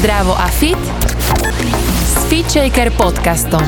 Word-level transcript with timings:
Zdravo 0.00 0.32
a 0.32 0.48
fit 0.48 0.80
s 2.08 2.24
FitShaker 2.32 2.88
podcastom. 2.96 3.60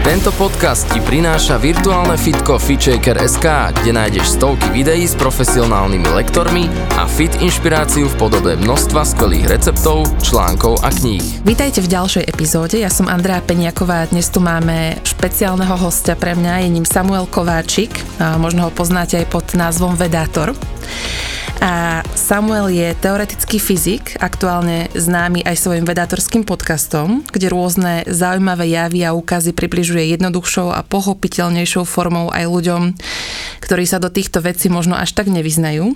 Tento 0.00 0.32
podcast 0.32 0.88
ti 0.88 1.04
prináša 1.04 1.60
virtuálne 1.60 2.16
fitko 2.16 2.56
FitShaker.sk, 2.56 3.44
kde 3.76 3.92
nájdeš 3.92 4.40
stovky 4.40 4.72
videí 4.72 5.04
s 5.04 5.12
profesionálnymi 5.20 6.16
lektormi 6.16 6.64
a 6.96 7.04
fit 7.04 7.36
inšpiráciu 7.44 8.08
v 8.08 8.16
podobe 8.16 8.56
množstva 8.56 9.04
skvelých 9.04 9.52
receptov, 9.52 10.08
článkov 10.24 10.80
a 10.80 10.88
kníh. 10.88 11.44
Vítajte 11.44 11.84
v 11.84 11.92
ďalšej 11.92 12.24
epizóde, 12.24 12.80
ja 12.80 12.88
som 12.88 13.04
Andrea 13.04 13.44
Peniaková 13.44 14.08
a 14.08 14.08
dnes 14.08 14.32
tu 14.32 14.40
máme 14.40 14.96
špeciálneho 15.04 15.76
hostia 15.76 16.16
pre 16.16 16.32
mňa, 16.40 16.64
je 16.64 16.68
ním 16.72 16.88
Samuel 16.88 17.28
Kováčik, 17.28 17.92
a 18.16 18.40
možno 18.40 18.64
ho 18.64 18.72
poznáte 18.72 19.20
aj 19.20 19.28
pod 19.28 19.52
názvom 19.52 19.92
Vedátor. 19.92 20.56
A 21.60 22.00
Samuel 22.16 22.72
je 22.72 22.96
teoretický 22.96 23.60
fyzik, 23.60 24.16
aktuálne 24.16 24.88
známy 24.96 25.44
aj 25.44 25.60
svojim 25.60 25.84
vedátorským 25.84 26.48
podcastom, 26.48 27.20
kde 27.28 27.52
rôzne 27.52 28.08
zaujímavé 28.08 28.72
javy 28.72 29.04
a 29.04 29.12
úkazy 29.12 29.52
približuje 29.52 30.16
jednoduchšou 30.16 30.72
a 30.72 30.80
pochopiteľnejšou 30.80 31.84
formou 31.84 32.32
aj 32.32 32.48
ľuďom, 32.48 32.82
ktorí 33.60 33.84
sa 33.84 34.00
do 34.00 34.08
týchto 34.08 34.40
vecí 34.40 34.72
možno 34.72 34.96
až 34.96 35.12
tak 35.12 35.28
nevyznajú. 35.28 35.92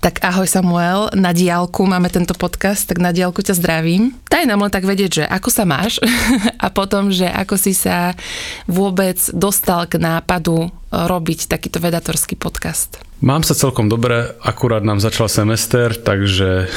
Tak 0.00 0.24
ahoj 0.24 0.48
Samuel, 0.48 1.12
na 1.14 1.30
diálku 1.36 1.84
máme 1.84 2.08
tento 2.08 2.32
podcast, 2.32 2.88
tak 2.88 3.02
na 3.02 3.12
diálku 3.12 3.44
ťa 3.44 3.54
zdravím. 3.58 4.16
Daj 4.26 4.48
nám 4.48 4.64
len 4.64 4.72
tak 4.72 4.88
vedieť, 4.88 5.22
že 5.22 5.24
ako 5.26 5.48
sa 5.52 5.64
máš 5.68 6.00
a 6.64 6.72
potom, 6.72 7.12
že 7.12 7.28
ako 7.28 7.54
si 7.60 7.76
sa 7.76 8.16
vôbec 8.64 9.20
dostal 9.36 9.84
k 9.86 10.00
nápadu 10.00 10.72
robiť 10.90 11.50
takýto 11.50 11.82
vedatorský 11.82 12.38
podcast. 12.38 13.02
Mám 13.24 13.42
sa 13.42 13.56
celkom 13.56 13.88
dobre, 13.90 14.36
akurát 14.42 14.84
nám 14.84 15.02
začal 15.02 15.26
semester, 15.32 15.96
takže 15.96 16.68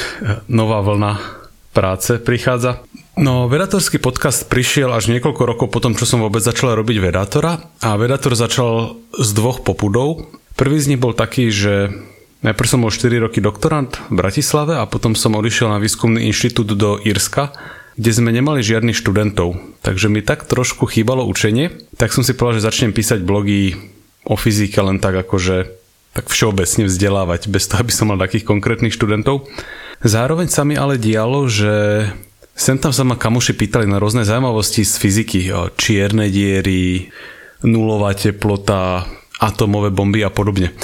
nová 0.48 0.82
vlna 0.82 1.38
práce 1.76 2.18
prichádza. 2.18 2.82
No, 3.18 3.50
vedatorský 3.50 3.98
podcast 3.98 4.46
prišiel 4.46 4.94
až 4.94 5.10
niekoľko 5.10 5.42
rokov 5.42 5.68
potom, 5.74 5.94
čo 5.98 6.06
som 6.06 6.22
vôbec 6.22 6.42
začal 6.42 6.74
robiť 6.78 6.98
vedátora 7.02 7.58
a 7.82 7.98
vedátor 7.98 8.38
začal 8.38 8.94
z 9.14 9.30
dvoch 9.34 9.66
popudov. 9.66 10.30
Prvý 10.54 10.78
z 10.78 10.94
nich 10.94 11.02
bol 11.02 11.14
taký, 11.14 11.50
že 11.50 11.90
najprv 12.42 12.68
som 12.68 12.82
bol 12.84 12.92
4 12.92 13.24
roky 13.24 13.42
doktorant 13.42 13.98
v 14.08 14.14
Bratislave 14.18 14.78
a 14.78 14.86
potom 14.86 15.18
som 15.18 15.38
odišiel 15.38 15.72
na 15.72 15.82
výskumný 15.82 16.26
inštitút 16.30 16.74
do 16.74 16.98
Írska, 17.02 17.54
kde 17.98 18.10
sme 18.14 18.30
nemali 18.30 18.62
žiadnych 18.62 18.94
študentov. 18.94 19.58
Takže 19.82 20.06
mi 20.06 20.22
tak 20.22 20.46
trošku 20.46 20.86
chýbalo 20.86 21.26
učenie, 21.26 21.74
tak 21.98 22.14
som 22.14 22.22
si 22.22 22.34
povedal, 22.34 22.62
že 22.62 22.68
začnem 22.70 22.94
písať 22.94 23.26
blogy 23.26 23.74
o 24.22 24.38
fyzike 24.38 24.78
len 24.78 25.02
tak 25.02 25.18
akože 25.18 25.74
tak 26.14 26.30
všeobecne 26.30 26.86
vzdelávať, 26.86 27.50
bez 27.50 27.66
toho, 27.66 27.82
aby 27.82 27.92
som 27.94 28.10
mal 28.10 28.18
takých 28.18 28.46
konkrétnych 28.46 28.94
študentov. 28.94 29.46
Zároveň 30.02 30.46
sa 30.50 30.62
mi 30.62 30.78
ale 30.78 30.98
dialo, 30.98 31.46
že 31.50 32.06
sem 32.58 32.74
tam 32.74 32.90
sa 32.90 33.06
ma 33.06 33.14
kamoši 33.14 33.54
pýtali 33.54 33.86
na 33.86 34.02
rôzne 34.02 34.26
zaujímavosti 34.26 34.82
z 34.82 34.94
fyziky, 34.98 35.40
čierne 35.78 36.26
diery, 36.26 37.06
nulová 37.62 38.14
teplota, 38.18 39.06
atomové 39.38 39.94
bomby 39.94 40.26
a 40.26 40.30
podobne. 40.30 40.74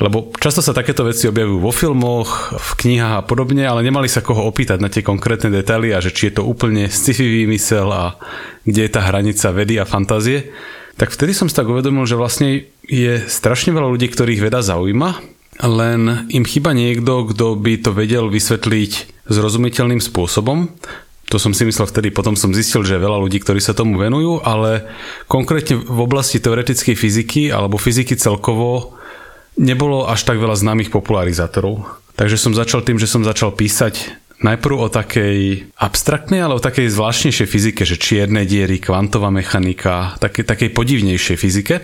Lebo 0.00 0.32
často 0.40 0.64
sa 0.64 0.72
takéto 0.72 1.04
veci 1.04 1.28
objavujú 1.28 1.58
vo 1.60 1.72
filmoch, 1.76 2.56
v 2.56 2.70
knihách 2.80 3.20
a 3.20 3.26
podobne, 3.28 3.68
ale 3.68 3.84
nemali 3.84 4.08
sa 4.08 4.24
koho 4.24 4.48
opýtať 4.48 4.80
na 4.80 4.88
tie 4.88 5.04
konkrétne 5.04 5.52
detaily 5.52 5.92
a 5.92 6.00
že 6.00 6.10
či 6.10 6.32
je 6.32 6.40
to 6.40 6.48
úplne 6.48 6.88
sci-fi 6.88 7.44
výmysel 7.44 7.92
a 7.92 8.16
kde 8.64 8.88
je 8.88 8.90
tá 8.90 9.04
hranica 9.04 9.52
vedy 9.52 9.76
a 9.76 9.84
fantázie 9.84 10.48
tak 11.00 11.16
vtedy 11.16 11.32
som 11.32 11.48
si 11.48 11.56
tak 11.56 11.64
uvedomil, 11.64 12.04
že 12.04 12.12
vlastne 12.12 12.68
je 12.84 13.24
strašne 13.24 13.72
veľa 13.72 13.88
ľudí, 13.88 14.12
ktorých 14.12 14.44
veda 14.44 14.60
zaujíma, 14.60 15.16
len 15.64 16.28
im 16.28 16.44
chyba 16.44 16.76
niekto, 16.76 17.24
kto 17.32 17.56
by 17.56 17.80
to 17.80 17.96
vedel 17.96 18.28
vysvetliť 18.28 19.24
zrozumiteľným 19.24 19.96
spôsobom. 20.04 20.68
To 21.32 21.40
som 21.40 21.56
si 21.56 21.64
myslel 21.64 21.88
vtedy, 21.88 22.12
potom 22.12 22.36
som 22.36 22.52
zistil, 22.52 22.84
že 22.84 23.00
veľa 23.00 23.16
ľudí, 23.16 23.40
ktorí 23.40 23.64
sa 23.64 23.72
tomu 23.72 23.96
venujú, 23.96 24.44
ale 24.44 24.84
konkrétne 25.24 25.80
v 25.80 26.00
oblasti 26.04 26.36
teoretickej 26.36 26.92
fyziky 26.92 27.42
alebo 27.48 27.80
fyziky 27.80 28.20
celkovo 28.20 28.99
nebolo 29.58 30.06
až 30.06 30.22
tak 30.26 30.38
veľa 30.38 30.58
známych 30.58 30.92
popularizátorov. 30.92 31.86
Takže 32.14 32.36
som 32.36 32.52
začal 32.52 32.84
tým, 32.84 33.00
že 33.00 33.08
som 33.08 33.24
začal 33.24 33.56
písať 33.56 34.12
najprv 34.40 34.76
o 34.76 34.88
takej 34.88 35.68
abstraktnej, 35.76 36.40
ale 36.40 36.56
o 36.56 36.64
takej 36.64 36.92
zvláštnejšej 36.92 37.48
fyzike, 37.48 37.82
že 37.84 38.00
čierne 38.00 38.44
diery, 38.48 38.80
kvantová 38.80 39.28
mechanika, 39.28 40.16
také, 40.20 40.44
takej 40.44 40.72
podivnejšej 40.72 41.36
fyzike. 41.36 41.76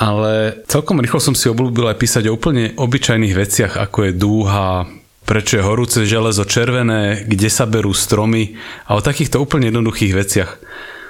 Ale 0.00 0.64
celkom 0.64 1.00
rýchlo 1.00 1.20
som 1.20 1.36
si 1.36 1.52
obľúbil 1.52 1.92
aj 1.92 2.00
písať 2.00 2.24
o 2.28 2.36
úplne 2.36 2.72
obyčajných 2.72 3.36
veciach, 3.36 3.72
ako 3.76 4.08
je 4.08 4.12
dúha, 4.16 4.88
prečo 5.28 5.60
je 5.60 5.66
horúce 5.66 6.08
železo 6.08 6.48
červené, 6.48 7.28
kde 7.28 7.48
sa 7.52 7.68
berú 7.68 7.92
stromy 7.92 8.56
a 8.88 8.96
o 8.96 9.04
takýchto 9.04 9.36
úplne 9.36 9.68
jednoduchých 9.68 10.16
veciach. 10.16 10.50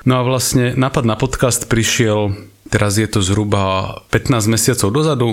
No 0.09 0.19
a 0.19 0.27
vlastne 0.27 0.75
nápad 0.75 1.05
na 1.07 1.15
podcast 1.15 1.71
prišiel, 1.71 2.35
teraz 2.71 2.97
je 2.97 3.11
to 3.11 3.21
zhruba 3.21 3.99
15 4.15 4.47
mesiacov 4.47 4.89
dozadu, 4.95 5.29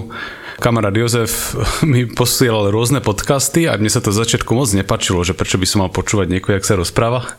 kamarát 0.58 0.94
Jozef 0.94 1.53
mi 1.92 2.09
posielal 2.09 2.74
rôzne 2.74 3.00
podcasty 3.00 3.70
a 3.70 3.78
mne 3.78 3.94
sa 3.94 4.02
to 4.02 4.09
začiatku 4.09 4.52
moc 4.58 4.68
nepačilo, 4.74 5.22
že 5.22 5.38
prečo 5.38 5.62
by 5.62 5.68
som 5.70 5.86
mal 5.86 5.92
počúvať 5.94 6.28
niekoho, 6.34 6.58
jak 6.58 6.66
sa 6.66 6.75
rozpráva. 6.75 7.30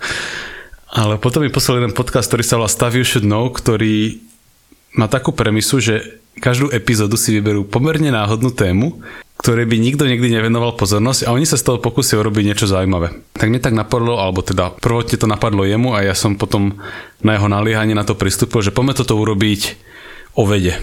Ale 0.88 1.20
potom 1.20 1.44
mi 1.44 1.52
poslal 1.52 1.84
jeden 1.84 1.92
podcast, 1.92 2.32
ktorý 2.32 2.44
sa 2.46 2.56
volá 2.56 2.70
Stuff 2.70 2.96
You 2.96 3.04
Should 3.04 3.28
Know, 3.28 3.52
ktorý 3.52 4.24
má 4.96 5.04
takú 5.04 5.36
premisu, 5.36 5.84
že 5.84 6.22
každú 6.40 6.72
epizódu 6.72 7.18
si 7.20 7.34
vyberú 7.36 7.66
pomerne 7.68 8.08
náhodnú 8.08 8.54
tému, 8.54 9.04
ktoré 9.38 9.68
by 9.68 9.76
nikto 9.78 10.02
nikdy 10.08 10.34
nevenoval 10.34 10.74
pozornosť 10.74 11.28
a 11.28 11.34
oni 11.34 11.46
sa 11.46 11.54
z 11.54 11.66
toho 11.66 11.78
pokúsia 11.78 12.18
urobiť 12.18 12.42
niečo 12.42 12.66
zaujímavé. 12.66 13.14
Tak 13.38 13.50
mne 13.52 13.62
tak 13.62 13.74
napadlo, 13.76 14.18
alebo 14.18 14.42
teda 14.42 14.74
prvotne 14.82 15.14
to 15.14 15.30
napadlo 15.30 15.62
jemu 15.62 15.94
a 15.94 16.02
ja 16.02 16.14
som 16.16 16.34
potom 16.34 16.82
na 17.22 17.38
jeho 17.38 17.46
naliehanie 17.46 17.94
na 17.94 18.02
to 18.02 18.18
pristúpil, 18.18 18.66
že 18.66 18.74
poďme 18.74 18.98
toto 18.98 19.14
urobiť 19.14 19.87
o 20.38 20.46
vede. 20.46 20.78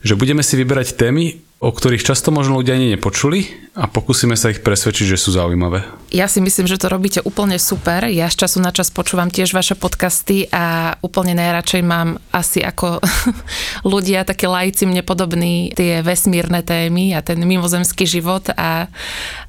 Že 0.00 0.16
budeme 0.16 0.40
si 0.40 0.56
vyberať 0.56 0.96
témy, 0.96 1.44
o 1.56 1.72
ktorých 1.72 2.04
často 2.04 2.28
možno 2.28 2.60
ľudia 2.60 2.76
ani 2.76 2.96
nepočuli 2.96 3.72
a 3.72 3.88
pokúsime 3.88 4.36
sa 4.36 4.52
ich 4.52 4.60
presvedčiť, 4.60 5.16
že 5.16 5.20
sú 5.20 5.32
zaujímavé. 5.32 5.88
Ja 6.12 6.28
si 6.28 6.44
myslím, 6.44 6.68
že 6.68 6.76
to 6.76 6.92
robíte 6.92 7.24
úplne 7.24 7.56
super. 7.56 8.04
Ja 8.12 8.28
z 8.28 8.44
času 8.44 8.60
na 8.60 8.76
čas 8.76 8.92
počúvam 8.92 9.32
tiež 9.32 9.56
vaše 9.56 9.72
podcasty 9.72 10.52
a 10.52 10.96
úplne 11.00 11.32
najradšej 11.32 11.80
mám 11.80 12.20
asi 12.28 12.60
ako 12.60 13.00
ľudia, 13.92 14.28
také 14.28 14.52
lajci 14.52 14.84
mne 14.84 15.00
podobní 15.00 15.72
tie 15.72 16.04
vesmírne 16.04 16.60
témy 16.60 17.16
a 17.16 17.24
ten 17.24 17.40
mimozemský 17.40 18.04
život 18.04 18.52
a, 18.52 18.92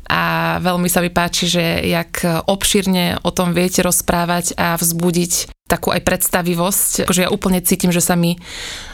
a 0.07 0.21
veľmi 0.63 0.87
sa 0.87 1.03
mi 1.03 1.11
páči, 1.11 1.51
že 1.51 1.83
jak 1.91 2.23
obšírne 2.23 3.19
o 3.19 3.35
tom 3.35 3.51
viete 3.51 3.83
rozprávať 3.83 4.55
a 4.55 4.79
vzbudiť 4.79 5.56
takú 5.67 5.91
aj 5.91 6.01
predstavivosť, 6.01 7.05
akože 7.05 7.27
ja 7.27 7.29
úplne 7.29 7.59
cítim, 7.59 7.91
že 7.91 7.99
sa 7.99 8.15
mi 8.15 8.39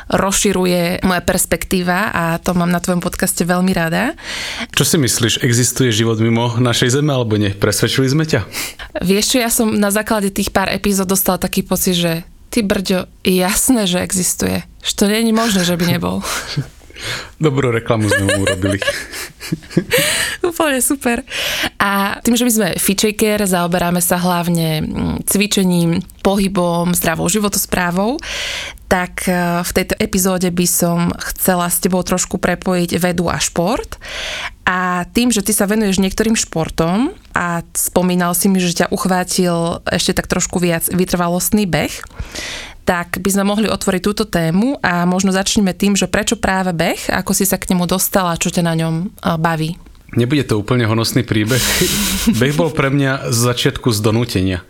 rozširuje 0.09 1.05
moja 1.07 1.21
perspektíva 1.23 2.11
a 2.11 2.23
to 2.41 2.51
mám 2.57 2.67
na 2.67 2.83
tvojom 2.83 2.99
podcaste 2.99 3.45
veľmi 3.47 3.71
rada. 3.71 4.17
Čo 4.75 4.83
si 4.83 4.97
myslíš, 4.99 5.45
existuje 5.45 5.93
život 5.93 6.19
mimo 6.19 6.59
našej 6.59 6.99
Zeme 6.99 7.13
alebo 7.15 7.39
nie? 7.39 7.55
Presvedčili 7.55 8.09
sme 8.11 8.27
ťa? 8.27 8.43
Vieš 8.99 9.25
čo, 9.33 9.37
ja 9.39 9.53
som 9.53 9.71
na 9.71 9.93
základe 9.93 10.33
tých 10.33 10.51
pár 10.51 10.67
epizód 10.67 11.07
dostala 11.07 11.39
taký 11.39 11.63
pocit, 11.63 11.95
že 11.95 12.13
ty 12.51 12.61
brďo, 12.61 13.09
jasné, 13.25 13.89
že 13.89 14.03
existuje. 14.03 14.61
Že 14.83 14.93
to 14.93 15.03
nie 15.07 15.19
je 15.23 15.33
možné, 15.33 15.61
že 15.63 15.79
by 15.79 15.85
nebol. 15.87 16.19
Dobrú 17.41 17.73
reklamu 17.73 18.07
sme 18.07 18.25
mu 18.33 18.47
urobili. 18.47 18.79
Úplne 20.49 20.79
super. 20.79 21.23
A 21.79 22.19
tým, 22.23 22.35
že 22.39 22.45
my 22.47 22.51
sme 22.51 22.67
Fitchaker, 22.79 23.43
zaoberáme 23.43 23.99
sa 23.99 24.15
hlavne 24.19 24.83
mm, 24.83 25.15
cvičením, 25.27 25.99
pohybom, 26.23 26.95
zdravou 26.95 27.27
životosprávou, 27.27 28.15
tak 28.87 29.27
e, 29.27 29.65
v 29.65 29.71
tejto 29.73 29.97
epizóde 29.99 30.47
by 30.53 30.67
som 30.69 31.11
chcela 31.33 31.67
s 31.67 31.81
tebou 31.83 31.99
trošku 32.05 32.39
prepojiť 32.39 33.01
vedu 33.01 33.27
a 33.27 33.41
šport. 33.41 33.97
A 34.63 35.03
tým, 35.11 35.27
že 35.33 35.43
ty 35.43 35.51
sa 35.51 35.67
venuješ 35.67 35.99
niektorým 35.99 36.39
športom 36.39 37.11
a 37.35 37.65
spomínal 37.75 38.31
si 38.31 38.47
mi, 38.47 38.63
že 38.63 38.85
ťa 38.85 38.93
uchvátil 38.95 39.83
ešte 39.91 40.15
tak 40.15 40.31
trošku 40.31 40.61
viac 40.63 40.87
vytrvalostný 40.87 41.67
beh, 41.67 41.91
tak 42.83 43.23
by 43.23 43.29
sme 43.31 43.47
mohli 43.47 43.67
otvoriť 43.71 44.01
túto 44.03 44.23
tému 44.27 44.79
a 44.83 45.07
možno 45.07 45.31
začneme 45.31 45.71
tým, 45.71 45.95
že 45.95 46.11
prečo 46.11 46.35
práve 46.35 46.75
beh, 46.75 47.11
ako 47.11 47.31
si 47.31 47.47
sa 47.47 47.55
k 47.55 47.71
nemu 47.71 47.87
dostala, 47.87 48.35
čo 48.35 48.51
ťa 48.51 48.63
na 48.63 48.73
ňom 48.75 48.95
baví. 49.39 49.79
Nebude 50.13 50.45
to 50.45 50.61
úplne 50.61 50.85
honosný 50.85 51.25
príbeh. 51.25 51.61
Beh 52.39 52.53
bol 52.53 52.69
pre 52.69 52.93
mňa 52.93 53.33
z 53.33 53.37
začiatku 53.49 53.89
z 53.89 53.97
donútenia. 53.97 54.61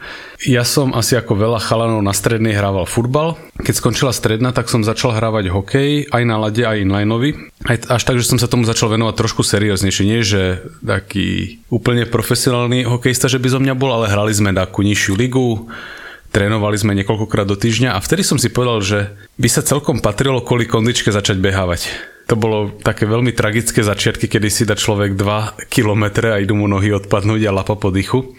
Ja 0.43 0.63
som 0.63 0.95
asi 0.95 1.19
ako 1.19 1.35
veľa 1.35 1.59
chalanov 1.59 1.99
na 1.99 2.15
strednej 2.15 2.55
hrával 2.55 2.87
futbal. 2.87 3.35
Keď 3.59 3.75
skončila 3.75 4.15
stredná, 4.15 4.55
tak 4.55 4.71
som 4.71 4.87
začal 4.87 5.15
hrávať 5.15 5.51
hokej, 5.51 6.07
aj 6.11 6.23
na 6.23 6.39
lade, 6.39 6.63
aj 6.63 6.83
inlineovi. 6.83 7.51
Aj 7.67 7.75
až 7.91 8.01
tak, 8.07 8.19
že 8.19 8.27
som 8.27 8.39
sa 8.39 8.47
tomu 8.47 8.63
začal 8.63 8.91
venovať 8.91 9.15
trošku 9.19 9.43
serióznejšie. 9.43 10.07
Nie, 10.07 10.23
že 10.23 10.63
taký 10.79 11.59
úplne 11.67 12.07
profesionálny 12.07 12.87
hokejista, 12.87 13.27
že 13.27 13.39
by 13.39 13.47
zo 13.51 13.59
mňa 13.59 13.75
bol, 13.75 13.91
ale 13.91 14.11
hrali 14.11 14.31
sme 14.31 14.55
takú 14.55 14.79
nižšiu 14.79 15.13
ligu 15.19 15.67
trénovali 16.33 16.75
sme 16.81 16.97
niekoľkokrát 16.97 17.45
do 17.45 17.53
týždňa 17.53 17.93
a 17.93 18.03
vtedy 18.03 18.25
som 18.25 18.41
si 18.41 18.49
povedal, 18.49 18.81
že 18.81 18.99
by 19.37 19.47
sa 19.47 19.61
celkom 19.61 20.01
patrilo 20.01 20.41
kvôli 20.41 20.65
kondičke 20.65 21.13
začať 21.13 21.37
behávať. 21.37 21.93
To 22.27 22.35
bolo 22.35 22.73
také 22.81 23.05
veľmi 23.05 23.35
tragické 23.35 23.85
začiatky, 23.85 24.25
kedy 24.25 24.49
si 24.49 24.63
dá 24.65 24.73
človek 24.73 25.13
2 25.13 25.69
kilometre 25.69 26.33
a 26.33 26.41
idú 26.41 26.57
mu 26.57 26.65
nohy 26.65 26.89
odpadnúť 26.97 27.41
a 27.45 27.55
lapa 27.55 27.77
po 27.77 27.93
dychu. 27.93 28.33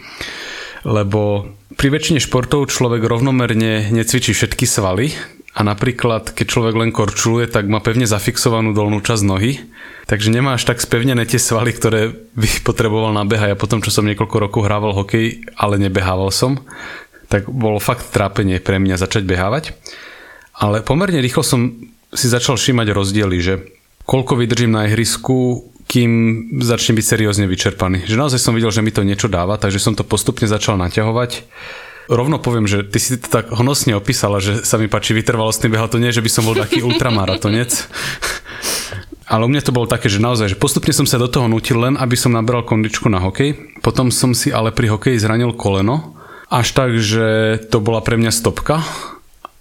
lebo 0.85 1.49
pri 1.75 1.87
väčšine 1.89 2.21
športov 2.21 2.69
človek 2.69 3.01
rovnomerne 3.01 3.89
necvičí 3.89 4.37
všetky 4.37 4.69
svaly 4.69 5.17
a 5.55 5.63
napríklad, 5.63 6.35
keď 6.35 6.45
človek 6.51 6.75
len 6.75 6.91
korčuluje, 6.91 7.47
tak 7.47 7.71
má 7.71 7.79
pevne 7.79 8.03
zafixovanú 8.03 8.75
dolnú 8.75 8.99
časť 8.99 9.23
nohy, 9.23 9.63
takže 10.03 10.27
nemá 10.27 10.59
až 10.59 10.67
tak 10.67 10.83
spevnené 10.83 11.23
tie 11.23 11.39
svaly, 11.39 11.71
ktoré 11.71 12.11
by 12.35 12.49
potreboval 12.67 13.15
nabehať. 13.15 13.55
Ja 13.55 13.57
potom, 13.57 13.79
čo 13.79 13.89
som 13.89 14.03
niekoľko 14.03 14.37
rokov 14.37 14.67
hrával 14.67 14.91
hokej, 14.91 15.47
ale 15.55 15.79
nebehával 15.79 16.27
som, 16.29 16.59
tak 17.27 17.49
bolo 17.49 17.81
fakt 17.81 18.09
trápenie 18.13 18.61
pre 18.61 18.77
mňa 18.77 19.01
začať 19.01 19.23
behávať. 19.25 19.73
Ale 20.55 20.85
pomerne 20.85 21.19
rýchlo 21.19 21.43
som 21.43 21.75
si 22.15 22.31
začal 22.31 22.55
všímať 22.55 22.87
rozdiely, 22.95 23.37
že 23.43 23.53
koľko 24.07 24.39
vydržím 24.39 24.71
na 24.71 24.87
ihrisku, 24.87 25.67
kým 25.85 26.11
začne 26.63 26.97
byť 26.97 27.05
seriózne 27.05 27.45
vyčerpaný. 27.45 28.09
Že 28.09 28.17
naozaj 28.17 28.39
som 28.41 28.55
videl, 28.57 28.73
že 28.73 28.81
mi 28.81 28.89
to 28.89 29.05
niečo 29.05 29.29
dáva, 29.29 29.59
takže 29.61 29.77
som 29.77 29.93
to 29.93 30.07
postupne 30.07 30.49
začal 30.49 30.79
naťahovať. 30.81 31.45
Rovno 32.05 32.37
poviem, 32.37 32.69
že 32.69 32.85
ty 32.85 33.01
si 33.01 33.17
to 33.17 33.27
tak 33.29 33.49
honosne 33.49 33.97
opísala, 33.97 34.37
že 34.37 34.61
sa 34.61 34.77
mi 34.77 34.85
páči 34.85 35.17
vytrvalostný 35.17 35.73
behal. 35.73 35.89
To 35.89 35.97
nie, 35.97 36.13
že 36.13 36.21
by 36.21 36.29
som 36.29 36.45
bol 36.45 36.53
taký 36.53 36.85
ultramaratonec. 36.85 37.73
Ale 39.25 39.41
u 39.45 39.49
mňa 39.49 39.65
to 39.65 39.73
bolo 39.73 39.89
také, 39.89 40.05
že 40.05 40.21
naozaj, 40.21 40.53
že 40.53 40.61
postupne 40.61 40.93
som 40.93 41.09
sa 41.09 41.17
do 41.17 41.25
toho 41.25 41.49
nutil 41.49 41.81
len, 41.81 41.97
aby 41.97 42.13
som 42.13 42.29
nabral 42.29 42.61
kondičku 42.61 43.09
na 43.09 43.17
hokej. 43.17 43.81
Potom 43.81 44.13
som 44.13 44.37
si 44.37 44.53
ale 44.53 44.69
pri 44.69 44.93
hokeji 44.93 45.17
zranil 45.17 45.57
koleno. 45.57 46.14
Až 46.55 46.71
tak, 46.71 46.95
že 46.95 47.59
to 47.67 47.83
bola 47.83 47.99
pre 47.99 48.15
mňa 48.15 48.31
stopka 48.31 48.79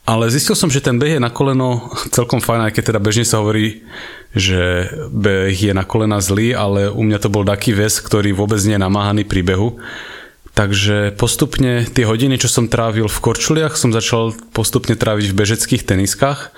ale 0.05 0.29
zistil 0.29 0.53
som, 0.53 0.69
že 0.69 0.85
ten 0.85 1.01
beh 1.01 1.17
je 1.17 1.21
na 1.21 1.33
koleno 1.33 1.89
celkom 2.13 2.45
fajn, 2.45 2.69
aj 2.69 2.73
keď 2.77 2.85
teda 2.93 3.01
bežne 3.01 3.25
sa 3.25 3.41
hovorí, 3.41 3.81
že 4.37 4.93
beh 5.09 5.57
je 5.57 5.73
na 5.73 5.89
kolena 5.89 6.21
zlý, 6.21 6.53
ale 6.53 6.93
u 6.93 7.01
mňa 7.01 7.19
to 7.25 7.33
bol 7.33 7.41
taký 7.41 7.73
väz, 7.73 8.05
ktorý 8.05 8.37
vôbec 8.37 8.61
nie 8.69 8.77
je 8.77 8.85
namáhaný 8.85 9.25
pri 9.25 9.41
behu. 9.41 9.81
Takže 10.53 11.17
postupne 11.17 11.89
tie 11.89 12.05
hodiny, 12.05 12.37
čo 12.37 12.53
som 12.53 12.69
trávil 12.69 13.09
v 13.09 13.23
korčuliach, 13.25 13.81
som 13.81 13.97
začal 13.97 14.37
postupne 14.53 14.93
tráviť 14.93 15.33
v 15.33 15.39
bežeckých 15.41 15.83
teniskách. 15.89 16.53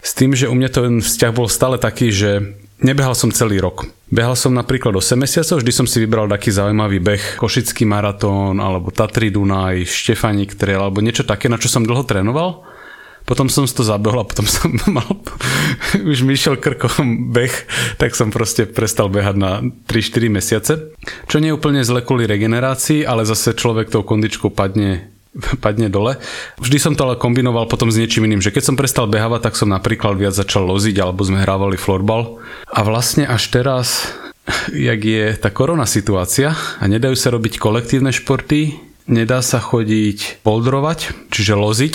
S 0.00 0.14
tým, 0.14 0.38
že 0.38 0.46
u 0.46 0.54
mňa 0.54 0.70
ten 0.70 1.02
vzťah 1.02 1.32
bol 1.34 1.50
stále 1.50 1.82
taký, 1.82 2.14
že 2.14 2.54
nebehal 2.80 3.14
som 3.16 3.32
celý 3.32 3.60
rok. 3.60 3.88
Behal 4.06 4.38
som 4.38 4.54
napríklad 4.54 4.94
8 4.94 5.18
mesiacov, 5.18 5.60
vždy 5.60 5.72
som 5.74 5.86
si 5.86 5.98
vybral 5.98 6.30
taký 6.30 6.54
zaujímavý 6.54 7.02
beh, 7.02 7.24
Košický 7.42 7.82
maratón, 7.88 8.62
alebo 8.62 8.94
Tatry 8.94 9.34
Dunaj, 9.34 9.82
Štefaník 9.86 10.54
trail, 10.54 10.78
alebo 10.78 11.02
niečo 11.02 11.26
také, 11.26 11.50
na 11.50 11.58
čo 11.58 11.66
som 11.66 11.82
dlho 11.82 12.06
trénoval 12.06 12.76
potom 13.26 13.50
som 13.50 13.66
to 13.66 13.82
zabehol 13.82 14.22
a 14.22 14.24
potom 14.24 14.46
som 14.46 14.70
mal, 14.96 15.10
už 16.14 16.22
mi 16.22 16.38
išiel 16.38 16.56
krkom 16.56 17.34
beh, 17.34 17.52
tak 17.98 18.14
som 18.14 18.30
proste 18.30 18.70
prestal 18.70 19.10
behať 19.10 19.36
na 19.36 19.50
3-4 19.90 20.30
mesiace. 20.30 20.72
Čo 21.26 21.42
nie 21.42 21.50
je 21.50 21.58
úplne 21.58 21.82
zle 21.82 22.06
kvôli 22.06 22.24
regenerácii, 22.30 23.02
ale 23.02 23.26
zase 23.26 23.58
človek 23.58 23.90
tou 23.90 24.06
kondičkou 24.06 24.54
padne 24.54 25.10
padne 25.60 25.92
dole. 25.92 26.16
Vždy 26.60 26.78
som 26.80 26.92
to 26.96 27.04
ale 27.06 27.20
kombinoval 27.20 27.68
potom 27.68 27.92
s 27.92 28.00
niečím 28.00 28.24
iným, 28.24 28.40
že 28.40 28.52
keď 28.52 28.72
som 28.72 28.78
prestal 28.80 29.06
behávať, 29.10 29.50
tak 29.50 29.54
som 29.54 29.68
napríklad 29.68 30.16
viac 30.16 30.32
začal 30.32 30.64
loziť 30.68 30.96
alebo 31.00 31.24
sme 31.24 31.44
hrávali 31.44 31.76
florbal. 31.76 32.40
A 32.72 32.80
vlastne 32.82 33.28
až 33.28 33.52
teraz, 33.52 34.10
jak 34.72 35.00
je 35.04 35.36
tá 35.36 35.52
korona 35.52 35.84
situácia 35.84 36.56
a 36.80 36.84
nedajú 36.88 37.14
sa 37.14 37.32
robiť 37.34 37.60
kolektívne 37.60 38.14
športy, 38.14 38.78
nedá 39.06 39.38
sa 39.38 39.62
chodiť 39.62 40.42
poldrovať, 40.42 41.30
čiže 41.30 41.54
loziť, 41.54 41.94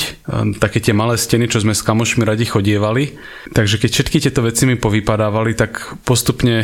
také 0.63 0.79
tie 0.79 0.95
malé 0.95 1.19
steny, 1.19 1.51
čo 1.51 1.59
sme 1.59 1.75
s 1.75 1.83
kamošmi 1.83 2.23
radi 2.23 2.47
chodievali. 2.47 3.19
Takže 3.51 3.83
keď 3.83 3.89
všetky 3.91 4.17
tieto 4.23 4.47
veci 4.47 4.63
mi 4.63 4.79
povypadávali, 4.79 5.51
tak 5.59 5.99
postupne 6.07 6.63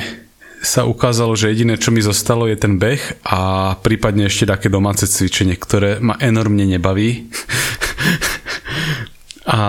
sa 0.61 0.89
ukázalo, 0.89 1.37
že 1.37 1.53
jediné, 1.53 1.77
čo 1.77 1.93
mi 1.93 2.01
zostalo, 2.01 2.49
je 2.49 2.57
ten 2.57 2.81
beh 2.81 3.23
a 3.25 3.73
prípadne 3.79 4.25
ešte 4.25 4.49
také 4.49 4.67
domáce 4.67 5.05
cvičenie, 5.05 5.55
ktoré 5.57 6.01
ma 6.01 6.17
enormne 6.17 6.65
nebaví. 6.65 7.29
a 9.47 9.61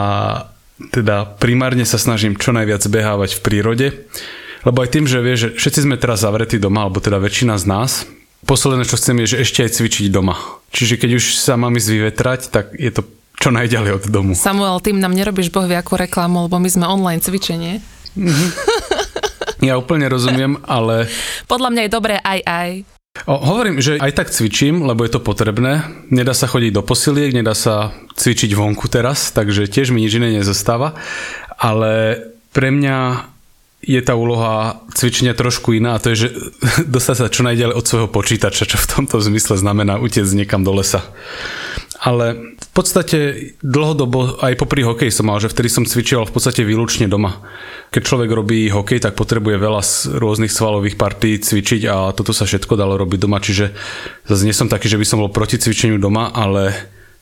teda 0.90 1.38
primárne 1.38 1.84
sa 1.84 2.00
snažím 2.00 2.38
čo 2.38 2.54
najviac 2.54 2.82
behávať 2.88 3.36
v 3.36 3.44
prírode, 3.44 3.86
lebo 4.64 4.78
aj 4.80 4.90
tým, 4.90 5.04
že 5.04 5.18
vie, 5.20 5.34
že 5.36 5.48
všetci 5.54 5.84
sme 5.84 6.00
teraz 6.00 6.24
zavretí 6.24 6.56
doma, 6.56 6.86
alebo 6.86 7.02
teda 7.02 7.20
väčšina 7.20 7.58
z 7.60 7.66
nás, 7.68 7.92
Posledné, 8.46 8.86
čo 8.86 8.94
chcem, 8.94 9.18
je, 9.26 9.34
že 9.34 9.42
ešte 9.42 9.66
aj 9.66 9.70
cvičiť 9.82 10.14
doma. 10.14 10.38
Čiže 10.70 10.94
keď 10.94 11.10
už 11.18 11.24
sa 11.42 11.58
mám 11.58 11.74
ísť 11.74 11.90
vyvetrať, 11.90 12.40
tak 12.54 12.70
je 12.78 12.94
to 12.94 13.02
čo 13.34 13.50
najďalej 13.50 13.98
od 13.98 14.04
domu. 14.10 14.32
Samuel, 14.38 14.78
tým 14.78 15.02
nám 15.02 15.14
nerobíš 15.14 15.50
bohvie 15.50 15.74
ako 15.74 15.98
reklamu, 16.06 16.46
lebo 16.46 16.62
my 16.62 16.70
sme 16.70 16.86
online 16.86 17.18
cvičenie. 17.18 17.82
Mm-hmm. 18.14 18.48
Ja 19.62 19.78
úplne 19.78 20.06
rozumiem, 20.06 20.60
ale... 20.68 21.10
Podľa 21.50 21.68
mňa 21.74 21.82
je 21.86 21.90
dobré 21.90 22.16
aj 22.22 22.40
aj. 22.46 22.70
O, 23.26 23.34
hovorím, 23.34 23.82
že 23.82 23.98
aj 23.98 24.14
tak 24.14 24.28
cvičím, 24.30 24.86
lebo 24.86 25.02
je 25.02 25.10
to 25.10 25.24
potrebné. 25.24 25.82
Nedá 26.14 26.36
sa 26.36 26.46
chodiť 26.46 26.70
do 26.70 26.86
posiliek, 26.86 27.34
nedá 27.34 27.50
sa 27.56 27.90
cvičiť 28.14 28.54
vonku 28.54 28.86
teraz, 28.86 29.34
takže 29.34 29.66
tiež 29.66 29.90
mi 29.90 30.06
nič 30.06 30.22
iné 30.22 30.30
nezostáva. 30.38 30.94
Ale 31.58 32.22
pre 32.54 32.70
mňa 32.70 33.26
je 33.82 34.00
tá 34.02 34.18
úloha 34.18 34.82
cvičenia 34.94 35.38
trošku 35.38 35.70
iná 35.78 35.94
a 35.94 36.02
to 36.02 36.10
je, 36.14 36.26
že 36.26 36.28
dostať 36.94 37.16
sa 37.16 37.32
čo 37.32 37.42
najďalej 37.46 37.74
od 37.74 37.86
svojho 37.86 38.08
počítača, 38.10 38.66
čo 38.66 38.78
v 38.78 38.90
tomto 38.90 39.18
zmysle 39.18 39.58
znamená 39.58 39.98
utiecť 39.98 40.34
niekam 40.34 40.62
do 40.62 40.74
lesa. 40.74 41.02
Ale 41.98 42.54
v 42.54 42.70
podstate 42.70 43.18
dlhodobo 43.58 44.38
aj 44.38 44.54
popri 44.54 44.86
hokeji 44.86 45.10
som 45.10 45.26
mal, 45.26 45.42
že 45.42 45.50
vtedy 45.50 45.66
som 45.66 45.82
cvičil 45.82 46.22
v 46.22 46.30
podstate 46.30 46.62
výlučne 46.62 47.10
doma. 47.10 47.42
Keď 47.90 48.02
človek 48.06 48.30
robí 48.30 48.70
hokej, 48.70 49.02
tak 49.02 49.18
potrebuje 49.18 49.58
veľa 49.58 49.82
rôznych 50.14 50.54
svalových 50.54 50.94
partí 50.94 51.42
cvičiť 51.42 51.82
a 51.90 52.14
toto 52.14 52.30
sa 52.30 52.46
všetko 52.46 52.78
dalo 52.78 52.94
robiť 52.94 53.18
doma, 53.18 53.42
čiže 53.42 53.74
zase 54.30 54.46
nie 54.46 54.54
som 54.54 54.70
taký, 54.70 54.86
že 54.86 55.00
by 55.00 55.06
som 55.10 55.18
bol 55.18 55.34
proti 55.34 55.58
cvičeniu 55.58 55.98
doma, 55.98 56.30
ale 56.30 56.70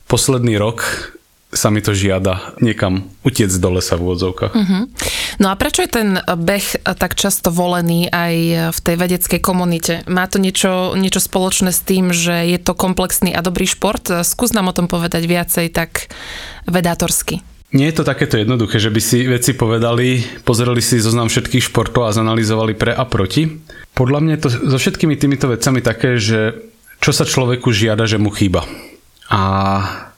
posledný 0.05 0.61
rok 0.61 1.16
sa 1.47 1.71
mi 1.71 1.79
to 1.79 1.95
žiada 1.95 2.57
niekam 2.59 3.07
utiec 3.23 3.47
do 3.55 3.79
lesa 3.79 3.95
v 3.95 4.03
úvodzovkách. 4.03 4.51
Uh-huh. 4.51 4.83
No 5.39 5.47
a 5.47 5.55
prečo 5.55 5.79
je 5.85 5.91
ten 5.91 6.19
beh 6.19 6.83
tak 6.99 7.15
často 7.15 7.55
volený 7.55 8.11
aj 8.11 8.35
v 8.75 8.79
tej 8.83 8.95
vedeckej 8.99 9.39
komunite? 9.39 10.03
Má 10.11 10.27
to 10.27 10.43
niečo, 10.43 10.91
niečo 10.99 11.23
spoločné 11.23 11.71
s 11.71 11.79
tým, 11.79 12.11
že 12.11 12.51
je 12.51 12.59
to 12.59 12.75
komplexný 12.75 13.31
a 13.31 13.39
dobrý 13.39 13.63
šport? 13.63 14.03
Skús 14.27 14.51
nám 14.51 14.67
o 14.67 14.75
tom 14.75 14.91
povedať 14.91 15.23
viacej 15.23 15.71
tak 15.71 16.11
vedátorsky. 16.67 17.39
Nie 17.75 17.91
je 17.91 17.99
to 17.99 18.07
takéto 18.07 18.39
jednoduché, 18.39 18.79
že 18.79 18.91
by 18.91 19.01
si 19.03 19.27
veci 19.27 19.51
povedali, 19.51 20.23
pozreli 20.47 20.79
si 20.79 21.03
zoznam 21.03 21.27
všetkých 21.27 21.67
športov 21.67 22.07
a 22.07 22.15
zanalizovali 22.15 22.79
pre 22.79 22.95
a 22.95 23.03
proti. 23.03 23.59
Podľa 23.91 24.19
mňa 24.23 24.33
je 24.35 24.41
to 24.43 24.49
so 24.71 24.77
všetkými 24.79 25.19
týmito 25.19 25.51
vecami 25.51 25.83
také, 25.83 26.15
že 26.15 26.55
čo 27.03 27.11
sa 27.11 27.27
človeku 27.27 27.71
žiada, 27.75 28.07
že 28.07 28.19
mu 28.19 28.31
chýba. 28.31 28.63
A 29.27 29.43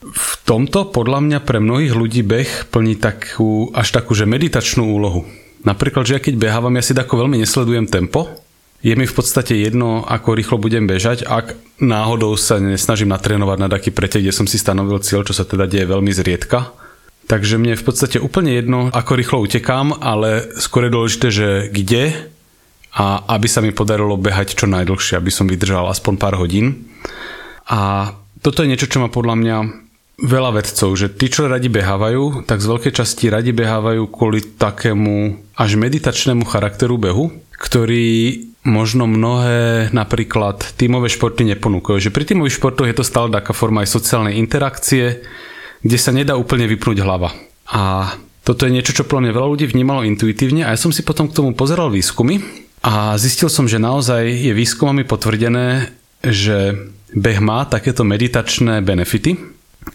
v 0.00 0.30
tomto 0.46 0.90
podľa 0.94 1.20
mňa 1.22 1.38
pre 1.42 1.58
mnohých 1.58 1.94
ľudí 1.94 2.22
beh 2.22 2.70
plní 2.70 2.98
takú, 2.98 3.74
až 3.74 3.90
takú, 3.90 4.14
že 4.14 4.26
meditačnú 4.26 4.86
úlohu. 4.86 5.26
Napríklad, 5.66 6.06
že 6.06 6.16
ja 6.16 6.20
keď 6.22 6.34
behávam, 6.40 6.72
ja 6.78 6.84
si 6.86 6.96
tako 6.96 7.26
veľmi 7.26 7.36
nesledujem 7.36 7.90
tempo, 7.90 8.30
je 8.80 8.96
mi 8.96 9.04
v 9.04 9.12
podstate 9.12 9.60
jedno, 9.60 10.08
ako 10.08 10.32
rýchlo 10.32 10.56
budem 10.56 10.88
bežať, 10.88 11.28
ak 11.28 11.52
náhodou 11.84 12.32
sa 12.40 12.56
nesnažím 12.56 13.12
natrénovať 13.12 13.58
na 13.60 13.68
taký 13.68 13.92
pretek, 13.92 14.24
kde 14.24 14.32
som 14.32 14.48
si 14.48 14.56
stanovil 14.56 15.04
cieľ, 15.04 15.20
čo 15.20 15.36
sa 15.36 15.44
teda 15.44 15.68
deje 15.68 15.84
veľmi 15.84 16.08
zriedka. 16.08 16.72
Takže 17.28 17.60
mne 17.60 17.76
je 17.76 17.80
v 17.84 17.86
podstate 17.86 18.16
úplne 18.16 18.56
jedno, 18.56 18.88
ako 18.88 19.20
rýchlo 19.20 19.38
utekám, 19.44 20.00
ale 20.00 20.48
skôr 20.56 20.88
je 20.88 20.96
dôležité, 20.96 21.26
že 21.28 21.48
kde 21.68 22.16
a 22.90 23.22
aby 23.36 23.46
sa 23.46 23.60
mi 23.60 23.70
podarilo 23.70 24.16
behať 24.16 24.56
čo 24.56 24.66
najdlhšie, 24.66 25.14
aby 25.20 25.30
som 25.30 25.46
vydržal 25.46 25.86
aspoň 25.92 26.14
pár 26.16 26.40
hodín. 26.40 26.90
A 27.68 28.10
toto 28.40 28.64
je 28.64 28.70
niečo, 28.72 28.88
čo 28.88 29.00
má 29.00 29.08
podľa 29.12 29.36
mňa 29.36 29.56
veľa 30.20 30.50
vedcov, 30.60 30.90
že 30.96 31.08
tí, 31.08 31.32
čo 31.32 31.48
radi 31.48 31.72
behávajú, 31.72 32.44
tak 32.44 32.60
z 32.60 32.66
veľkej 32.68 32.92
časti 32.92 33.32
radi 33.32 33.56
behávajú 33.56 34.04
kvôli 34.12 34.44
takému 34.60 35.40
až 35.56 35.80
meditačnému 35.80 36.44
charakteru 36.44 37.00
behu, 37.00 37.32
ktorý 37.56 38.44
možno 38.60 39.08
mnohé 39.08 39.88
napríklad 39.96 40.76
tímové 40.76 41.08
športy 41.08 41.48
neponúkajú. 41.56 41.96
Že 41.96 42.12
pri 42.12 42.24
tímových 42.28 42.60
športoch 42.60 42.88
je 42.88 42.96
to 42.96 43.08
stále 43.08 43.32
taká 43.32 43.56
forma 43.56 43.80
aj 43.80 43.96
sociálnej 43.96 44.36
interakcie, 44.36 45.24
kde 45.80 45.96
sa 45.96 46.12
nedá 46.12 46.36
úplne 46.36 46.68
vypnúť 46.68 47.00
hlava. 47.00 47.32
A 47.72 48.12
toto 48.44 48.68
je 48.68 48.74
niečo, 48.76 48.92
čo 48.92 49.08
podľa 49.08 49.30
mňa 49.30 49.36
veľa 49.36 49.48
ľudí 49.56 49.64
vnímalo 49.68 50.04
intuitívne 50.04 50.68
a 50.68 50.76
ja 50.76 50.78
som 50.80 50.92
si 50.92 51.00
potom 51.00 51.28
k 51.28 51.36
tomu 51.36 51.56
pozeral 51.56 51.88
výskumy 51.88 52.40
a 52.84 53.16
zistil 53.16 53.48
som, 53.48 53.64
že 53.64 53.80
naozaj 53.80 54.28
je 54.28 54.52
výskumami 54.52 55.08
potvrdené, 55.08 55.92
že 56.20 56.76
beh 57.14 57.38
má 57.42 57.66
takéto 57.66 58.06
meditačné 58.06 58.82
benefity 58.82 59.38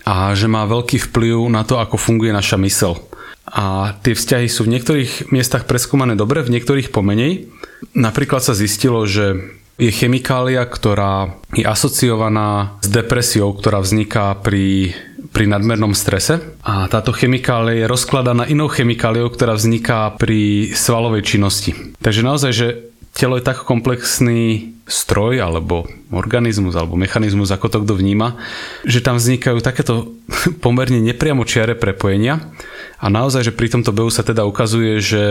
a 0.03 0.33
že 0.33 0.49
má 0.49 0.65
veľký 0.65 1.11
vplyv 1.11 1.49
na 1.49 1.63
to, 1.63 1.79
ako 1.79 1.95
funguje 1.95 2.33
naša 2.33 2.57
mysel. 2.61 2.99
A 3.45 3.93
tie 4.01 4.17
vzťahy 4.17 4.49
sú 4.49 4.65
v 4.65 4.73
niektorých 4.77 5.29
miestach 5.29 5.69
preskúmané 5.69 6.17
dobre, 6.17 6.41
v 6.41 6.57
niektorých 6.57 6.89
pomenej. 6.89 7.45
Napríklad 7.93 8.41
sa 8.41 8.57
zistilo, 8.57 9.05
že 9.05 9.37
je 9.75 9.91
chemikália, 9.91 10.63
ktorá 10.65 11.35
je 11.51 11.61
asociovaná 11.67 12.79
s 12.79 12.87
depresiou, 12.87 13.51
ktorá 13.53 13.83
vzniká 13.83 14.33
pri, 14.39 14.95
pri 15.35 15.45
nadmernom 15.51 15.91
strese. 15.91 16.39
A 16.63 16.87
táto 16.87 17.11
chemikália 17.11 17.83
je 17.83 17.91
rozkladaná 17.91 18.47
inou 18.47 18.71
chemikáliou, 18.71 19.27
ktorá 19.29 19.53
vzniká 19.53 20.15
pri 20.15 20.71
svalovej 20.71 21.27
činnosti. 21.27 21.75
Takže 21.99 22.21
naozaj, 22.23 22.51
že 22.55 22.67
telo 23.11 23.35
je 23.35 23.43
tak 23.43 23.67
komplexný 23.67 24.74
stroj 24.85 25.41
alebo 25.41 25.89
organizmus 26.13 26.77
alebo 26.77 26.93
mechanizmus, 26.93 27.49
ako 27.49 27.67
to 27.73 27.77
kto 27.81 27.93
vníma, 27.97 28.37
že 28.85 29.01
tam 29.01 29.17
vznikajú 29.17 29.57
takéto 29.59 30.13
pomerne 30.63 31.01
nepriamočiare 31.01 31.73
prepojenia 31.73 32.53
a 33.01 33.05
naozaj, 33.09 33.49
že 33.49 33.57
pri 33.57 33.73
tomto 33.73 33.91
behu 33.91 34.13
sa 34.13 34.21
teda 34.21 34.45
ukazuje, 34.45 35.01
že 35.01 35.23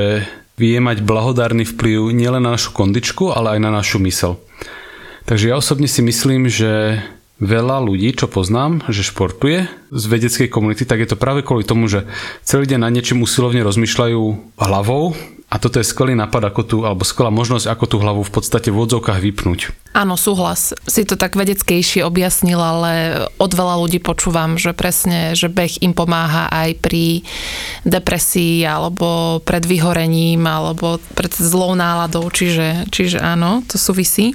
vie 0.58 0.78
mať 0.78 1.02
blahodárny 1.02 1.66
vplyv 1.66 2.14
nielen 2.14 2.42
na 2.42 2.54
našu 2.54 2.74
kondičku, 2.74 3.30
ale 3.34 3.58
aj 3.58 3.60
na 3.62 3.70
našu 3.74 3.98
mysel. 4.02 4.38
Takže 5.24 5.50
ja 5.50 5.56
osobne 5.56 5.88
si 5.88 6.04
myslím, 6.04 6.46
že 6.46 7.00
veľa 7.42 7.82
ľudí, 7.82 8.14
čo 8.14 8.30
poznám, 8.30 8.86
že 8.92 9.02
športuje 9.02 9.66
z 9.90 10.04
vedeckej 10.06 10.48
komunity, 10.52 10.86
tak 10.86 11.02
je 11.02 11.08
to 11.10 11.18
práve 11.18 11.42
kvôli 11.42 11.66
tomu, 11.66 11.90
že 11.90 12.06
celý 12.46 12.70
deň 12.70 12.78
na 12.78 12.90
niečím 12.92 13.24
usilovne 13.24 13.66
rozmýšľajú 13.66 14.22
hlavou 14.54 15.16
a 15.54 15.62
toto 15.62 15.78
je 15.78 15.86
skvelý 15.86 16.18
nápad, 16.18 16.50
ako 16.50 16.62
tu, 16.66 16.76
alebo 16.82 17.06
skvelá 17.06 17.30
možnosť, 17.30 17.70
ako 17.70 17.84
tú 17.86 17.96
hlavu 18.02 18.26
v 18.26 18.32
podstate 18.34 18.74
v 18.74 18.82
odzovkách 18.82 19.22
vypnúť. 19.22 19.70
Áno, 19.94 20.18
súhlas. 20.18 20.74
Si 20.90 21.06
to 21.06 21.14
tak 21.14 21.38
vedeckejšie 21.38 22.02
objasnil, 22.02 22.58
ale 22.58 23.22
od 23.38 23.54
veľa 23.54 23.78
ľudí 23.86 24.02
počúvam, 24.02 24.58
že 24.58 24.74
presne, 24.74 25.38
že 25.38 25.46
beh 25.46 25.78
im 25.86 25.94
pomáha 25.94 26.50
aj 26.50 26.82
pri 26.82 27.22
depresii, 27.86 28.66
alebo 28.66 29.38
pred 29.46 29.62
vyhorením, 29.62 30.42
alebo 30.42 30.98
pred 31.14 31.30
zlou 31.30 31.78
náladou, 31.78 32.26
čiže, 32.34 32.90
čiže 32.90 33.22
áno, 33.22 33.62
to 33.70 33.78
súvisí. 33.78 34.34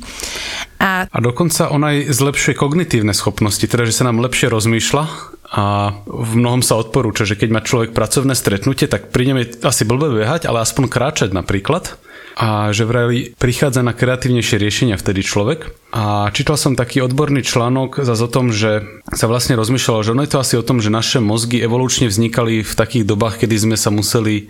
A... 0.79 1.03
a 1.11 1.17
dokonca 1.19 1.67
on 1.67 1.83
aj 1.83 2.15
zlepšuje 2.15 2.55
kognitívne 2.55 3.11
schopnosti, 3.11 3.67
teda 3.67 3.83
že 3.83 3.91
sa 3.91 4.07
nám 4.07 4.23
lepšie 4.23 4.47
rozmýšľa 4.47 5.28
a 5.49 5.97
v 6.05 6.33
mnohom 6.37 6.61
sa 6.61 6.77
odporúča, 6.77 7.25
že 7.25 7.33
keď 7.33 7.49
má 7.49 7.61
človek 7.65 7.97
pracovné 7.97 8.37
stretnutie, 8.37 8.85
tak 8.85 9.09
ňom 9.09 9.41
je 9.41 9.47
asi 9.65 9.81
blbé 9.81 10.21
behať, 10.21 10.45
ale 10.45 10.61
aspoň 10.61 10.85
kráčať 10.85 11.33
napríklad 11.33 11.97
a 12.39 12.71
že 12.71 12.87
vraj 12.87 13.35
prichádza 13.35 13.83
na 13.83 13.91
kreatívnejšie 13.91 14.63
riešenia 14.63 14.95
vtedy 14.95 15.27
človek. 15.27 15.75
A 15.91 16.31
čítal 16.31 16.55
som 16.55 16.79
taký 16.79 17.03
odborný 17.03 17.43
článok 17.43 17.99
zase 17.99 18.23
o 18.23 18.31
tom, 18.31 18.55
že 18.55 18.87
sa 19.11 19.27
vlastne 19.27 19.59
rozmýšľalo, 19.59 20.05
že 20.07 20.13
ono 20.15 20.23
je 20.23 20.31
to 20.31 20.39
asi 20.39 20.55
o 20.55 20.63
tom, 20.63 20.79
že 20.79 20.87
naše 20.87 21.19
mozgy 21.19 21.59
evolučne 21.59 22.07
vznikali 22.07 22.63
v 22.63 22.73
takých 22.79 23.03
dobách, 23.03 23.43
kedy 23.43 23.55
sme 23.59 23.75
sa 23.75 23.91
museli 23.91 24.47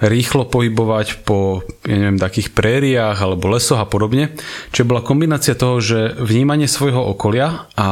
rýchlo 0.00 0.48
pohybovať 0.48 1.22
po 1.28 1.60
ja 1.84 1.96
neviem, 1.96 2.16
takých 2.16 2.56
prériách 2.56 3.20
alebo 3.20 3.52
lesoch 3.52 3.78
a 3.78 3.86
podobne. 3.86 4.32
Čiže 4.72 4.88
bola 4.88 5.04
kombinácia 5.04 5.52
toho, 5.52 5.78
že 5.78 6.16
vnímanie 6.16 6.66
svojho 6.66 7.04
okolia 7.12 7.68
a 7.76 7.88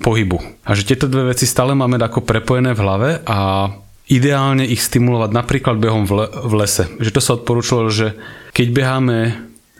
pohybu. 0.00 0.40
A 0.64 0.72
že 0.72 0.88
tieto 0.88 1.06
dve 1.06 1.36
veci 1.36 1.44
stále 1.44 1.76
máme 1.76 2.00
ako 2.00 2.24
prepojené 2.24 2.72
v 2.72 2.82
hlave 2.82 3.10
a 3.28 3.68
ideálne 4.08 4.64
ich 4.64 4.80
stimulovať 4.80 5.30
napríklad 5.30 5.76
behom 5.78 6.08
v, 6.08 6.24
le- 6.24 6.32
v 6.32 6.52
lese. 6.56 6.84
Že 6.98 7.10
to 7.14 7.20
sa 7.20 7.36
odporúčalo, 7.36 7.92
že 7.92 8.16
keď 8.56 8.68
beháme 8.72 9.18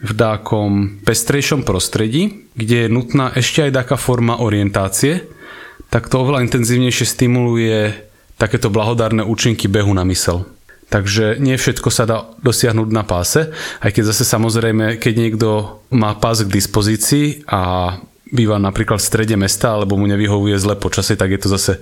v 0.03 0.13
dákom 0.13 1.03
pestrejšom 1.07 1.63
prostredí, 1.63 2.49
kde 2.59 2.87
je 2.87 2.93
nutná 2.93 3.33
ešte 3.33 3.71
aj 3.71 3.73
taká 3.85 3.97
forma 3.97 4.43
orientácie, 4.43 5.25
tak 5.89 6.09
to 6.09 6.21
oveľa 6.21 6.49
intenzívnejšie 6.49 7.07
stimuluje 7.07 7.93
takéto 8.41 8.73
blahodárne 8.73 9.23
účinky 9.23 9.71
behu 9.71 9.93
na 9.95 10.03
mysel. 10.09 10.49
Takže 10.93 11.41
nie 11.41 11.57
všetko 11.57 11.89
sa 11.89 12.05
dá 12.05 12.29
dosiahnuť 12.45 12.89
na 12.93 13.01
páse, 13.01 13.49
aj 13.81 13.97
keď 13.97 14.13
zase 14.13 14.29
samozrejme, 14.29 15.01
keď 15.01 15.15
niekto 15.17 15.49
má 15.89 16.13
pás 16.21 16.45
k 16.45 16.53
dispozícii 16.53 17.49
a 17.49 17.97
býva 18.29 18.61
napríklad 18.61 19.01
v 19.01 19.09
strede 19.09 19.37
mesta 19.41 19.73
alebo 19.73 19.97
mu 19.97 20.05
nevyhovuje 20.05 20.61
zle 20.61 20.77
počasie, 20.77 21.17
tak 21.17 21.33
je 21.33 21.41
to 21.41 21.49
zase 21.49 21.81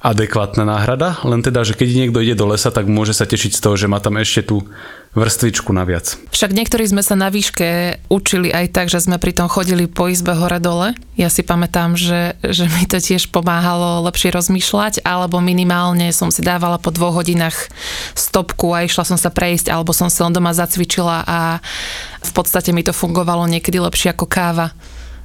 adekvátna 0.00 0.64
náhrada, 0.64 1.20
len 1.28 1.44
teda, 1.44 1.60
že 1.60 1.76
keď 1.76 1.88
niekto 1.92 2.24
ide 2.24 2.32
do 2.32 2.48
lesa, 2.48 2.72
tak 2.72 2.88
môže 2.88 3.12
sa 3.12 3.28
tešiť 3.28 3.52
z 3.52 3.60
toho, 3.60 3.76
že 3.76 3.84
má 3.84 4.00
tam 4.00 4.16
ešte 4.16 4.48
tú 4.48 4.64
vrstvičku 5.12 5.74
naviac. 5.74 6.16
Však 6.30 6.54
niektorí 6.54 6.86
sme 6.86 7.02
sa 7.02 7.18
na 7.18 7.28
výške 7.28 8.00
učili 8.08 8.48
aj 8.48 8.70
tak, 8.72 8.86
že 8.88 9.02
sme 9.02 9.20
pri 9.20 9.34
tom 9.34 9.50
chodili 9.50 9.90
po 9.90 10.06
izbe 10.06 10.32
hore-dole. 10.32 10.94
Ja 11.18 11.28
si 11.28 11.42
pamätám, 11.42 11.98
že, 11.98 12.38
že 12.40 12.70
mi 12.70 12.86
to 12.86 12.96
tiež 12.96 13.28
pomáhalo 13.28 14.06
lepšie 14.06 14.32
rozmýšľať, 14.32 15.02
alebo 15.04 15.42
minimálne 15.42 16.14
som 16.14 16.32
si 16.32 16.40
dávala 16.40 16.78
po 16.78 16.94
dvoch 16.94 17.20
hodinách 17.20 17.68
stopku 18.14 18.72
a 18.72 18.86
išla 18.86 19.04
som 19.04 19.18
sa 19.18 19.28
prejsť, 19.28 19.68
alebo 19.68 19.92
som 19.92 20.08
si 20.08 20.22
len 20.22 20.32
doma 20.32 20.54
zacvičila 20.54 21.26
a 21.26 21.58
v 22.24 22.30
podstate 22.32 22.70
mi 22.70 22.86
to 22.86 22.94
fungovalo 22.94 23.44
niekedy 23.50 23.82
lepšie 23.82 24.14
ako 24.14 24.24
káva 24.30 24.72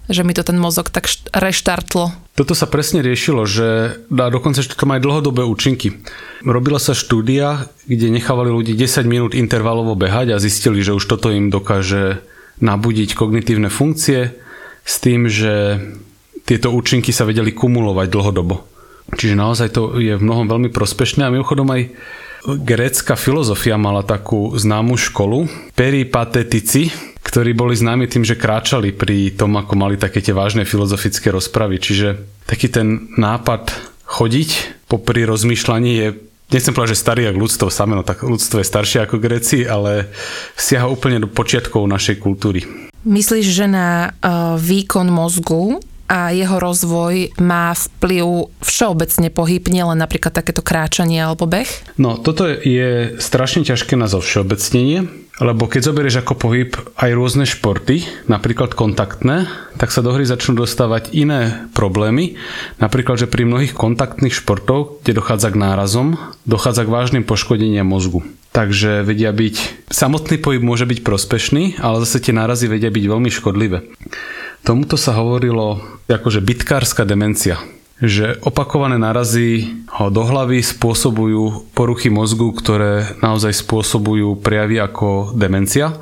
že 0.09 0.21
mi 0.21 0.33
to 0.37 0.45
ten 0.45 0.57
mozog 0.59 0.93
tak 0.93 1.09
reštartlo. 1.33 2.13
Toto 2.35 2.53
sa 2.53 2.67
presne 2.67 2.99
riešilo, 2.99 3.47
že 3.47 3.99
a 4.11 4.27
dokonca 4.29 4.59
že 4.59 4.69
to 4.69 4.85
má 4.85 4.99
aj 4.99 5.05
dlhodobé 5.05 5.47
účinky. 5.47 5.97
Robila 6.43 6.77
sa 6.77 6.91
štúdia, 6.91 7.71
kde 7.87 8.11
nechávali 8.11 8.51
ľudí 8.51 8.75
10 8.75 9.07
minút 9.07 9.31
intervalovo 9.33 9.95
behať 9.95 10.35
a 10.35 10.41
zistili, 10.41 10.83
že 10.83 10.93
už 10.93 11.05
toto 11.07 11.31
im 11.31 11.49
dokáže 11.49 12.21
nabudiť 12.59 13.15
kognitívne 13.15 13.67
funkcie 13.71 14.35
s 14.85 14.95
tým, 15.01 15.27
že 15.27 15.81
tieto 16.45 16.69
účinky 16.69 17.09
sa 17.09 17.25
vedeli 17.25 17.51
kumulovať 17.51 18.07
dlhodobo. 18.11 18.55
Čiže 19.15 19.35
naozaj 19.37 19.67
to 19.73 19.97
je 19.97 20.17
v 20.17 20.25
mnohom 20.25 20.49
veľmi 20.49 20.69
prospešné 20.69 21.25
a 21.25 21.33
mimochodom 21.33 21.69
aj 21.73 21.81
grécka 22.45 23.17
filozofia 23.17 23.77
mala 23.77 24.05
takú 24.05 24.53
známu 24.53 24.97
školu, 25.01 25.49
peripatetici, 25.73 26.93
ktorí 27.25 27.57
boli 27.57 27.73
známi 27.73 28.05
tým, 28.05 28.21
že 28.21 28.37
kráčali 28.37 28.93
pri 28.93 29.33
tom, 29.33 29.57
ako 29.57 29.73
mali 29.73 29.97
také 29.97 30.21
tie 30.21 30.37
vážne 30.37 30.61
filozofické 30.61 31.33
rozpravy. 31.33 31.81
Čiže 31.81 32.21
taký 32.45 32.69
ten 32.69 33.09
nápad 33.17 33.73
chodiť 34.05 34.49
popri 34.85 35.25
rozmýšľaní 35.25 35.91
je 35.97 36.07
nechcem 36.53 36.77
povedať, 36.77 36.93
že 36.93 37.01
starý 37.01 37.23
ako 37.33 37.39
ľudstvo 37.41 37.67
samé, 37.73 37.97
no 37.97 38.05
tak 38.05 38.21
ľudstvo 38.21 38.61
je 38.61 38.69
staršie 38.69 39.01
ako 39.01 39.17
Gréci, 39.17 39.65
ale 39.65 40.13
siaha 40.53 40.85
úplne 40.85 41.25
do 41.25 41.29
počiatkov 41.29 41.89
našej 41.89 42.21
kultúry. 42.21 42.61
Myslíš, 43.05 43.45
že 43.49 43.65
na 43.65 44.13
uh, 44.13 44.57
výkon 44.61 45.09
mozgu 45.09 45.81
a 46.05 46.29
jeho 46.29 46.61
rozvoj 46.61 47.33
má 47.41 47.73
vplyv 47.73 48.53
všeobecne 48.61 49.33
pohyb, 49.33 49.65
nielen 49.73 49.97
napríklad 49.97 50.37
takéto 50.37 50.61
kráčanie 50.61 51.17
alebo 51.17 51.49
beh? 51.49 51.97
No, 51.97 52.21
toto 52.21 52.45
je 52.45 53.17
strašne 53.17 53.65
ťažké 53.65 53.97
na 53.97 54.05
zovšeobecnenie, 54.05 55.24
lebo 55.43 55.67
keď 55.67 55.91
zoberieš 55.91 56.23
ako 56.23 56.33
pohyb 56.39 56.71
aj 56.95 57.11
rôzne 57.11 57.43
športy, 57.43 58.07
napríklad 58.31 58.71
kontaktné, 58.71 59.51
tak 59.75 59.91
sa 59.91 59.99
do 59.99 60.15
hry 60.15 60.23
začnú 60.23 60.63
dostávať 60.63 61.11
iné 61.11 61.67
problémy. 61.75 62.39
Napríklad, 62.79 63.19
že 63.19 63.27
pri 63.27 63.43
mnohých 63.43 63.75
kontaktných 63.75 64.31
športov, 64.31 65.03
kde 65.03 65.19
dochádza 65.19 65.51
k 65.51 65.59
nárazom, 65.59 66.15
dochádza 66.47 66.87
k 66.87 66.93
vážnym 66.93 67.23
poškodeniam 67.27 67.87
mozgu. 67.87 68.23
Takže 68.55 69.03
vedia 69.03 69.35
byť, 69.35 69.91
samotný 69.91 70.39
pohyb 70.39 70.63
môže 70.63 70.87
byť 70.87 71.03
prospešný, 71.03 71.83
ale 71.83 71.99
zase 72.07 72.23
tie 72.23 72.31
nárazy 72.31 72.71
vedia 72.71 72.87
byť 72.87 73.03
veľmi 73.03 73.27
škodlivé. 73.27 73.83
Tomuto 74.63 74.95
sa 74.95 75.19
hovorilo 75.19 75.83
akože 76.07 76.39
bitkárska 76.39 77.03
demencia 77.03 77.59
že 78.03 78.35
opakované 78.43 78.99
narazy 78.99 79.71
do 79.87 80.23
hlavy 80.27 80.59
spôsobujú 80.59 81.71
poruchy 81.71 82.11
mozgu, 82.11 82.51
ktoré 82.51 83.15
naozaj 83.23 83.55
spôsobujú 83.55 84.35
prejavy 84.43 84.83
ako 84.83 85.31
demencia 85.31 85.95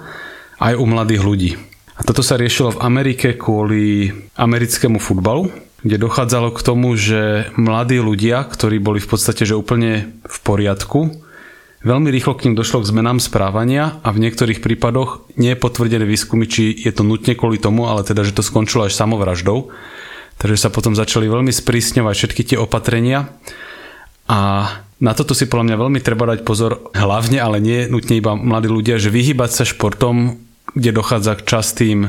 aj 0.58 0.74
u 0.74 0.86
mladých 0.90 1.22
ľudí. 1.22 1.52
A 1.94 2.02
toto 2.02 2.26
sa 2.26 2.42
riešilo 2.42 2.74
v 2.74 2.82
Amerike 2.82 3.38
kvôli 3.38 4.10
americkému 4.34 4.98
futbalu, 4.98 5.54
kde 5.86 6.02
dochádzalo 6.02 6.50
k 6.56 6.64
tomu, 6.66 6.98
že 6.98 7.54
mladí 7.54 8.02
ľudia, 8.02 8.42
ktorí 8.50 8.82
boli 8.82 8.98
v 8.98 9.10
podstate 9.14 9.46
že 9.46 9.54
úplne 9.54 10.18
v 10.26 10.38
poriadku, 10.42 11.14
veľmi 11.86 12.10
rýchlo 12.10 12.34
k 12.34 12.50
ním 12.50 12.58
došlo 12.58 12.82
k 12.82 12.90
zmenám 12.90 13.22
správania 13.22 14.02
a 14.02 14.10
v 14.10 14.26
niektorých 14.26 14.64
prípadoch 14.64 15.30
nie 15.38 15.54
je 15.54 15.62
potvrdené 15.62 16.08
výskumy, 16.08 16.50
či 16.50 16.74
je 16.74 16.90
to 16.90 17.06
nutne 17.06 17.38
kvôli 17.38 17.62
tomu, 17.62 17.86
ale 17.86 18.02
teda, 18.02 18.26
že 18.26 18.34
to 18.34 18.42
skončilo 18.42 18.90
až 18.90 18.98
samovraždou 18.98 19.70
Takže 20.42 20.58
sa 20.58 20.70
potom 20.74 20.98
začali 20.98 21.30
veľmi 21.30 21.54
sprísňovať 21.54 22.14
všetky 22.14 22.42
tie 22.54 22.58
opatrenia 22.60 23.32
a 24.28 24.70
na 25.04 25.12
toto 25.12 25.36
si 25.36 25.52
podľa 25.52 25.68
mňa 25.68 25.82
veľmi 25.84 26.00
treba 26.00 26.24
dať 26.32 26.48
pozor, 26.48 26.80
hlavne, 26.96 27.36
ale 27.36 27.60
nie 27.60 27.92
nutne 27.92 28.16
iba 28.16 28.40
mladí 28.40 28.72
ľudia, 28.72 28.96
že 28.96 29.12
vyhybať 29.12 29.52
sa 29.52 29.64
športom, 29.68 30.40
kde 30.72 30.96
dochádza 30.96 31.36
k 31.36 31.44
častým 31.44 32.00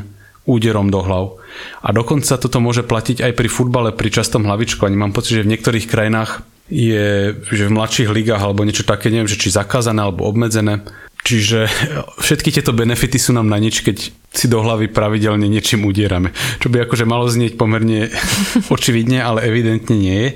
úderom 0.47 0.95
do 0.95 1.03
hlav. 1.03 1.43
A 1.83 1.91
dokonca 1.91 2.39
toto 2.39 2.63
môže 2.63 2.87
platiť 2.87 3.25
aj 3.25 3.33
pri 3.35 3.49
futbale, 3.51 3.91
pri 3.91 4.15
častom 4.15 4.47
hlavičkovaní. 4.47 4.95
Mám 4.95 5.17
pocit, 5.17 5.41
že 5.41 5.45
v 5.45 5.57
niektorých 5.57 5.91
krajinách 5.91 6.47
je, 6.71 7.35
že 7.35 7.65
v 7.67 7.75
mladších 7.75 8.09
ligách 8.13 8.41
alebo 8.41 8.63
niečo 8.63 8.87
také, 8.87 9.11
neviem, 9.11 9.29
že 9.29 9.41
či 9.41 9.53
zakázané 9.53 10.05
alebo 10.05 10.29
obmedzené, 10.29 10.87
Čiže 11.25 11.73
všetky 12.21 12.53
tieto 12.53 12.77
benefity 12.77 13.17
sú 13.17 13.33
nám 13.33 13.49
na 13.49 13.57
nič, 13.57 13.81
keď 13.81 14.13
si 14.13 14.45
do 14.45 14.61
hlavy 14.61 14.93
pravidelne 14.93 15.49
niečím 15.49 15.89
udierame. 15.89 16.37
Čo 16.61 16.69
by 16.69 16.85
akože 16.85 17.09
malo 17.09 17.25
znieť 17.25 17.57
pomerne 17.57 18.13
očividne, 18.75 19.25
ale 19.25 19.49
evidentne 19.49 19.97
nie 19.97 20.17
je. 20.21 20.31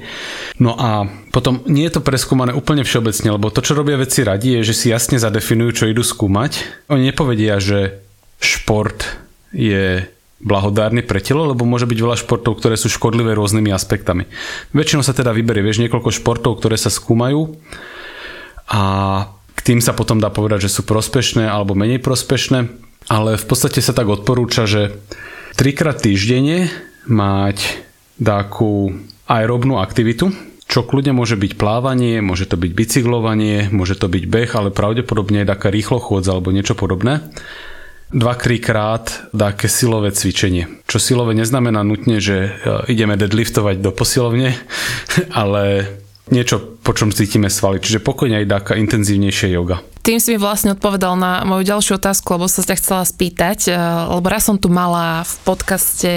No 0.56 0.72
a 0.80 1.04
potom 1.28 1.60
nie 1.68 1.84
je 1.84 2.00
to 2.00 2.06
preskúmané 2.06 2.56
úplne 2.56 2.88
všeobecne, 2.88 3.36
lebo 3.36 3.52
to, 3.52 3.60
čo 3.60 3.76
robia 3.76 4.00
veci 4.00 4.24
radi, 4.24 4.56
je, 4.58 4.72
že 4.72 4.74
si 4.74 4.86
jasne 4.88 5.20
zadefinujú, 5.20 5.84
čo 5.84 5.90
idú 5.92 6.00
skúmať. 6.00 6.64
Oni 6.88 7.12
nepovedia, 7.12 7.60
že 7.60 8.00
šport 8.40 9.04
je 9.52 10.08
blahodárny 10.40 11.04
pre 11.04 11.20
telo, 11.20 11.52
lebo 11.52 11.68
môže 11.68 11.84
byť 11.84 11.98
veľa 12.00 12.16
športov, 12.16 12.56
ktoré 12.56 12.80
sú 12.80 12.88
škodlivé 12.88 13.36
rôznymi 13.36 13.68
aspektami. 13.74 14.24
Väčšinou 14.72 15.04
sa 15.04 15.12
teda 15.12 15.36
vyberie, 15.36 15.60
vieš, 15.60 15.84
niekoľko 15.84 16.16
športov, 16.16 16.56
ktoré 16.62 16.80
sa 16.80 16.88
skúmajú 16.88 17.58
a 18.70 18.82
tým 19.68 19.84
sa 19.84 19.92
potom 19.92 20.16
dá 20.16 20.32
povedať, 20.32 20.64
že 20.64 20.80
sú 20.80 20.88
prospešné 20.88 21.44
alebo 21.44 21.76
menej 21.76 22.00
prospešné, 22.00 22.72
ale 23.12 23.36
v 23.36 23.44
podstate 23.44 23.84
sa 23.84 23.92
tak 23.92 24.08
odporúča, 24.08 24.64
že 24.64 24.96
trikrát 25.60 26.00
týždenne 26.00 26.72
mať 27.04 27.84
takú 28.16 28.96
aerobnú 29.28 29.76
aktivitu, 29.76 30.32
čo 30.64 30.88
kľudne 30.88 31.12
môže 31.12 31.36
byť 31.36 31.60
plávanie, 31.60 32.24
môže 32.24 32.48
to 32.48 32.56
byť 32.56 32.72
bicyklovanie, 32.72 33.68
môže 33.68 34.00
to 34.00 34.08
byť 34.08 34.24
beh, 34.24 34.50
ale 34.56 34.72
pravdepodobne 34.72 35.44
aj 35.44 35.52
taká 35.52 35.68
rýchlo 35.68 36.00
chôdza 36.00 36.32
alebo 36.32 36.48
niečo 36.48 36.72
podobné. 36.72 37.28
Dva 38.08 38.40
krát 38.40 39.28
také 39.36 39.68
silové 39.68 40.16
cvičenie. 40.16 40.80
Čo 40.88 40.96
silové 40.96 41.36
neznamená 41.36 41.84
nutne, 41.84 42.24
že 42.24 42.36
e, 42.40 42.50
ideme 42.88 43.20
deadliftovať 43.20 43.84
do 43.84 43.92
posilovne, 43.92 44.56
ale 45.44 45.92
niečo, 46.30 46.78
po 46.82 46.92
čom 46.96 47.12
cítime 47.12 47.52
svaly. 47.52 47.82
Čiže 47.82 48.04
pokojne 48.04 48.44
aj 48.44 48.46
taká 48.48 48.72
intenzívnejšia 48.78 49.48
yoga. 49.52 49.80
Tým 50.08 50.24
si 50.24 50.32
mi 50.32 50.38
vlastne 50.40 50.72
odpovedal 50.72 51.20
na 51.20 51.44
moju 51.44 51.68
ďalšiu 51.68 52.00
otázku, 52.00 52.32
lebo 52.32 52.48
sa 52.48 52.64
ťa 52.64 52.80
chcela 52.80 53.04
spýtať, 53.04 53.58
e, 53.68 53.76
lebo 54.08 54.24
raz 54.24 54.48
som 54.48 54.56
tu 54.56 54.72
mala 54.72 55.20
v 55.28 55.34
podcaste 55.44 56.12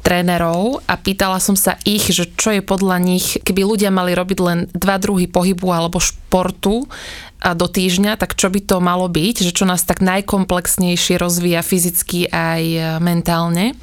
trénerov 0.00 0.80
a 0.88 0.96
pýtala 0.98 1.38
som 1.38 1.54
sa 1.54 1.78
ich, 1.84 2.08
že 2.10 2.26
čo 2.34 2.56
je 2.56 2.64
podľa 2.64 2.98
nich, 2.98 3.38
keby 3.44 3.62
ľudia 3.62 3.94
mali 3.94 4.16
robiť 4.16 4.38
len 4.42 4.58
dva 4.74 4.96
druhy 4.96 5.30
pohybu 5.30 5.70
alebo 5.70 6.02
športu 6.02 6.90
a 7.38 7.54
do 7.54 7.70
týždňa, 7.70 8.18
tak 8.18 8.34
čo 8.34 8.50
by 8.50 8.60
to 8.64 8.80
malo 8.82 9.06
byť, 9.06 9.46
že 9.46 9.52
čo 9.54 9.68
nás 9.68 9.86
tak 9.86 10.02
najkomplexnejšie 10.02 11.20
rozvíja 11.20 11.60
fyzicky 11.60 12.32
aj 12.32 12.62
e, 12.64 12.80
mentálne. 12.98 13.76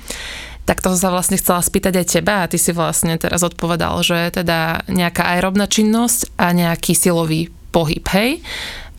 Tak 0.69 0.85
to 0.85 0.93
sa 0.93 1.09
vlastne 1.09 1.41
chcela 1.41 1.65
spýtať 1.65 1.93
aj 1.97 2.05
teba 2.05 2.45
a 2.45 2.49
ty 2.49 2.61
si 2.61 2.69
vlastne 2.77 3.17
teraz 3.17 3.41
odpovedal, 3.41 4.05
že 4.05 4.29
teda 4.29 4.85
nejaká 4.85 5.25
aerobná 5.33 5.65
činnosť 5.65 6.37
a 6.37 6.53
nejaký 6.53 6.93
silový 6.93 7.49
pohyb, 7.73 8.05
hej? 8.13 8.45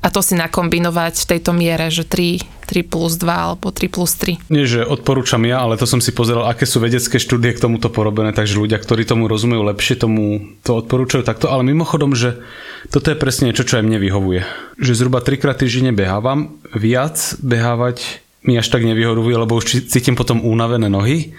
a 0.00 0.09
to 0.09 0.25
si 0.25 0.33
nakombinovať 0.33 1.15
v 1.25 1.29
tejto 1.37 1.53
miere, 1.53 1.93
že 1.93 2.09
3, 2.09 2.41
3 2.65 2.89
plus 2.89 3.21
2 3.21 3.29
alebo 3.29 3.69
3 3.69 3.93
plus 3.93 4.17
3. 4.17 4.49
Nie, 4.49 4.65
že 4.65 4.81
odporúčam 4.81 5.45
ja, 5.45 5.61
ale 5.61 5.77
to 5.77 5.85
som 5.85 6.00
si 6.00 6.17
pozeral, 6.17 6.49
aké 6.49 6.65
sú 6.65 6.81
vedecké 6.81 7.21
štúdie 7.21 7.53
k 7.53 7.61
tomuto 7.61 7.93
porobené, 7.93 8.33
takže 8.33 8.57
ľudia, 8.57 8.81
ktorí 8.81 9.05
tomu 9.05 9.29
rozumejú 9.29 9.61
lepšie, 9.61 10.00
tomu 10.00 10.57
to 10.65 10.81
odporúčajú 10.81 11.21
takto. 11.21 11.53
Ale 11.53 11.69
mimochodom, 11.69 12.17
že 12.17 12.41
toto 12.89 13.12
je 13.12 13.21
presne 13.21 13.53
niečo, 13.53 13.69
čo 13.69 13.77
aj 13.77 13.85
mne 13.85 14.00
vyhovuje. 14.00 14.41
Že 14.81 14.93
zhruba 15.05 15.21
3 15.21 15.37
krát 15.37 15.61
týždenne 15.61 15.93
behávam, 15.93 16.57
viac 16.73 17.37
behávať 17.45 18.25
mi 18.45 18.57
až 18.57 18.69
tak 18.69 18.85
nevyhovuje, 18.85 19.37
lebo 19.37 19.61
už 19.61 19.89
cítim 19.89 20.17
potom 20.17 20.41
únavené 20.41 20.89
nohy 20.89 21.37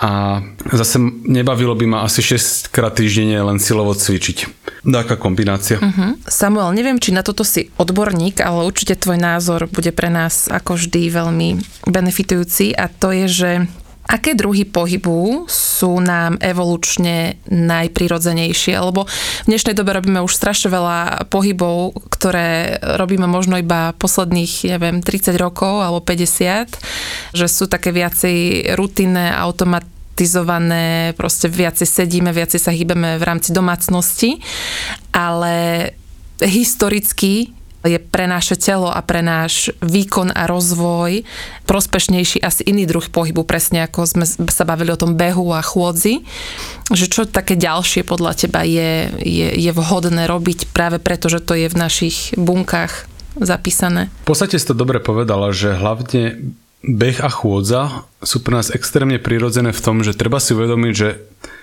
a 0.00 0.40
zase 0.72 0.96
nebavilo 1.28 1.76
by 1.76 1.84
ma 1.84 1.98
asi 2.08 2.24
6 2.24 2.72
krát 2.72 2.96
týždenne 2.96 3.36
len 3.36 3.60
silovo 3.60 3.92
cvičiť. 3.92 4.48
Taká 4.80 5.20
kombinácia. 5.20 5.76
Uh-huh. 5.76 6.16
Samuel, 6.24 6.72
neviem, 6.72 6.96
či 6.96 7.12
na 7.12 7.20
toto 7.20 7.44
si 7.44 7.68
odborník, 7.76 8.40
ale 8.40 8.64
určite 8.64 8.96
tvoj 8.96 9.20
názor 9.20 9.68
bude 9.68 9.92
pre 9.92 10.08
nás 10.08 10.48
ako 10.48 10.80
vždy 10.80 11.12
veľmi 11.12 11.48
benefitujúci 11.84 12.72
a 12.72 12.88
to 12.88 13.12
je, 13.12 13.26
že 13.28 13.50
Aké 14.10 14.34
druhy 14.34 14.66
pohybu 14.66 15.46
sú 15.46 16.02
nám 16.02 16.34
evolučne 16.42 17.38
najprirodzenejšie? 17.46 18.74
Lebo 18.74 19.06
v 19.06 19.46
dnešnej 19.46 19.78
dobe 19.78 19.94
robíme 19.94 20.18
už 20.18 20.34
strašne 20.34 20.66
veľa 20.66 21.30
pohybov, 21.30 21.94
ktoré 22.10 22.82
robíme 22.82 23.30
možno 23.30 23.54
iba 23.54 23.94
posledných, 23.94 24.66
neviem, 24.66 24.98
30 24.98 25.38
rokov 25.38 25.86
alebo 25.86 26.02
50, 26.02 27.38
že 27.38 27.46
sú 27.46 27.70
také 27.70 27.94
viacej 27.94 28.74
rutinné, 28.74 29.30
automatizované, 29.30 31.14
proste 31.14 31.46
viacej 31.46 31.86
sedíme, 31.86 32.34
viacej 32.34 32.58
sa 32.58 32.74
hýbeme 32.74 33.14
v 33.14 33.22
rámci 33.22 33.54
domácnosti, 33.54 34.42
ale 35.14 35.86
historicky 36.42 37.59
je 37.84 37.96
pre 37.96 38.28
naše 38.28 38.60
telo 38.60 38.92
a 38.92 39.00
pre 39.00 39.24
náš 39.24 39.72
výkon 39.80 40.32
a 40.36 40.44
rozvoj 40.44 41.24
prospešnejší 41.64 42.44
asi 42.44 42.66
iný 42.68 42.84
druh 42.84 43.04
pohybu, 43.08 43.46
presne 43.46 43.86
ako 43.88 44.04
sme 44.04 44.24
sa 44.26 44.64
bavili 44.68 44.92
o 44.92 45.00
tom 45.00 45.16
behu 45.16 45.54
a 45.56 45.64
chôdzi. 45.64 46.20
Že 46.92 47.06
čo 47.08 47.22
také 47.24 47.56
ďalšie 47.56 48.04
podľa 48.04 48.36
teba 48.36 48.66
je, 48.66 49.08
je, 49.22 49.48
je 49.56 49.70
vhodné 49.72 50.28
robiť 50.28 50.74
práve 50.74 51.00
preto, 51.00 51.32
že 51.32 51.40
to 51.40 51.56
je 51.56 51.70
v 51.70 51.76
našich 51.78 52.36
bunkách 52.36 53.08
zapísané? 53.38 54.12
V 54.26 54.34
podstate 54.34 54.58
si 54.58 54.66
to 54.66 54.76
dobre 54.76 54.98
povedala, 55.00 55.54
že 55.54 55.78
hlavne 55.78 56.52
beh 56.80 57.20
a 57.20 57.28
chôdza 57.28 58.08
sú 58.24 58.40
pre 58.40 58.56
nás 58.56 58.72
extrémne 58.72 59.20
prirodzené 59.20 59.72
v 59.72 59.84
tom, 59.84 60.00
že 60.00 60.16
treba 60.16 60.40
si 60.40 60.56
uvedomiť, 60.56 60.92
že 60.96 61.08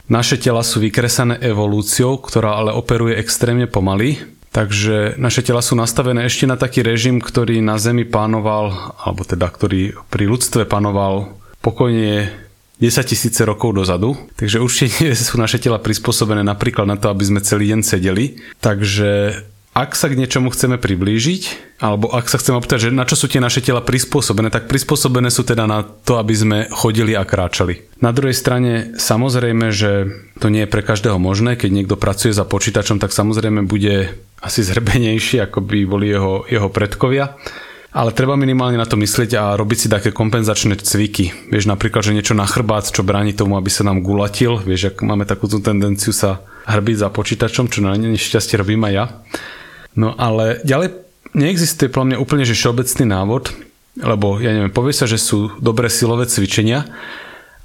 naše 0.07 0.39
tela 0.39 0.63
sú 0.63 0.79
vykresané 0.79 1.41
evolúciou, 1.43 2.21
ktorá 2.21 2.63
ale 2.63 2.71
operuje 2.71 3.19
extrémne 3.19 3.67
pomaly 3.67 4.36
Takže 4.57 5.21
naše 5.21 5.45
tela 5.45 5.61
sú 5.61 5.77
nastavené 5.77 6.25
ešte 6.25 6.49
na 6.49 6.57
taký 6.57 6.81
režim, 6.81 7.21
ktorý 7.21 7.61
na 7.61 7.77
Zemi 7.77 8.09
pánoval, 8.09 8.73
alebo 8.97 9.21
teda 9.21 9.45
ktorý 9.53 9.93
pri 10.09 10.25
ľudstve 10.25 10.65
panoval 10.65 11.37
pokojne 11.61 12.33
10 12.81 13.05
tisíce 13.05 13.37
rokov 13.45 13.77
dozadu. 13.77 14.17
Takže 14.33 14.57
určite 14.57 15.13
sú 15.29 15.37
naše 15.37 15.61
tela 15.61 15.77
prispôsobené 15.77 16.41
napríklad 16.41 16.89
na 16.89 16.97
to, 16.97 17.13
aby 17.13 17.21
sme 17.21 17.45
celý 17.45 17.69
deň 17.69 17.85
sedeli. 17.85 18.41
Takže 18.57 19.45
ak 19.77 19.93
sa 19.93 20.09
k 20.09 20.17
niečomu 20.17 20.49
chceme 20.49 20.81
priblížiť, 20.81 21.77
alebo 21.85 22.09
ak 22.09 22.25
sa 22.25 22.41
chceme 22.41 22.57
opýtať, 22.57 22.89
že 22.89 22.97
na 22.97 23.05
čo 23.05 23.13
sú 23.13 23.29
tie 23.29 23.37
naše 23.37 23.61
tela 23.61 23.85
prispôsobené, 23.85 24.49
tak 24.49 24.65
prispôsobené 24.65 25.29
sú 25.29 25.45
teda 25.45 25.69
na 25.69 25.85
to, 25.85 26.17
aby 26.17 26.33
sme 26.33 26.57
chodili 26.73 27.13
a 27.13 27.21
kráčali. 27.21 27.85
Na 28.01 28.09
druhej 28.09 28.33
strane 28.33 28.97
samozrejme, 28.97 29.69
že 29.69 30.09
to 30.41 30.49
nie 30.49 30.65
je 30.65 30.73
pre 30.73 30.81
každého 30.81 31.21
možné, 31.21 31.53
keď 31.53 31.69
niekto 31.69 31.93
pracuje 31.93 32.33
za 32.33 32.41
počítačom, 32.41 32.97
tak 32.97 33.13
samozrejme 33.13 33.69
bude 33.69 34.17
asi 34.41 34.61
zhrbenejší, 34.61 35.41
ako 35.43 35.65
by 35.65 35.77
boli 35.85 36.13
jeho, 36.13 36.45
jeho 36.45 36.69
predkovia. 36.69 37.37
Ale 37.97 38.13
treba 38.13 38.37
minimálne 38.37 38.77
na 38.77 38.85
to 38.85 38.93
myslieť 38.99 39.31
a 39.33 39.57
robiť 39.57 39.77
si 39.77 39.87
také 39.89 40.13
kompenzačné 40.13 40.77
cviky. 40.77 41.49
Vieš 41.49 41.65
napríklad, 41.65 42.05
že 42.05 42.13
niečo 42.13 42.37
na 42.37 42.45
chrbát, 42.45 42.85
čo 42.85 43.01
bráni 43.01 43.33
tomu, 43.33 43.57
aby 43.57 43.73
sa 43.73 43.81
nám 43.81 44.05
gulatil. 44.05 44.61
Vieš, 44.61 44.93
ak 44.93 45.01
máme 45.01 45.25
takúto 45.25 45.57
tendenciu 45.57 46.13
sa 46.13 46.45
hrbiť 46.69 46.95
za 47.01 47.09
počítačom, 47.09 47.71
čo 47.71 47.81
na 47.81 47.97
nešťastie 47.97 48.61
robím 48.61 48.85
aj 48.85 48.93
ja 48.93 49.05
No 49.97 50.13
ale 50.13 50.61
ďalej 50.61 50.93
neexistuje 51.33 51.89
podľa 51.89 52.07
mňa 52.13 52.21
úplne 52.21 52.45
že 52.45 52.53
všeobecný 52.53 53.05
návod, 53.09 53.49
lebo 53.97 54.37
ja 54.37 54.53
neviem, 54.53 54.69
povie 54.69 54.93
sa, 54.93 55.09
že 55.09 55.17
sú 55.17 55.57
dobré 55.57 55.89
silové 55.89 56.29
cvičenia, 56.29 56.85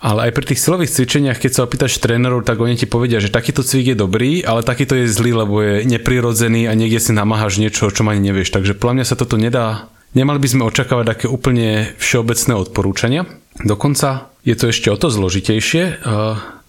ale 0.02 0.28
aj 0.28 0.32
pri 0.34 0.44
tých 0.50 0.58
silových 0.58 0.90
cvičeniach, 0.90 1.38
keď 1.38 1.50
sa 1.54 1.62
opýtaš 1.62 2.02
trénerov, 2.02 2.42
tak 2.42 2.58
oni 2.58 2.74
ti 2.74 2.90
povedia, 2.90 3.22
že 3.22 3.30
takýto 3.30 3.62
cvik 3.62 3.94
je 3.94 3.96
dobrý, 3.96 4.42
ale 4.42 4.66
takýto 4.66 4.98
je 4.98 5.06
zlý, 5.06 5.46
lebo 5.46 5.62
je 5.62 5.86
neprirodzený 5.86 6.66
a 6.66 6.74
niekde 6.74 6.98
si 6.98 7.14
namáhaš 7.14 7.62
niečo, 7.62 7.86
čo 7.94 8.02
ani 8.02 8.18
nevieš. 8.18 8.50
Takže 8.50 8.74
podľa 8.74 8.94
mňa 8.98 9.06
sa 9.06 9.14
toto 9.14 9.38
nedá, 9.38 9.86
nemali 10.18 10.42
by 10.42 10.48
sme 10.50 10.66
očakávať 10.66 11.06
také 11.06 11.26
úplne 11.30 11.94
všeobecné 12.02 12.52
odporúčania. 12.58 13.22
Dokonca 13.62 14.34
je 14.42 14.58
to 14.58 14.74
ešte 14.74 14.90
o 14.90 14.98
to 14.98 15.06
zložitejšie. 15.06 16.02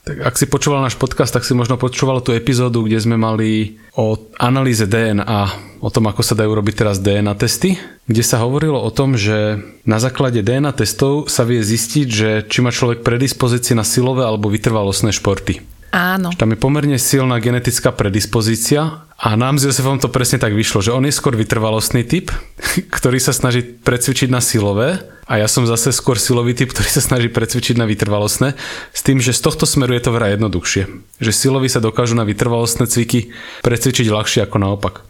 Tak 0.03 0.19
ak 0.19 0.35
si 0.35 0.51
počúval 0.51 0.83
náš 0.83 0.99
podcast, 0.99 1.31
tak 1.31 1.47
si 1.47 1.55
možno 1.55 1.79
počúval 1.79 2.19
tú 2.19 2.35
epizódu, 2.35 2.83
kde 2.83 2.99
sme 2.99 3.15
mali 3.15 3.79
o 3.95 4.19
analýze 4.35 4.83
DNA, 4.83 5.79
o 5.79 5.87
tom, 5.87 6.11
ako 6.11 6.19
sa 6.19 6.35
dajú 6.35 6.51
robiť 6.51 6.75
teraz 6.75 6.99
DNA 6.99 7.31
testy, 7.39 7.79
kde 8.03 8.23
sa 8.23 8.43
hovorilo 8.43 8.83
o 8.83 8.91
tom, 8.91 9.15
že 9.15 9.63
na 9.87 10.03
základe 10.03 10.43
DNA 10.43 10.75
testov 10.75 11.31
sa 11.31 11.47
vie 11.47 11.63
zistiť, 11.63 12.07
že 12.11 12.29
či 12.51 12.59
má 12.59 12.75
človek 12.75 12.99
predispozície 12.99 13.79
na 13.79 13.87
silové 13.87 14.27
alebo 14.27 14.51
vytrvalostné 14.51 15.15
športy. 15.15 15.63
Áno. 15.93 16.33
Tam 16.33 16.49
je 16.49 16.57
pomerne 16.57 16.97
silná 16.97 17.37
genetická 17.37 17.93
predispozícia 17.93 19.05
a 19.13 19.29
nám 19.37 19.61
s 19.61 19.69
Josefom 19.69 20.01
to 20.01 20.09
presne 20.09 20.41
tak 20.41 20.57
vyšlo, 20.57 20.81
že 20.81 20.89
on 20.89 21.05
je 21.05 21.13
skôr 21.13 21.37
vytrvalostný 21.37 22.01
typ, 22.01 22.33
ktorý 22.97 23.21
sa 23.21 23.29
snaží 23.29 23.61
precvičiť 23.61 24.33
na 24.33 24.41
silové 24.41 25.05
a 25.29 25.37
ja 25.37 25.45
som 25.45 25.69
zase 25.69 25.93
skôr 25.93 26.17
silový 26.17 26.57
typ, 26.57 26.73
ktorý 26.73 26.89
sa 26.89 26.97
snaží 26.97 27.29
precvičiť 27.29 27.77
na 27.77 27.85
vytrvalostné, 27.85 28.57
s 28.89 29.01
tým, 29.05 29.21
že 29.21 29.37
z 29.37 29.45
tohto 29.45 29.69
smeru 29.69 29.93
je 29.93 30.01
to 30.01 30.17
vraj 30.17 30.33
jednoduchšie. 30.33 30.89
Že 31.21 31.31
siloví 31.31 31.69
sa 31.69 31.77
dokážu 31.77 32.17
na 32.17 32.25
vytrvalostné 32.25 32.89
cviky 32.89 33.29
precvičiť 33.61 34.09
ľahšie 34.09 34.49
ako 34.49 34.57
naopak. 34.57 35.05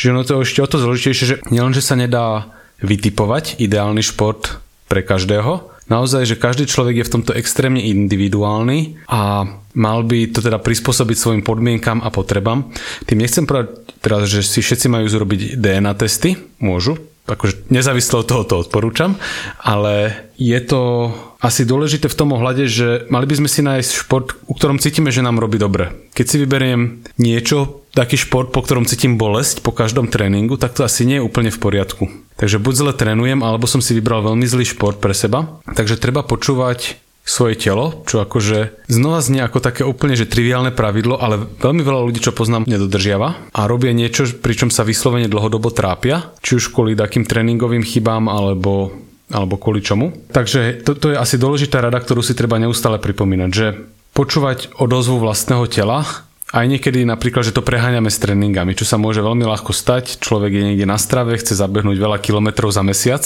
Čiže 0.00 0.10
ono 0.16 0.24
to 0.24 0.40
je 0.40 0.48
ešte 0.48 0.64
o 0.64 0.70
to 0.72 0.80
zložitejšie, 0.80 1.26
že 1.28 1.36
nielenže 1.52 1.84
sa 1.84 1.92
nedá 1.92 2.48
vytipovať 2.80 3.60
ideálny 3.60 4.00
šport 4.00 4.56
pre 4.88 5.04
každého, 5.04 5.71
naozaj, 5.88 6.28
že 6.28 6.40
každý 6.40 6.68
človek 6.68 7.02
je 7.02 7.06
v 7.08 7.14
tomto 7.18 7.32
extrémne 7.34 7.82
individuálny 7.82 9.08
a 9.08 9.46
mal 9.72 10.00
by 10.04 10.30
to 10.30 10.44
teda 10.44 10.60
prispôsobiť 10.60 11.16
svojim 11.16 11.42
podmienkam 11.42 12.04
a 12.04 12.12
potrebám. 12.12 12.68
Tým 13.08 13.22
nechcem 13.22 13.48
povedať 13.48 13.82
teraz, 14.04 14.28
že 14.28 14.44
si 14.44 14.60
všetci 14.60 14.86
majú 14.92 15.06
zrobiť 15.08 15.56
DNA 15.56 15.92
testy, 15.96 16.36
môžu, 16.60 16.98
akože 17.26 17.70
nezávisle 17.70 18.22
od 18.22 18.28
toho 18.28 18.42
to 18.42 18.54
odporúčam, 18.66 19.14
ale 19.62 20.26
je 20.34 20.58
to 20.58 21.14
asi 21.38 21.62
dôležité 21.62 22.10
v 22.10 22.18
tom 22.18 22.34
ohľade, 22.34 22.66
že 22.66 23.06
mali 23.10 23.26
by 23.30 23.34
sme 23.42 23.48
si 23.50 23.62
nájsť 23.62 23.90
šport, 23.94 24.34
u 24.46 24.52
ktorom 24.54 24.82
cítime, 24.82 25.14
že 25.14 25.22
nám 25.22 25.38
robí 25.38 25.58
dobre. 25.58 25.94
Keď 26.14 26.26
si 26.26 26.36
vyberiem 26.42 27.02
niečo, 27.18 27.81
taký 27.92 28.16
šport, 28.16 28.50
po 28.52 28.64
ktorom 28.64 28.88
cítim 28.88 29.20
bolesť 29.20 29.60
po 29.60 29.72
každom 29.72 30.08
tréningu, 30.08 30.56
tak 30.56 30.72
to 30.72 30.84
asi 30.84 31.04
nie 31.04 31.20
je 31.20 31.26
úplne 31.26 31.52
v 31.52 31.60
poriadku. 31.60 32.04
Takže 32.40 32.58
buď 32.58 32.74
zle 32.74 32.92
trénujem, 32.96 33.44
alebo 33.44 33.68
som 33.68 33.84
si 33.84 33.92
vybral 33.92 34.24
veľmi 34.24 34.48
zlý 34.48 34.64
šport 34.64 34.98
pre 34.98 35.12
seba. 35.12 35.60
Takže 35.68 36.00
treba 36.00 36.24
počúvať 36.24 36.96
svoje 37.22 37.54
telo, 37.54 38.02
čo 38.02 38.18
akože 38.18 38.90
znova 38.90 39.22
znie 39.22 39.46
ako 39.46 39.62
také 39.62 39.86
úplne 39.86 40.18
že 40.18 40.26
triviálne 40.26 40.74
pravidlo, 40.74 41.22
ale 41.22 41.38
veľmi 41.38 41.82
veľa 41.86 42.02
ľudí, 42.10 42.18
čo 42.18 42.34
poznám, 42.34 42.66
nedodržiava 42.66 43.54
a 43.54 43.60
robia 43.70 43.94
niečo, 43.94 44.26
pričom 44.42 44.74
sa 44.74 44.82
vyslovene 44.82 45.30
dlhodobo 45.30 45.70
trápia, 45.70 46.34
či 46.42 46.58
už 46.58 46.74
kvôli 46.74 46.98
takým 46.98 47.22
tréningovým 47.22 47.86
chybám 47.86 48.26
alebo 48.26 48.90
alebo 49.32 49.56
kvôli 49.56 49.80
čomu. 49.80 50.12
Takže 50.28 50.84
to, 50.84 50.92
to 50.92 51.14
je 51.14 51.16
asi 51.16 51.40
dôležitá 51.40 51.80
rada, 51.80 51.96
ktorú 51.96 52.20
si 52.20 52.36
treba 52.36 52.60
neustále 52.60 53.00
pripomínať, 53.00 53.50
že 53.50 53.80
počúvať 54.12 54.76
odozvu 54.76 55.24
vlastného 55.24 55.64
tela, 55.72 56.04
aj 56.52 56.66
niekedy 56.68 57.08
napríklad, 57.08 57.48
že 57.48 57.56
to 57.56 57.64
preháňame 57.64 58.12
s 58.12 58.20
tréningami, 58.20 58.76
čo 58.76 58.84
sa 58.84 59.00
môže 59.00 59.24
veľmi 59.24 59.48
ľahko 59.48 59.72
stať. 59.72 60.20
Človek 60.20 60.52
je 60.52 60.62
niekde 60.68 60.84
na 60.84 61.00
strave, 61.00 61.40
chce 61.40 61.56
zabehnúť 61.56 61.96
veľa 61.96 62.20
kilometrov 62.20 62.68
za 62.68 62.84
mesiac 62.84 63.24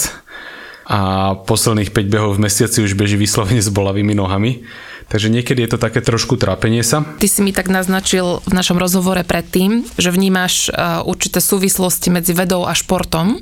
a 0.87 1.35
posledných 1.35 1.91
5 1.91 2.07
behov 2.07 2.39
v 2.39 2.47
mesiaci 2.47 2.79
už 2.79 2.95
beží 2.95 3.19
vyslovene 3.19 3.59
s 3.59 3.67
bolavými 3.67 4.15
nohami. 4.15 4.63
Takže 5.11 5.27
niekedy 5.27 5.67
je 5.67 5.75
to 5.75 5.79
také 5.79 5.99
trošku 5.99 6.39
trápenie 6.39 6.83
sa. 6.83 7.03
Ty 7.03 7.27
si 7.27 7.43
mi 7.43 7.51
tak 7.51 7.67
naznačil 7.67 8.43
v 8.43 8.53
našom 8.55 8.79
rozhovore 8.79 9.19
predtým, 9.23 9.83
že 9.99 10.11
vnímaš 10.11 10.67
e, 10.67 10.71
určité 11.03 11.39
súvislosti 11.43 12.11
medzi 12.11 12.31
vedou 12.31 12.67
a 12.67 12.75
športom. 12.75 13.39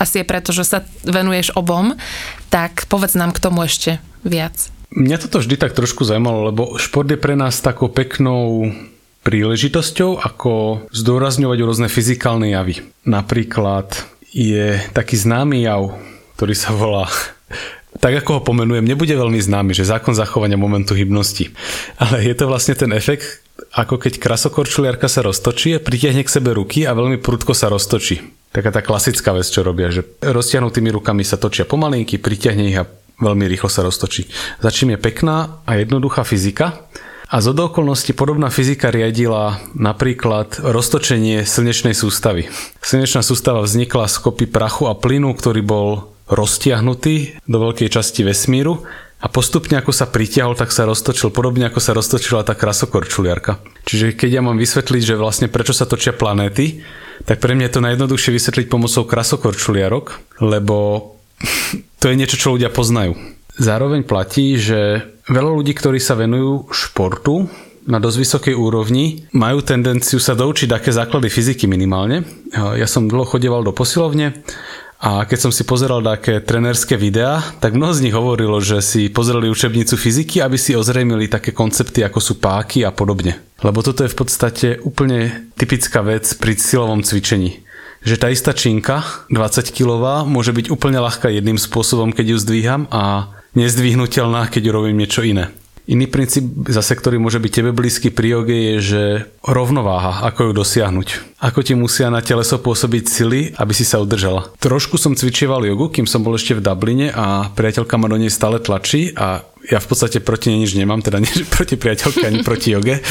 Asi 0.00 0.20
je 0.20 0.28
preto, 0.28 0.52
že 0.56 0.64
sa 0.64 0.84
venuješ 1.04 1.52
obom. 1.56 1.96
Tak 2.48 2.88
povedz 2.88 3.16
nám 3.16 3.36
k 3.36 3.40
tomu 3.44 3.64
ešte 3.64 4.00
viac. 4.24 4.72
Mňa 4.92 5.16
toto 5.24 5.40
vždy 5.40 5.56
tak 5.56 5.72
trošku 5.72 6.04
zaujímalo, 6.04 6.52
lebo 6.52 6.76
šport 6.76 7.08
je 7.08 7.16
pre 7.16 7.36
nás 7.36 7.60
takou 7.60 7.88
peknou 7.88 8.68
príležitosťou, 9.22 10.18
ako 10.18 10.84
zdôrazňovať 10.90 11.58
rôzne 11.62 11.88
fyzikálne 11.88 12.50
javy. 12.50 12.82
Napríklad 13.06 13.94
je 14.34 14.78
taký 14.92 15.14
známy 15.18 15.66
jav, 15.66 15.94
ktorý 16.38 16.54
sa 16.58 16.74
volá 16.74 17.06
tak 18.02 18.24
ako 18.24 18.40
ho 18.40 18.42
pomenujem, 18.42 18.82
nebude 18.82 19.14
veľmi 19.14 19.38
známy, 19.38 19.76
že 19.76 19.86
zákon 19.86 20.16
zachovania 20.16 20.58
momentu 20.58 20.96
hybnosti. 20.96 21.54
Ale 22.02 22.24
je 22.24 22.34
to 22.34 22.50
vlastne 22.50 22.74
ten 22.74 22.90
efekt, 22.90 23.44
ako 23.76 24.00
keď 24.00 24.18
krasokorčuliarka 24.18 25.06
sa 25.06 25.22
roztočí, 25.22 25.78
pritiahne 25.78 26.24
k 26.24 26.32
sebe 26.32 26.56
ruky 26.56 26.88
a 26.88 26.96
veľmi 26.96 27.20
prudko 27.22 27.54
sa 27.54 27.70
roztočí. 27.70 28.18
Taká 28.50 28.74
tá 28.74 28.80
klasická 28.82 29.32
vec, 29.32 29.46
čo 29.48 29.62
robia, 29.62 29.92
že 29.92 30.04
roztiahnutými 30.20 30.90
rukami 30.92 31.22
sa 31.24 31.38
točia 31.38 31.68
pomalinky, 31.68 32.18
pritiahne 32.18 32.64
ich 32.68 32.78
a 32.80 32.88
veľmi 33.22 33.46
rýchlo 33.48 33.70
sa 33.70 33.86
roztočí. 33.86 34.28
Začím 34.60 34.96
je 34.96 34.98
pekná 34.98 35.62
a 35.68 35.78
jednoduchá 35.78 36.26
fyzika, 36.26 36.84
a 37.32 37.40
z 37.40 37.48
okolností 37.48 38.12
podobná 38.12 38.52
fyzika 38.52 38.92
riadila 38.92 39.56
napríklad 39.72 40.60
roztočenie 40.60 41.48
slnečnej 41.48 41.96
sústavy. 41.96 42.52
Slnečná 42.84 43.24
sústava 43.24 43.64
vznikla 43.64 44.04
z 44.04 44.20
kopy 44.20 44.44
prachu 44.44 44.92
a 44.92 44.92
plynu, 44.92 45.32
ktorý 45.32 45.64
bol 45.64 46.12
roztiahnutý 46.28 47.40
do 47.48 47.56
veľkej 47.56 47.88
časti 47.88 48.20
vesmíru 48.20 48.84
a 49.24 49.32
postupne 49.32 49.80
ako 49.80 49.96
sa 49.96 50.12
pritiahol, 50.12 50.52
tak 50.52 50.76
sa 50.76 50.84
roztočil, 50.84 51.32
podobne 51.32 51.72
ako 51.72 51.80
sa 51.80 51.96
roztočila 51.96 52.44
tá 52.44 52.52
krasokorčuliarka. 52.52 53.64
Čiže 53.88 54.12
keď 54.12 54.28
ja 54.28 54.42
mám 54.44 54.60
vysvetliť, 54.60 55.02
že 55.02 55.16
vlastne 55.16 55.48
prečo 55.48 55.72
sa 55.72 55.88
točia 55.88 56.12
planéty, 56.12 56.84
tak 57.24 57.40
pre 57.40 57.56
mňa 57.56 57.72
je 57.72 57.74
to 57.74 57.84
najjednoduchšie 57.86 58.36
vysvetliť 58.36 58.66
pomocou 58.68 59.08
krasokorčuliarok, 59.08 60.36
lebo 60.44 60.76
to 62.00 62.12
je 62.12 62.18
niečo, 62.18 62.36
čo 62.36 62.52
ľudia 62.52 62.68
poznajú. 62.68 63.16
Zároveň 63.60 64.08
platí, 64.08 64.56
že 64.56 65.04
veľa 65.28 65.50
ľudí, 65.60 65.76
ktorí 65.76 66.00
sa 66.00 66.16
venujú 66.16 66.72
športu 66.72 67.48
na 67.84 67.98
dosť 67.98 68.18
vysokej 68.22 68.54
úrovni, 68.54 69.26
majú 69.34 69.60
tendenciu 69.60 70.22
sa 70.22 70.38
doučiť 70.38 70.70
také 70.70 70.94
základy 70.94 71.26
fyziky 71.28 71.66
minimálne. 71.66 72.22
Ja 72.54 72.86
som 72.86 73.10
dlho 73.10 73.26
chodieval 73.26 73.66
do 73.66 73.74
posilovne 73.74 74.40
a 75.02 75.26
keď 75.26 75.38
som 75.50 75.52
si 75.52 75.66
pozeral 75.66 75.98
také 75.98 76.38
trenerské 76.38 76.94
videá, 76.94 77.42
tak 77.58 77.74
mnoho 77.74 77.90
z 77.90 78.06
nich 78.06 78.14
hovorilo, 78.14 78.62
že 78.62 78.78
si 78.78 79.10
pozerali 79.10 79.50
učebnicu 79.50 79.98
fyziky, 79.98 80.38
aby 80.38 80.54
si 80.54 80.78
ozrejmili 80.78 81.26
také 81.26 81.50
koncepty 81.50 82.06
ako 82.06 82.22
sú 82.22 82.38
páky 82.38 82.86
a 82.86 82.94
podobne. 82.94 83.42
Lebo 83.66 83.82
toto 83.82 84.06
je 84.06 84.14
v 84.14 84.18
podstate 84.18 84.68
úplne 84.86 85.50
typická 85.58 86.06
vec 86.06 86.24
pri 86.38 86.54
silovom 86.54 87.02
cvičení 87.02 87.68
že 88.02 88.18
tá 88.18 88.26
istá 88.34 88.50
činka 88.50 89.06
20 89.30 89.70
kg 89.70 90.26
môže 90.26 90.50
byť 90.50 90.74
úplne 90.74 90.98
ľahká 90.98 91.30
jedným 91.30 91.54
spôsobom, 91.54 92.10
keď 92.10 92.34
ju 92.34 92.38
zdvíham 92.42 92.90
a 92.90 93.30
nezdvihnutelná, 93.54 94.48
keď 94.48 94.72
robím 94.72 95.00
niečo 95.00 95.24
iné. 95.24 95.52
Iný 95.82 96.06
princíp 96.06 96.46
zase, 96.70 96.94
ktorý 96.94 97.18
môže 97.18 97.42
byť 97.42 97.52
tebe 97.58 97.74
blízky 97.74 98.14
pri 98.14 98.38
joge 98.38 98.54
je, 98.54 98.76
že 98.78 99.02
rovnováha, 99.42 100.22
ako 100.30 100.50
ju 100.50 100.52
dosiahnuť. 100.62 101.08
Ako 101.42 101.66
ti 101.66 101.74
musia 101.74 102.06
na 102.06 102.22
teleso 102.22 102.62
pôsobiť 102.62 103.04
sily, 103.10 103.40
aby 103.58 103.74
si 103.74 103.82
sa 103.82 103.98
udržala. 103.98 104.46
Trošku 104.62 104.94
som 104.94 105.18
cvičieval 105.18 105.66
jogu, 105.66 105.90
kým 105.90 106.06
som 106.06 106.22
bol 106.22 106.38
ešte 106.38 106.54
v 106.54 106.62
Dubline 106.62 107.10
a 107.10 107.50
priateľka 107.50 107.98
ma 107.98 108.06
do 108.06 108.14
nej 108.14 108.30
stále 108.30 108.62
tlačí 108.62 109.10
a 109.18 109.42
ja 109.66 109.78
v 109.78 109.86
podstate 109.90 110.18
proti 110.22 110.54
nej 110.54 110.66
nič 110.66 110.78
nemám, 110.78 111.02
teda 111.02 111.18
nie 111.22 111.30
proti 111.50 111.74
priateľke 111.74 112.30
ani 112.30 112.46
proti 112.46 112.78
joge. 112.78 113.02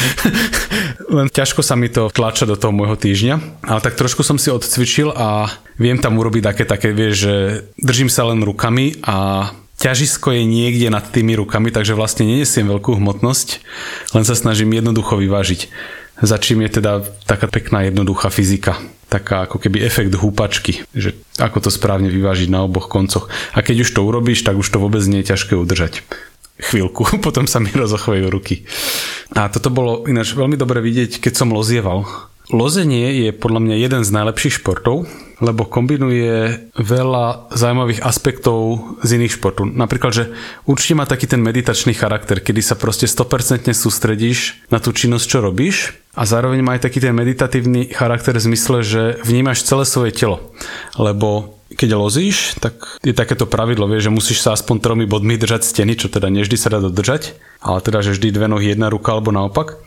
Len 1.20 1.28
ťažko 1.28 1.60
sa 1.60 1.76
mi 1.76 1.92
to 1.92 2.08
tlača 2.08 2.48
do 2.48 2.56
toho 2.56 2.72
môjho 2.72 2.96
týždňa. 2.96 3.68
Ale 3.68 3.84
tak 3.84 4.00
trošku 4.00 4.24
som 4.24 4.40
si 4.40 4.48
odcvičil 4.48 5.12
a 5.12 5.52
viem 5.76 6.00
tam 6.00 6.16
urobiť 6.16 6.44
také, 6.56 6.64
také, 6.64 6.96
vieš, 6.96 7.28
že 7.28 7.36
držím 7.76 8.08
sa 8.08 8.32
len 8.32 8.40
rukami 8.48 9.04
a 9.04 9.52
ťažisko 9.82 10.38
je 10.38 10.46
niekde 10.46 10.94
nad 10.94 11.02
tými 11.02 11.34
rukami, 11.34 11.74
takže 11.74 11.98
vlastne 11.98 12.30
nenesiem 12.30 12.70
veľkú 12.70 13.02
hmotnosť, 13.02 13.66
len 14.14 14.24
sa 14.24 14.38
snažím 14.38 14.78
jednoducho 14.78 15.18
vyvážiť. 15.18 15.74
Za 16.22 16.38
čím 16.38 16.62
je 16.62 16.78
teda 16.78 17.02
taká 17.26 17.50
pekná 17.50 17.90
jednoduchá 17.90 18.30
fyzika. 18.30 18.78
Taká 19.10 19.50
ako 19.50 19.58
keby 19.58 19.84
efekt 19.84 20.14
húpačky, 20.14 20.86
že 20.94 21.18
ako 21.42 21.68
to 21.68 21.70
správne 21.74 22.08
vyvážiť 22.14 22.48
na 22.48 22.64
oboch 22.64 22.88
koncoch. 22.88 23.28
A 23.58 23.66
keď 23.66 23.84
už 23.84 23.90
to 23.92 24.06
urobíš, 24.06 24.46
tak 24.46 24.56
už 24.56 24.70
to 24.70 24.78
vôbec 24.78 25.02
nie 25.10 25.26
je 25.26 25.34
ťažké 25.34 25.58
udržať. 25.58 26.06
Chvíľku, 26.62 27.10
potom 27.26 27.50
sa 27.50 27.58
mi 27.58 27.74
rozochvejú 27.74 28.30
ruky. 28.30 28.70
A 29.34 29.50
toto 29.50 29.74
bolo 29.74 30.06
ináč 30.06 30.38
veľmi 30.38 30.56
dobre 30.56 30.80
vidieť, 30.80 31.18
keď 31.18 31.34
som 31.42 31.50
lozieval. 31.52 32.06
Lozenie 32.54 33.28
je 33.28 33.30
podľa 33.34 33.64
mňa 33.66 33.76
jeden 33.82 34.02
z 34.06 34.14
najlepších 34.14 34.62
športov, 34.62 35.10
lebo 35.42 35.66
kombinuje 35.66 36.70
veľa 36.78 37.50
zaujímavých 37.52 38.06
aspektov 38.06 38.80
z 39.02 39.18
iných 39.18 39.42
športov. 39.42 39.68
Napríklad, 39.68 40.14
že 40.14 40.24
určite 40.70 40.94
má 40.96 41.10
taký 41.10 41.26
ten 41.26 41.42
meditačný 41.42 41.98
charakter, 41.98 42.40
kedy 42.40 42.62
sa 42.62 42.78
proste 42.78 43.10
100% 43.10 43.74
sústredíš 43.74 44.70
na 44.70 44.78
tú 44.78 44.94
činnosť, 44.94 45.26
čo 45.26 45.42
robíš 45.42 45.98
a 46.14 46.30
zároveň 46.30 46.62
má 46.62 46.78
aj 46.78 46.86
taký 46.86 47.02
ten 47.02 47.18
meditatívny 47.18 47.90
charakter 47.90 48.38
v 48.38 48.54
zmysle, 48.54 48.78
že 48.86 49.02
vnímaš 49.26 49.66
celé 49.66 49.84
svoje 49.90 50.14
telo. 50.14 50.54
Lebo 50.96 51.58
keď 51.72 51.96
lozíš, 51.96 52.60
tak 52.60 53.00
je 53.02 53.16
takéto 53.16 53.48
pravidlo, 53.48 53.88
vie, 53.88 54.04
že 54.04 54.12
musíš 54.12 54.44
sa 54.44 54.54
aspoň 54.54 54.78
tromi 54.84 55.06
bodmi 55.08 55.40
držať 55.40 55.64
steny, 55.64 55.96
čo 55.96 56.12
teda 56.12 56.28
nevždy 56.28 56.60
sa 56.60 56.68
dá 56.68 56.84
dodržať, 56.84 57.34
ale 57.64 57.80
teda, 57.80 58.04
že 58.04 58.14
vždy 58.14 58.28
dve 58.36 58.48
nohy, 58.52 58.76
jedna 58.76 58.92
ruka 58.92 59.16
alebo 59.16 59.32
naopak. 59.32 59.80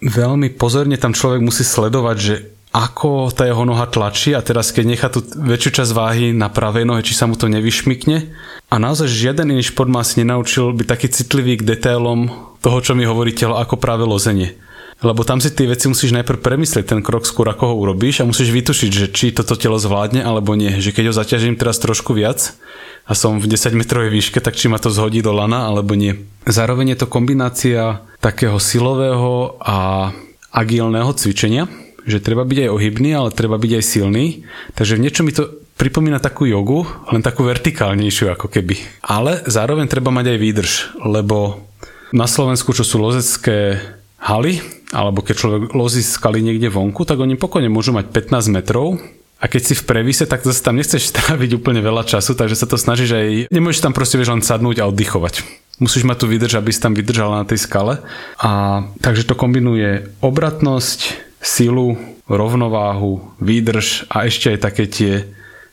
Veľmi 0.00 0.56
pozorne 0.56 0.96
tam 0.96 1.12
človek 1.12 1.44
musí 1.44 1.64
sledovať, 1.64 2.16
že 2.16 2.34
ako 2.76 3.32
tá 3.32 3.48
jeho 3.48 3.64
noha 3.64 3.88
tlačí 3.88 4.36
a 4.36 4.44
teraz 4.44 4.68
keď 4.68 4.84
nechá 4.84 5.08
tú 5.08 5.24
väčšiu 5.24 5.80
časť 5.80 5.92
váhy 5.96 6.36
na 6.36 6.52
pravej 6.52 6.84
nohe, 6.84 7.00
či 7.00 7.16
sa 7.16 7.24
mu 7.24 7.32
to 7.32 7.48
nevyšmykne. 7.48 8.28
A 8.68 8.76
naozaj 8.76 9.08
žiaden 9.08 9.48
iný 9.48 9.64
šport 9.64 9.88
ma 9.88 10.04
asi 10.04 10.20
nenaučil 10.20 10.76
byť 10.76 10.84
taký 10.84 11.08
citlivý 11.08 11.56
k 11.56 11.64
detailom 11.64 12.28
toho, 12.60 12.78
čo 12.84 12.92
mi 12.92 13.08
hovorí 13.08 13.32
telo, 13.32 13.56
ako 13.56 13.80
práve 13.80 14.04
lozenie. 14.04 14.60
Lebo 15.00 15.24
tam 15.24 15.40
si 15.40 15.52
tie 15.52 15.68
veci 15.68 15.88
musíš 15.88 16.12
najprv 16.16 16.40
premyslieť 16.40 16.92
ten 16.92 17.00
krok 17.00 17.24
skôr, 17.28 17.48
ako 17.48 17.72
ho 17.72 17.74
urobíš 17.80 18.20
a 18.20 18.28
musíš 18.28 18.52
vytušiť, 18.52 18.90
že 18.92 19.06
či 19.12 19.32
toto 19.32 19.56
telo 19.56 19.76
zvládne 19.80 20.24
alebo 20.24 20.52
nie. 20.56 20.72
Že 20.76 20.92
keď 20.92 21.04
ho 21.08 21.14
zaťažím 21.16 21.56
teraz 21.56 21.80
trošku 21.80 22.12
viac 22.16 22.56
a 23.04 23.12
som 23.12 23.40
v 23.40 23.48
10 23.48 23.76
metrovej 23.76 24.12
výške, 24.12 24.40
tak 24.40 24.56
či 24.56 24.68
ma 24.72 24.80
to 24.80 24.88
zhodí 24.92 25.20
do 25.20 25.36
lana 25.36 25.68
alebo 25.68 25.92
nie. 25.96 26.16
Zároveň 26.48 26.96
je 26.96 26.98
to 27.04 27.12
kombinácia 27.12 28.04
takého 28.24 28.56
silového 28.56 29.60
a 29.60 30.10
agilného 30.48 31.12
cvičenia, 31.12 31.68
že 32.06 32.22
treba 32.22 32.46
byť 32.46 32.58
aj 32.66 32.70
ohybný, 32.70 33.10
ale 33.12 33.34
treba 33.34 33.58
byť 33.58 33.72
aj 33.76 33.84
silný. 33.84 34.46
Takže 34.78 34.96
v 34.96 35.02
niečo 35.02 35.26
mi 35.26 35.34
to 35.34 35.50
pripomína 35.76 36.22
takú 36.22 36.48
jogu, 36.48 36.86
len 37.12 37.20
takú 37.20 37.44
vertikálnejšiu 37.44 38.32
ako 38.32 38.48
keby. 38.48 38.80
Ale 39.04 39.44
zároveň 39.44 39.90
treba 39.90 40.14
mať 40.14 40.32
aj 40.32 40.38
výdrž, 40.40 40.72
lebo 41.04 41.66
na 42.14 42.30
Slovensku, 42.30 42.72
čo 42.72 42.86
sú 42.86 43.02
lozecké 43.02 43.82
haly, 44.22 44.62
alebo 44.94 45.20
keď 45.20 45.34
človek 45.36 45.62
lozí 45.74 46.00
skaly 46.00 46.40
niekde 46.40 46.72
vonku, 46.72 47.04
tak 47.04 47.20
oni 47.20 47.36
pokojne 47.36 47.68
môžu 47.68 47.92
mať 47.92 48.08
15 48.14 48.54
metrov, 48.54 48.96
a 49.36 49.52
keď 49.52 49.62
si 49.68 49.74
v 49.76 49.84
previse, 49.84 50.24
tak 50.24 50.48
zase 50.48 50.64
tam 50.64 50.80
nechceš 50.80 51.08
stráviť 51.12 51.60
úplne 51.60 51.84
veľa 51.84 52.08
času, 52.08 52.32
takže 52.32 52.56
sa 52.56 52.64
to 52.64 52.80
snažíš 52.80 53.12
aj... 53.12 53.28
Nemôžeš 53.52 53.84
tam 53.84 53.92
proste 53.92 54.16
vieš 54.16 54.32
len 54.32 54.40
sadnúť 54.40 54.80
a 54.80 54.88
oddychovať. 54.88 55.44
Musíš 55.76 56.08
mať 56.08 56.24
tu 56.24 56.26
vydrž, 56.32 56.56
aby 56.56 56.72
si 56.72 56.80
tam 56.80 56.96
vydržal 56.96 57.36
na 57.36 57.44
tej 57.44 57.60
skale. 57.60 58.00
A 58.40 58.80
takže 59.04 59.28
to 59.28 59.36
kombinuje 59.36 60.08
obratnosť, 60.24 61.25
silu, 61.46 61.94
rovnováhu, 62.26 63.22
výdrž 63.38 64.10
a 64.10 64.26
ešte 64.26 64.50
aj 64.50 64.58
také 64.58 64.84
tie 64.90 65.12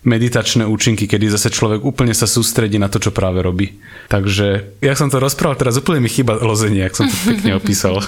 meditačné 0.04 0.68
účinky, 0.68 1.08
kedy 1.08 1.32
zase 1.32 1.48
človek 1.48 1.80
úplne 1.88 2.12
sa 2.12 2.28
sústredí 2.28 2.76
na 2.76 2.92
to, 2.92 3.00
čo 3.00 3.16
práve 3.16 3.40
robí. 3.40 3.80
Takže, 4.12 4.78
jak 4.84 5.00
som 5.00 5.08
to 5.08 5.24
rozprával, 5.24 5.56
teraz 5.56 5.80
úplne 5.80 6.04
mi 6.04 6.12
chýba 6.12 6.36
lozenie, 6.44 6.84
ak 6.84 6.94
som 6.94 7.08
to 7.08 7.16
pekne 7.24 7.56
opísal. 7.60 8.04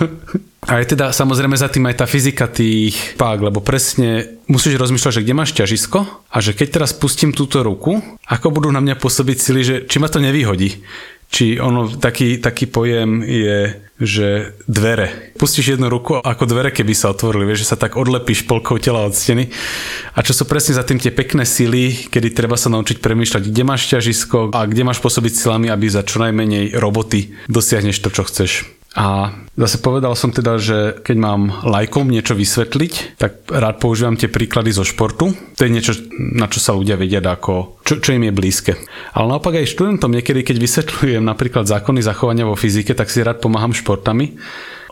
A 0.68 0.84
je 0.84 0.92
teda 0.92 1.16
samozrejme 1.16 1.56
za 1.56 1.72
tým 1.72 1.88
aj 1.88 2.04
tá 2.04 2.06
fyzika 2.06 2.52
tých 2.52 3.16
pák, 3.16 3.40
lebo 3.40 3.64
presne 3.64 4.28
musíš 4.52 4.76
rozmýšľať, 4.76 5.14
že 5.16 5.24
kde 5.24 5.38
máš 5.38 5.56
ťažisko 5.56 6.00
a 6.28 6.38
že 6.44 6.52
keď 6.52 6.68
teraz 6.82 6.92
pustím 6.92 7.32
túto 7.32 7.64
ruku, 7.64 8.04
ako 8.28 8.48
budú 8.52 8.70
na 8.76 8.84
mňa 8.84 9.00
pôsobiť 9.00 9.38
sily, 9.40 9.62
že 9.64 9.76
či 9.88 9.98
ma 10.04 10.12
to 10.12 10.20
nevyhodí 10.20 10.84
či 11.36 11.60
ono, 11.60 11.92
taký, 11.92 12.40
taký 12.40 12.72
pojem 12.72 13.20
je, 13.20 13.76
že 14.00 14.56
dvere. 14.72 15.36
Pustíš 15.36 15.76
jednu 15.76 15.92
ruku 15.92 16.16
ako 16.16 16.48
dvere, 16.48 16.72
keby 16.72 16.96
sa 16.96 17.12
otvorili, 17.12 17.44
vieš, 17.44 17.68
že 17.68 17.76
sa 17.76 17.78
tak 17.80 18.00
odlepíš 18.00 18.48
polkou 18.48 18.80
tela 18.80 19.04
od 19.04 19.12
steny. 19.12 19.52
A 20.16 20.24
čo 20.24 20.32
sú 20.32 20.48
presne 20.48 20.80
za 20.80 20.88
tým 20.88 20.96
tie 20.96 21.12
pekné 21.12 21.44
sily, 21.44 22.08
kedy 22.08 22.32
treba 22.32 22.56
sa 22.56 22.72
naučiť 22.72 23.04
premýšľať, 23.04 23.52
kde 23.52 23.64
máš 23.68 23.92
ťažisko 23.92 24.56
a 24.56 24.64
kde 24.64 24.88
máš 24.88 25.04
pôsobiť 25.04 25.36
silami, 25.36 25.68
aby 25.68 25.92
za 25.92 26.08
čo 26.08 26.24
najmenej 26.24 26.80
roboty 26.80 27.36
dosiahneš 27.52 28.00
to, 28.00 28.16
čo 28.16 28.24
chceš. 28.24 28.64
A 28.96 29.36
zase 29.60 29.84
povedal 29.84 30.16
som 30.16 30.32
teda, 30.32 30.56
že 30.56 30.96
keď 31.04 31.18
mám 31.20 31.42
lajkom 31.68 32.08
niečo 32.08 32.32
vysvetliť, 32.32 33.20
tak 33.20 33.44
rád 33.52 33.84
používam 33.84 34.16
tie 34.16 34.32
príklady 34.32 34.72
zo 34.72 34.88
športu. 34.88 35.36
To 35.36 35.62
je 35.68 35.72
niečo, 35.72 36.00
na 36.16 36.48
čo 36.48 36.64
sa 36.64 36.72
ľudia 36.72 36.96
vedia 36.96 37.20
ako, 37.20 37.84
čo, 37.84 38.00
čo 38.00 38.16
im 38.16 38.24
je 38.24 38.32
blízke. 38.32 38.80
Ale 39.12 39.28
naopak 39.28 39.60
aj 39.60 39.68
študentom 39.68 40.16
niekedy, 40.16 40.48
keď 40.48 40.58
vysvetľujem 40.64 41.28
napríklad 41.28 41.68
zákony 41.68 42.00
zachovania 42.00 42.48
vo 42.48 42.56
fyzike, 42.56 42.96
tak 42.96 43.12
si 43.12 43.20
rád 43.20 43.44
pomáham 43.44 43.76
športami, 43.76 44.40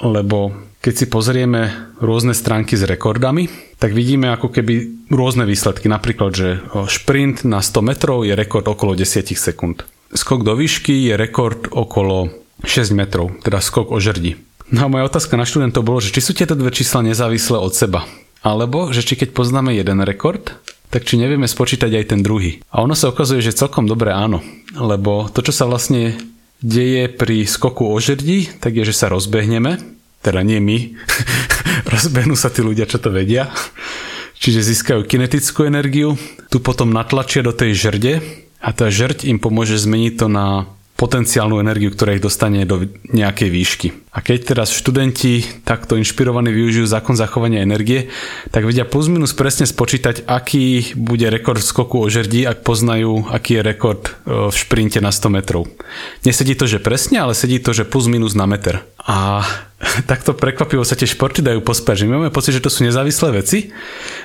lebo 0.03 0.51
keď 0.83 0.93
si 0.99 1.05
pozrieme 1.07 1.95
rôzne 2.03 2.35
stránky 2.35 2.75
s 2.75 2.83
rekordami, 2.83 3.47
tak 3.79 3.95
vidíme 3.95 4.35
ako 4.35 4.51
keby 4.51 5.07
rôzne 5.15 5.47
výsledky. 5.47 5.87
Napríklad, 5.87 6.35
že 6.35 6.59
šprint 6.91 7.47
na 7.47 7.63
100 7.63 7.79
metrov 7.87 8.27
je 8.27 8.35
rekord 8.35 8.67
okolo 8.67 8.99
10 8.99 9.31
sekúnd. 9.31 9.87
Skok 10.11 10.43
do 10.43 10.59
výšky 10.59 11.07
je 11.07 11.15
rekord 11.15 11.71
okolo 11.71 12.42
6 12.63 12.95
metrov, 12.95 13.35
teda 13.43 13.59
skok 13.59 13.91
o 13.91 13.99
žrdi. 13.99 14.39
No 14.73 14.87
a 14.87 14.91
moja 14.91 15.05
otázka 15.05 15.37
na 15.37 15.45
študentov 15.45 15.85
bolo, 15.85 15.99
že 16.01 16.15
či 16.15 16.23
sú 16.23 16.31
tieto 16.33 16.55
dve 16.57 16.71
čísla 16.71 17.05
nezávislé 17.05 17.59
od 17.59 17.75
seba. 17.75 18.07
Alebo, 18.43 18.91
že 18.91 19.05
či 19.05 19.15
keď 19.15 19.35
poznáme 19.35 19.75
jeden 19.75 20.03
rekord, 20.03 20.55
tak 20.91 21.09
či 21.09 21.17
nevieme 21.17 21.49
spočítať 21.49 21.89
aj 21.89 22.05
ten 22.09 22.21
druhý. 22.21 22.61
A 22.69 22.83
ono 22.83 22.93
sa 22.93 23.09
ukazuje, 23.09 23.41
že 23.41 23.55
celkom 23.55 23.87
dobre 23.89 24.13
áno. 24.13 24.45
Lebo 24.75 25.29
to, 25.31 25.41
čo 25.41 25.53
sa 25.55 25.65
vlastne 25.65 26.17
deje 26.63 27.11
pri 27.11 27.43
skoku 27.49 27.89
o 27.89 27.97
žrdi, 27.99 28.47
tak 28.61 28.77
je, 28.77 28.87
že 28.87 28.95
sa 28.95 29.11
rozbehneme. 29.11 29.81
Teda 30.23 30.45
nie 30.45 30.61
my. 30.63 30.95
Rozbehnú 31.93 32.39
sa 32.39 32.53
tí 32.53 32.63
ľudia, 32.63 32.87
čo 32.87 33.01
to 33.01 33.11
vedia. 33.11 33.51
Čiže 34.39 34.63
získajú 34.63 35.01
kinetickú 35.07 35.67
energiu, 35.67 36.15
tu 36.47 36.59
potom 36.59 36.91
natlačia 36.91 37.43
do 37.43 37.55
tej 37.55 37.75
žrde 37.75 38.13
a 38.59 38.69
tá 38.71 38.87
žrť 38.91 39.27
im 39.27 39.39
pomôže 39.39 39.75
zmeniť 39.79 40.13
to 40.19 40.27
na 40.31 40.67
potenciálnu 40.93 41.57
energiu, 41.57 41.89
ktorá 41.89 42.13
ich 42.13 42.23
dostane 42.23 42.69
do 42.69 42.85
nejakej 43.09 43.49
výšky. 43.49 43.87
A 44.13 44.21
keď 44.21 44.53
teraz 44.53 44.69
študenti 44.69 45.41
takto 45.65 45.97
inšpirovaní 45.97 46.53
využijú 46.53 46.85
zákon 46.85 47.17
zachovania 47.17 47.65
energie, 47.65 48.13
tak 48.53 48.69
vedia 48.69 48.85
plus 48.85 49.09
minus 49.09 49.33
presne 49.33 49.65
spočítať, 49.65 50.29
aký 50.29 50.93
bude 50.93 51.25
rekord 51.33 51.65
skoku 51.65 51.97
o 51.97 52.07
žerdí, 52.13 52.45
ak 52.45 52.61
poznajú, 52.61 53.25
aký 53.25 53.57
je 53.57 53.61
rekord 53.65 54.03
e, 54.05 54.11
v 54.47 54.55
šprinte 54.55 55.01
na 55.01 55.09
100 55.09 55.33
metrov. 55.33 55.65
Nesedí 56.29 56.53
to, 56.53 56.69
že 56.69 56.77
presne, 56.77 57.25
ale 57.25 57.33
sedí 57.33 57.57
to, 57.57 57.73
že 57.73 57.89
plus 57.89 58.05
minus 58.05 58.37
na 58.37 58.45
meter. 58.45 58.85
A 59.01 59.41
takto 60.11 60.37
prekvapivo 60.37 60.85
sa 60.85 60.93
tie 60.93 61.09
športy 61.09 61.41
dajú 61.41 61.65
pospať, 61.65 62.05
že 62.05 62.07
my 62.07 62.21
máme 62.21 62.29
pocit, 62.29 62.53
že 62.53 62.61
to 62.61 62.69
sú 62.69 62.85
nezávislé 62.85 63.33
veci, 63.33 63.73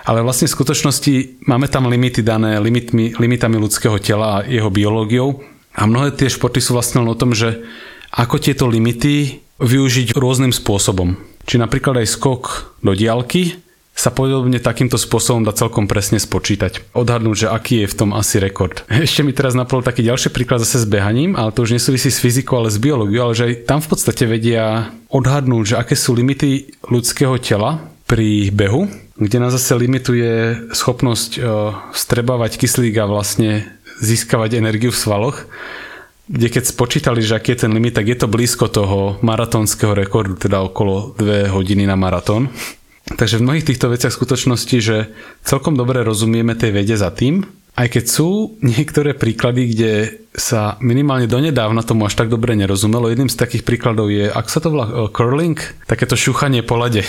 ale 0.04 0.20
vlastne 0.20 0.44
v 0.44 0.56
skutočnosti 0.60 1.42
máme 1.48 1.64
tam 1.72 1.88
limity 1.88 2.20
dané 2.20 2.60
limitmi, 2.60 3.16
limitami 3.16 3.56
ľudského 3.56 3.96
tela 4.04 4.44
a 4.44 4.44
jeho 4.44 4.68
biológiou 4.68 5.57
a 5.78 5.86
mnohé 5.86 6.10
tie 6.18 6.26
športy 6.26 6.58
sú 6.58 6.74
vlastne 6.74 7.06
len 7.06 7.14
o 7.14 7.18
tom, 7.18 7.30
že 7.30 7.62
ako 8.10 8.42
tieto 8.42 8.66
limity 8.66 9.38
využiť 9.62 10.18
rôznym 10.18 10.50
spôsobom. 10.50 11.14
Či 11.46 11.62
napríklad 11.62 12.02
aj 12.02 12.18
skok 12.18 12.42
do 12.82 12.92
diálky 12.98 13.62
sa 13.98 14.14
podobne 14.14 14.62
takýmto 14.62 14.94
spôsobom 14.94 15.42
dá 15.42 15.50
celkom 15.50 15.90
presne 15.90 16.22
spočítať. 16.22 16.94
Odhadnúť, 16.94 17.46
že 17.46 17.48
aký 17.50 17.82
je 17.82 17.90
v 17.90 17.98
tom 17.98 18.10
asi 18.14 18.38
rekord. 18.38 18.86
Ešte 18.90 19.26
mi 19.26 19.34
teraz 19.34 19.58
napadol 19.58 19.82
taký 19.82 20.06
ďalší 20.06 20.30
príklad 20.30 20.62
zase 20.62 20.82
s 20.82 20.86
behaním, 20.86 21.34
ale 21.34 21.50
to 21.50 21.66
už 21.66 21.74
nesúvisí 21.74 22.10
s 22.10 22.22
fyzikou, 22.22 22.62
ale 22.62 22.70
s 22.70 22.78
biológiou, 22.78 23.30
ale 23.30 23.34
že 23.34 23.46
aj 23.50 23.54
tam 23.66 23.82
v 23.82 23.90
podstate 23.90 24.24
vedia 24.30 24.94
odhadnúť, 25.10 25.74
že 25.74 25.78
aké 25.82 25.98
sú 25.98 26.14
limity 26.14 26.78
ľudského 26.86 27.34
tela 27.42 27.82
pri 28.06 28.54
behu, 28.54 28.86
kde 29.18 29.42
nás 29.42 29.50
zase 29.52 29.74
limituje 29.74 30.70
schopnosť 30.70 31.30
uh, 31.36 31.44
strebávať 31.90 32.54
kyslík 32.54 32.94
a 33.02 33.10
vlastne 33.10 33.66
získavať 33.98 34.58
energiu 34.58 34.94
v 34.94 35.00
svaloch, 35.00 35.36
kde 36.28 36.48
keď 36.52 36.64
spočítali, 36.68 37.24
že 37.24 37.40
aký 37.40 37.56
je 37.56 37.64
ten 37.64 37.72
limit, 37.72 37.96
tak 37.96 38.06
je 38.06 38.18
to 38.18 38.28
blízko 38.28 38.68
toho 38.68 39.16
maratónskeho 39.24 39.96
rekordu, 39.96 40.36
teda 40.36 40.60
okolo 40.60 41.16
2 41.16 41.48
hodiny 41.48 41.88
na 41.88 41.96
maratón. 41.96 42.52
Takže 43.08 43.40
v 43.40 43.44
mnohých 43.48 43.68
týchto 43.72 43.88
veciach 43.88 44.12
skutočnosti, 44.12 44.76
že 44.84 45.08
celkom 45.40 45.72
dobre 45.72 46.04
rozumieme 46.04 46.52
tej 46.52 46.76
vede 46.76 46.96
za 47.00 47.08
tým, 47.08 47.48
aj 47.78 47.88
keď 47.94 48.04
sú 48.10 48.58
niektoré 48.60 49.14
príklady, 49.14 49.72
kde 49.72 49.92
sa 50.34 50.76
minimálne 50.82 51.30
donedávna 51.30 51.86
tomu 51.86 52.10
až 52.10 52.18
tak 52.18 52.28
dobre 52.28 52.58
nerozumelo. 52.58 53.06
Jedným 53.06 53.30
z 53.30 53.38
takých 53.38 53.62
príkladov 53.62 54.10
je, 54.10 54.26
ak 54.26 54.50
sa 54.50 54.58
to 54.58 54.74
volá 54.74 54.86
uh, 54.90 55.06
curling, 55.08 55.56
takéto 55.86 56.18
šúchanie 56.18 56.66
po 56.66 56.74
lade 56.74 57.06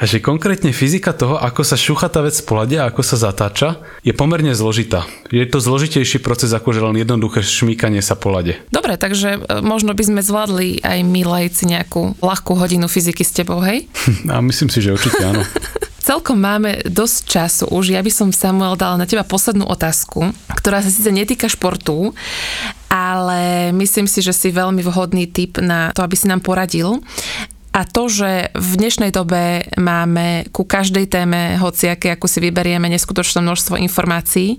a 0.00 0.08
že 0.08 0.24
konkrétne 0.24 0.72
fyzika 0.72 1.12
toho, 1.12 1.36
ako 1.36 1.60
sa 1.60 1.76
šúcha 1.76 2.08
tá 2.08 2.24
vec 2.24 2.32
po 2.40 2.56
lade 2.56 2.80
a 2.80 2.88
ako 2.88 3.04
sa 3.04 3.20
zatáča, 3.20 3.84
je 4.00 4.16
pomerne 4.16 4.56
zložitá. 4.56 5.04
Je 5.28 5.44
to 5.44 5.60
zložitejší 5.60 6.24
proces 6.24 6.56
ako 6.56 6.72
že 6.72 6.80
len 6.80 6.96
jednoduché 6.96 7.44
šmíkanie 7.44 8.00
sa 8.00 8.16
po 8.16 8.32
lade. 8.32 8.56
Dobre, 8.72 8.96
takže 8.96 9.36
e, 9.36 9.60
možno 9.60 9.92
by 9.92 10.00
sme 10.00 10.20
zvládli 10.24 10.80
aj 10.80 10.98
my 11.04 11.20
lajci 11.28 11.68
nejakú 11.68 12.16
ľahkú 12.24 12.56
hodinu 12.56 12.88
fyziky 12.88 13.20
s 13.20 13.36
tebou, 13.36 13.60
hej? 13.60 13.92
A 14.32 14.40
myslím 14.40 14.72
si, 14.72 14.80
že 14.80 14.96
určite 14.96 15.20
áno. 15.20 15.44
Celkom 16.00 16.40
máme 16.40 16.80
dosť 16.88 17.18
času 17.28 17.64
už. 17.68 17.92
Ja 17.92 18.00
by 18.00 18.08
som 18.08 18.32
Samuel 18.32 18.80
dala 18.80 18.96
na 18.96 19.04
teba 19.04 19.20
poslednú 19.20 19.68
otázku, 19.68 20.32
ktorá 20.48 20.80
sa 20.80 20.88
síce 20.88 21.12
netýka 21.12 21.44
športu, 21.44 22.16
ale 22.88 23.70
myslím 23.76 24.08
si, 24.08 24.24
že 24.24 24.34
si 24.34 24.48
veľmi 24.50 24.80
vhodný 24.82 25.28
typ 25.30 25.60
na 25.60 25.92
to, 25.94 26.02
aby 26.02 26.16
si 26.18 26.26
nám 26.26 26.42
poradil. 26.42 26.98
A 27.70 27.86
to, 27.86 28.10
že 28.10 28.50
v 28.50 28.72
dnešnej 28.82 29.14
dobe 29.14 29.62
máme 29.78 30.50
ku 30.50 30.66
každej 30.66 31.06
téme, 31.06 31.54
hociaké, 31.54 32.10
ako 32.10 32.26
si 32.26 32.42
vyberieme, 32.42 32.90
neskutočné 32.90 33.38
množstvo 33.42 33.78
informácií. 33.78 34.58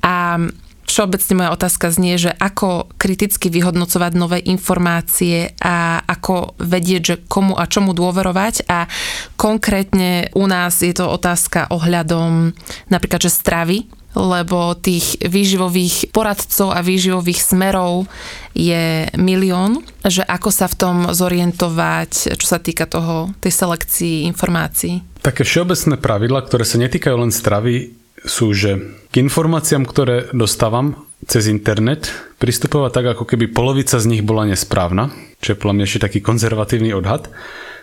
A 0.00 0.40
Všeobecne 0.88 1.34
moja 1.36 1.50
otázka 1.52 1.92
znie, 1.92 2.16
že 2.16 2.32
ako 2.32 2.88
kriticky 2.96 3.52
vyhodnocovať 3.52 4.12
nové 4.16 4.40
informácie 4.40 5.52
a 5.60 6.00
ako 6.00 6.56
vedieť, 6.56 7.02
že 7.04 7.16
komu 7.28 7.60
a 7.60 7.68
čomu 7.68 7.92
dôverovať. 7.92 8.64
A 8.72 8.88
konkrétne 9.36 10.32
u 10.32 10.48
nás 10.48 10.80
je 10.80 10.96
to 10.96 11.04
otázka 11.12 11.68
ohľadom 11.68 12.56
napríklad, 12.88 13.20
že 13.20 13.28
stravy, 13.28 13.84
lebo 14.16 14.72
tých 14.78 15.20
výživových 15.20 16.10
poradcov 16.10 16.72
a 16.72 16.80
výživových 16.80 17.40
smerov 17.44 18.08
je 18.56 19.06
milión, 19.20 19.84
že 20.02 20.24
ako 20.24 20.48
sa 20.48 20.66
v 20.66 20.78
tom 20.78 20.96
zorientovať, 21.12 22.34
čo 22.40 22.46
sa 22.46 22.58
týka 22.58 22.88
toho, 22.88 23.30
tej 23.38 23.52
selekcii 23.52 24.24
informácií. 24.32 25.04
Také 25.20 25.44
všeobecné 25.44 26.00
pravidla, 26.00 26.40
ktoré 26.42 26.64
sa 26.64 26.80
netýkajú 26.80 27.16
len 27.20 27.32
stravy, 27.34 27.92
sú, 28.24 28.50
že 28.50 28.82
k 29.12 29.22
informáciám, 29.22 29.86
ktoré 29.86 30.26
dostávam 30.34 31.06
cez 31.26 31.46
internet, 31.50 32.10
pristupovať 32.38 32.90
tak, 32.94 33.06
ako 33.18 33.24
keby 33.26 33.50
polovica 33.50 33.98
z 33.98 34.06
nich 34.10 34.22
bola 34.22 34.46
nesprávna, 34.46 35.10
čo 35.42 35.54
je 35.54 35.60
podľa 35.60 35.74
mňa 35.74 35.84
ešte 35.86 36.04
taký 36.06 36.18
konzervatívny 36.22 36.94
odhad, 36.94 37.30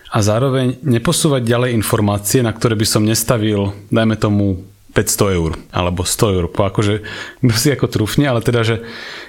a 0.06 0.18
zároveň 0.22 0.80
neposúvať 0.86 1.42
ďalej 1.44 1.70
informácie, 1.76 2.40
na 2.40 2.54
ktoré 2.54 2.78
by 2.78 2.86
som 2.86 3.02
nestavil, 3.02 3.74
dajme 3.90 4.16
tomu, 4.16 4.64
500 4.96 5.36
eur 5.36 5.52
alebo 5.76 6.08
100 6.08 6.36
eur, 6.40 6.46
akože 6.48 7.04
kto 7.44 7.54
si 7.54 7.68
ako 7.68 7.86
trúfne, 7.92 8.24
ale 8.24 8.40
teda, 8.40 8.64
že 8.64 8.76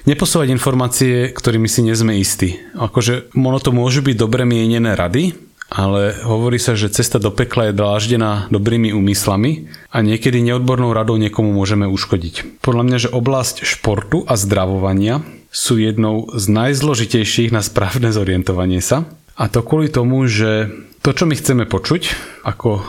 neposúvať 0.07 0.47
informácie, 0.55 1.35
ktorými 1.35 1.67
si 1.67 1.83
nie 1.83 1.91
sme 1.91 2.15
istí. 2.15 2.63
Akože 2.79 3.35
ono 3.35 3.59
to 3.59 3.75
môžu 3.75 3.99
byť 3.99 4.15
dobre 4.15 4.47
mienené 4.47 4.95
rady, 4.95 5.35
ale 5.67 6.15
hovorí 6.23 6.55
sa, 6.63 6.79
že 6.79 6.87
cesta 6.87 7.19
do 7.19 7.27
pekla 7.27 7.69
je 7.69 7.75
dláždená 7.75 8.47
dobrými 8.47 8.95
úmyslami 8.95 9.67
a 9.91 9.99
niekedy 9.99 10.39
neodbornou 10.39 10.95
radou 10.95 11.19
niekomu 11.19 11.51
môžeme 11.51 11.83
uškodiť. 11.91 12.63
Podľa 12.63 12.83
mňa, 12.87 12.97
že 13.03 13.09
oblasť 13.11 13.67
športu 13.67 14.23
a 14.23 14.39
zdravovania 14.39 15.27
sú 15.51 15.75
jednou 15.75 16.31
z 16.31 16.47
najzložitejších 16.47 17.51
na 17.51 17.59
správne 17.59 18.15
zorientovanie 18.15 18.79
sa. 18.79 19.03
A 19.35 19.51
to 19.51 19.59
kvôli 19.59 19.91
tomu, 19.91 20.23
že 20.31 20.71
to, 21.03 21.11
čo 21.11 21.27
my 21.27 21.35
chceme 21.35 21.63
počuť 21.67 22.15
ako 22.47 22.83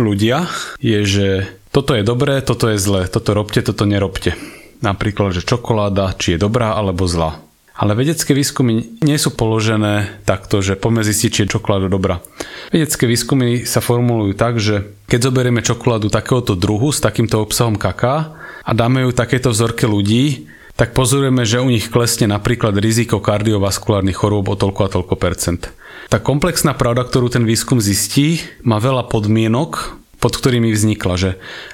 ľudia, 0.00 0.48
je, 0.80 0.98
že 1.04 1.28
toto 1.72 1.96
je 1.96 2.04
dobré, 2.04 2.44
toto 2.44 2.68
je 2.68 2.76
zlé, 2.76 3.08
toto 3.08 3.32
robte, 3.32 3.64
toto 3.64 3.88
nerobte. 3.88 4.36
Napríklad, 4.84 5.32
že 5.32 5.46
čokoláda, 5.46 6.12
či 6.20 6.36
je 6.36 6.42
dobrá 6.42 6.76
alebo 6.76 7.08
zlá. 7.08 7.40
Ale 7.72 7.96
vedecké 7.96 8.36
výskumy 8.36 9.00
nie 9.00 9.16
sú 9.16 9.32
položené 9.32 10.20
takto, 10.28 10.60
že 10.60 10.76
pomedzi 10.76 11.16
si, 11.16 11.32
či 11.32 11.48
je 11.48 11.56
čokoláda 11.56 11.88
dobrá. 11.88 12.20
Vedecké 12.68 13.08
výskumy 13.08 13.64
sa 13.64 13.80
formulujú 13.80 14.36
tak, 14.36 14.60
že 14.60 14.92
keď 15.08 15.32
zoberieme 15.32 15.64
čokoládu 15.64 16.12
takéhoto 16.12 16.52
druhu 16.52 16.92
s 16.92 17.00
takýmto 17.00 17.40
obsahom 17.40 17.80
kaká 17.80 18.36
a 18.62 18.70
dáme 18.76 19.08
ju 19.08 19.10
takéto 19.16 19.56
vzorke 19.56 19.88
ľudí, 19.88 20.52
tak 20.76 20.92
pozorujeme, 20.92 21.48
že 21.48 21.64
u 21.64 21.68
nich 21.72 21.88
klesne 21.88 22.28
napríklad 22.28 22.76
riziko 22.76 23.24
kardiovaskulárnych 23.24 24.16
chorôb 24.16 24.52
o 24.52 24.56
toľko 24.56 24.80
a 24.84 24.92
toľko 24.92 25.14
percent. 25.16 25.72
Tá 26.12 26.20
komplexná 26.20 26.76
pravda, 26.76 27.08
ktorú 27.08 27.32
ten 27.32 27.48
výskum 27.48 27.80
zistí, 27.80 28.44
má 28.60 28.76
veľa 28.76 29.08
podmienok, 29.08 30.01
pod 30.22 30.38
ktorými 30.38 30.70
vznikla, 30.70 31.14
že 31.18 31.30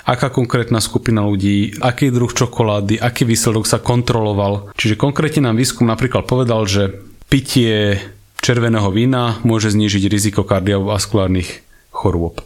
aká 0.09 0.33
konkrétna 0.33 0.81
skupina 0.81 1.29
ľudí, 1.29 1.77
aký 1.85 2.09
druh 2.09 2.33
čokolády, 2.33 2.97
aký 2.97 3.29
výsledok 3.29 3.69
sa 3.69 3.77
kontroloval. 3.77 4.73
Čiže 4.73 4.97
konkrétne 4.97 5.53
nám 5.53 5.61
výskum 5.61 5.85
napríklad 5.85 6.25
povedal, 6.25 6.65
že 6.65 6.97
pitie 7.29 8.01
červeného 8.41 8.89
vína 8.89 9.37
môže 9.45 9.69
znížiť 9.69 10.09
riziko 10.09 10.49
kardiovaskulárnych 10.49 11.61
chorôb. 11.93 12.41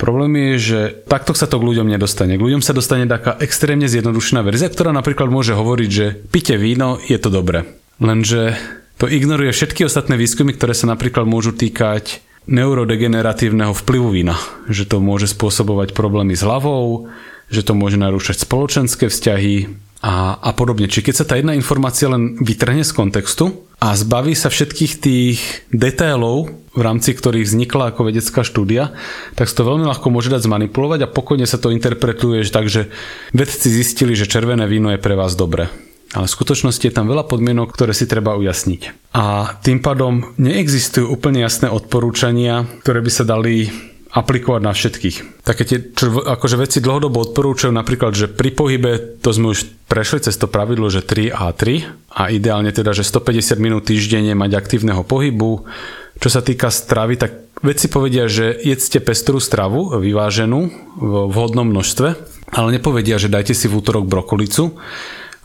Problém 0.00 0.32
je, 0.34 0.54
že 0.58 0.80
takto 1.04 1.36
sa 1.36 1.44
to 1.46 1.60
k 1.60 1.68
ľuďom 1.68 1.86
nedostane. 1.86 2.34
K 2.34 2.42
ľuďom 2.42 2.64
sa 2.64 2.72
dostane 2.72 3.04
taká 3.04 3.36
extrémne 3.38 3.86
zjednodušená 3.86 4.40
verzia, 4.40 4.72
ktorá 4.72 4.90
napríklad 4.90 5.28
môže 5.28 5.52
hovoriť, 5.52 5.90
že 5.92 6.06
pite 6.32 6.56
víno, 6.56 6.96
je 7.06 7.20
to 7.20 7.28
dobre. 7.28 7.68
Lenže 8.00 8.56
to 8.96 9.06
ignoruje 9.06 9.52
všetky 9.52 9.84
ostatné 9.86 10.16
výskumy, 10.16 10.56
ktoré 10.56 10.72
sa 10.72 10.88
napríklad 10.88 11.28
môžu 11.28 11.54
týkať 11.54 12.24
neurodegeneratívneho 12.46 13.74
vplyvu 13.74 14.08
vína. 14.10 14.36
Že 14.66 14.84
to 14.88 14.96
môže 14.98 15.30
spôsobovať 15.30 15.94
problémy 15.94 16.34
s 16.34 16.42
hlavou, 16.42 17.12
že 17.52 17.62
to 17.62 17.76
môže 17.76 18.00
narúšať 18.00 18.42
spoločenské 18.42 19.12
vzťahy 19.12 19.68
a, 20.02 20.34
a 20.34 20.50
podobne. 20.50 20.90
Čiže 20.90 21.06
keď 21.06 21.14
sa 21.14 21.28
tá 21.28 21.34
jedna 21.38 21.54
informácia 21.54 22.10
len 22.10 22.40
vytrhne 22.42 22.82
z 22.82 22.90
kontextu 22.90 23.62
a 23.78 23.94
zbaví 23.94 24.34
sa 24.34 24.50
všetkých 24.50 24.92
tých 24.98 25.38
detailov, 25.70 26.50
v 26.72 26.82
rámci 26.82 27.12
ktorých 27.12 27.46
vznikla 27.46 27.92
ako 27.92 28.08
vedecká 28.08 28.42
štúdia, 28.42 28.96
tak 29.38 29.46
sa 29.46 29.62
to 29.62 29.68
veľmi 29.68 29.84
ľahko 29.86 30.08
môže 30.08 30.32
dať 30.32 30.48
zmanipulovať 30.48 31.06
a 31.06 31.12
pokojne 31.12 31.46
sa 31.46 31.60
to 31.60 31.70
interpretuje 31.70 32.42
tak, 32.48 32.66
že 32.66 32.90
vedci 33.30 33.68
zistili, 33.70 34.16
že 34.16 34.26
červené 34.26 34.64
víno 34.66 34.90
je 34.90 34.98
pre 34.98 35.14
vás 35.14 35.36
dobré. 35.36 35.68
Ale 36.12 36.28
v 36.28 36.34
skutočnosti 36.36 36.84
je 36.84 36.92
tam 36.92 37.08
veľa 37.08 37.24
podmienok, 37.24 37.72
ktoré 37.72 37.96
si 37.96 38.04
treba 38.04 38.36
ujasniť. 38.36 39.12
A 39.16 39.56
tým 39.64 39.80
pádom 39.80 40.36
neexistujú 40.36 41.08
úplne 41.08 41.40
jasné 41.40 41.72
odporúčania, 41.72 42.68
ktoré 42.84 43.00
by 43.00 43.10
sa 43.12 43.24
dali 43.24 43.72
aplikovať 44.12 44.60
na 44.60 44.72
všetkých. 44.76 45.16
Také 45.40 45.64
tie, 45.64 45.78
čo 45.80 46.20
akože 46.20 46.60
veci 46.60 46.84
dlhodobo 46.84 47.32
odporúčajú 47.32 47.72
napríklad, 47.72 48.12
že 48.12 48.28
pri 48.28 48.52
pohybe, 48.52 49.20
to 49.24 49.32
sme 49.32 49.56
už 49.56 49.64
prešli 49.88 50.20
cez 50.20 50.36
to 50.36 50.52
pravidlo, 50.52 50.92
že 50.92 51.00
3 51.00 51.32
a 51.32 51.48
3 51.48 52.12
a 52.12 52.28
ideálne 52.28 52.68
teda, 52.76 52.92
že 52.92 53.08
150 53.08 53.56
minút 53.56 53.88
týždenne 53.88 54.36
mať 54.36 54.52
aktívneho 54.60 55.00
pohybu. 55.00 55.64
Čo 56.20 56.28
sa 56.28 56.44
týka 56.44 56.68
stravy, 56.68 57.16
tak 57.16 57.56
vedci 57.64 57.88
povedia, 57.88 58.28
že 58.28 58.52
jedzte 58.60 59.00
pestrú 59.00 59.40
stravu, 59.40 59.96
vyváženú 59.96 60.60
v 61.00 61.12
vhodnom 61.32 61.72
množstve, 61.72 62.08
ale 62.52 62.68
nepovedia, 62.76 63.16
že 63.16 63.32
dajte 63.32 63.56
si 63.56 63.64
v 63.64 63.80
útorok 63.80 64.04
brokolicu, 64.04 64.76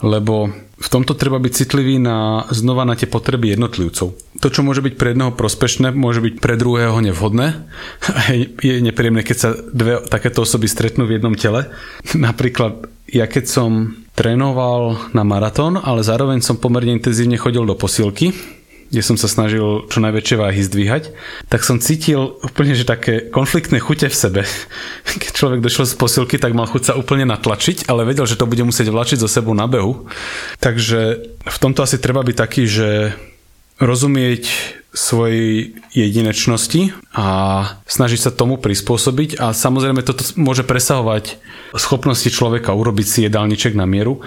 lebo 0.03 0.53
v 0.77 0.89
tomto 0.93 1.17
treba 1.17 1.41
byť 1.41 1.53
citlivý 1.65 1.97
na, 1.97 2.45
znova 2.53 2.85
na 2.85 2.93
tie 2.93 3.09
potreby 3.09 3.57
jednotlivcov. 3.57 4.13
To, 4.13 4.47
čo 4.53 4.61
môže 4.61 4.85
byť 4.85 4.93
pre 4.93 5.17
jedného 5.17 5.33
prospešné, 5.33 5.89
môže 5.89 6.21
byť 6.21 6.37
pre 6.37 6.53
druhého 6.53 7.01
nevhodné. 7.01 7.65
Je 8.61 8.77
nepríjemné, 8.77 9.25
keď 9.25 9.37
sa 9.37 9.49
dve 9.57 10.05
takéto 10.05 10.45
osoby 10.45 10.69
stretnú 10.69 11.09
v 11.09 11.17
jednom 11.17 11.33
tele. 11.33 11.73
Napríklad 12.13 12.93
ja 13.07 13.25
keď 13.25 13.45
som 13.47 13.71
trénoval 14.13 15.13
na 15.15 15.23
maratón, 15.23 15.79
ale 15.79 16.03
zároveň 16.03 16.43
som 16.43 16.59
pomerne 16.59 16.97
intenzívne 16.97 17.39
chodil 17.39 17.63
do 17.63 17.77
posilky, 17.77 18.35
kde 18.87 19.01
som 19.03 19.19
sa 19.19 19.27
snažil 19.27 19.85
čo 19.91 19.99
najväčšie 19.99 20.35
váhy 20.39 20.61
zdvíhať, 20.63 21.11
tak 21.51 21.61
som 21.63 21.83
cítil 21.83 22.39
úplne, 22.39 22.71
že 22.71 22.87
také 22.87 23.27
konfliktné 23.27 23.83
chute 23.83 24.07
v 24.07 24.15
sebe. 24.15 24.41
Keď 25.21 25.31
človek 25.35 25.59
došiel 25.59 25.85
z 25.87 25.95
posilky, 25.99 26.35
tak 26.39 26.55
mal 26.55 26.67
chuť 26.67 26.83
sa 26.91 26.93
úplne 26.95 27.27
natlačiť, 27.27 27.91
ale 27.91 28.07
vedel, 28.07 28.23
že 28.23 28.39
to 28.39 28.47
bude 28.47 28.63
musieť 28.63 28.89
vlačiť 28.89 29.19
zo 29.19 29.29
sebou 29.29 29.51
na 29.51 29.67
behu. 29.67 30.07
Takže 30.63 30.99
v 31.43 31.57
tomto 31.59 31.83
asi 31.83 31.99
treba 31.99 32.23
byť 32.23 32.35
taký, 32.35 32.63
že 32.67 32.89
rozumieť 33.77 34.49
svojej 34.97 35.77
jedinečnosti 35.93 36.89
a 37.13 37.27
snažiť 37.85 38.17
sa 38.17 38.31
tomu 38.33 38.57
prispôsobiť 38.57 39.37
a 39.37 39.53
samozrejme 39.53 40.01
toto 40.01 40.25
môže 40.41 40.65
presahovať 40.65 41.37
schopnosti 41.77 42.25
človeka 42.33 42.73
urobiť 42.73 43.05
si 43.05 43.19
jedálniček 43.29 43.77
na 43.77 43.85
mieru. 43.85 44.25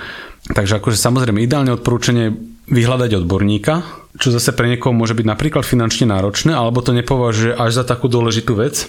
Takže 0.54 0.78
akože 0.78 0.94
samozrejme 0.94 1.42
ideálne 1.42 1.74
odporúčanie 1.74 2.30
vyhľadať 2.70 3.18
odborníka, 3.18 3.82
čo 4.16 4.30
zase 4.30 4.54
pre 4.54 4.70
niekoho 4.70 4.94
môže 4.94 5.18
byť 5.18 5.26
napríklad 5.26 5.66
finančne 5.66 6.08
náročné, 6.08 6.54
alebo 6.54 6.80
to 6.80 6.94
nepovažuje 6.94 7.52
až 7.54 7.82
za 7.82 7.84
takú 7.84 8.06
dôležitú 8.06 8.54
vec. 8.54 8.86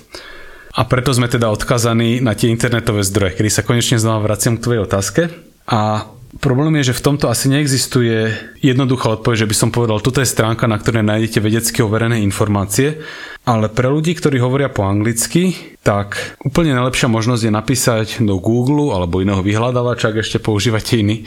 A 0.71 0.87
preto 0.87 1.11
sme 1.11 1.27
teda 1.27 1.51
odkazaní 1.51 2.23
na 2.23 2.31
tie 2.31 2.47
internetové 2.47 3.03
zdroje, 3.03 3.35
kedy 3.35 3.49
sa 3.51 3.65
konečne 3.65 3.99
znova 3.99 4.23
vraciam 4.23 4.55
k 4.55 4.63
tvojej 4.63 4.81
otázke. 4.87 5.21
A 5.67 6.07
Problém 6.41 6.81
je, 6.81 6.89
že 6.89 6.97
v 6.97 7.05
tomto 7.05 7.29
asi 7.29 7.53
neexistuje 7.53 8.33
jednoduchá 8.65 9.13
odpoveď, 9.13 9.45
že 9.45 9.49
by 9.53 9.55
som 9.55 9.69
povedal, 9.69 10.01
toto 10.01 10.25
je 10.25 10.27
stránka, 10.27 10.65
na 10.65 10.81
ktorej 10.81 11.05
nájdete 11.05 11.37
vedecky 11.37 11.85
overené 11.85 12.17
informácie, 12.25 12.97
ale 13.45 13.69
pre 13.69 13.85
ľudí, 13.85 14.17
ktorí 14.17 14.41
hovoria 14.41 14.73
po 14.73 14.81
anglicky, 14.81 15.53
tak 15.85 16.17
úplne 16.41 16.73
najlepšia 16.73 17.13
možnosť 17.13 17.45
je 17.45 17.53
napísať 17.53 18.07
do 18.25 18.41
Google 18.41 18.89
alebo 18.89 19.21
iného 19.21 19.45
vyhľadávača, 19.45 20.09
ak 20.09 20.25
ešte 20.25 20.41
používate 20.41 20.97
iný, 20.97 21.21
e, 21.21 21.25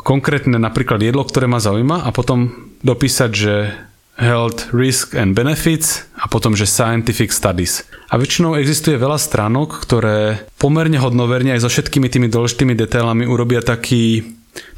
konkrétne 0.00 0.56
napríklad 0.56 1.04
jedlo, 1.04 1.28
ktoré 1.28 1.44
ma 1.44 1.60
zaujíma 1.60 2.08
a 2.08 2.08
potom 2.08 2.72
dopísať, 2.80 3.30
že 3.36 3.76
Health, 4.14 4.70
Risk 4.70 5.18
and 5.18 5.34
Benefits 5.34 6.06
a 6.14 6.30
potom, 6.30 6.54
že 6.54 6.70
Scientific 6.70 7.34
Studies. 7.34 7.82
A 8.10 8.14
väčšinou 8.14 8.54
existuje 8.54 8.94
veľa 8.94 9.18
stránok, 9.18 9.82
ktoré 9.82 10.46
pomerne 10.54 11.02
hodnoverne 11.02 11.50
aj 11.58 11.66
so 11.66 11.70
všetkými 11.70 12.06
tými 12.06 12.30
dôležitými 12.30 12.78
detailami 12.78 13.26
urobia 13.26 13.58
taký, 13.58 14.22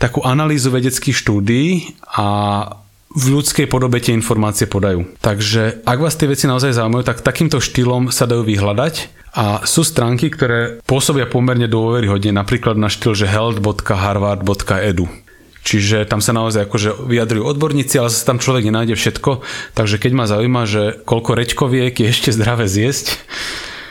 takú 0.00 0.24
analýzu 0.24 0.72
vedeckých 0.72 1.16
štúdií 1.16 1.94
a 2.16 2.26
v 3.16 3.24
ľudskej 3.32 3.68
podobe 3.68 4.00
tie 4.00 4.12
informácie 4.12 4.68
podajú. 4.68 5.08
Takže 5.24 5.84
ak 5.88 5.98
vás 6.00 6.16
tie 6.20 6.28
veci 6.28 6.44
naozaj 6.44 6.76
zaujímajú, 6.76 7.04
tak 7.04 7.24
takýmto 7.24 7.64
štýlom 7.64 8.12
sa 8.12 8.28
dajú 8.28 8.44
vyhľadať 8.44 8.94
a 9.36 9.64
sú 9.68 9.84
stránky, 9.84 10.32
ktoré 10.32 10.80
pôsobia 10.84 11.28
pomerne 11.28 11.68
dôveryhodne, 11.68 12.32
napríklad 12.32 12.76
na 12.76 12.88
štýl, 12.88 13.12
že 13.12 13.28
health.harvard.edu. 13.28 15.25
Čiže 15.66 16.06
tam 16.06 16.22
sa 16.22 16.30
naozaj 16.30 16.70
akože 16.70 17.10
vyjadrujú 17.10 17.42
odborníci, 17.42 17.98
ale 17.98 18.14
tam 18.14 18.38
človek 18.38 18.70
nenájde 18.70 18.94
všetko. 18.94 19.42
Takže 19.74 19.98
keď 19.98 20.12
ma 20.14 20.30
zaujíma, 20.30 20.62
že 20.62 21.02
koľko 21.02 21.34
reďkoviek 21.34 21.90
je 21.90 22.06
ešte 22.06 22.30
zdravé 22.30 22.70
zjesť, 22.70 23.18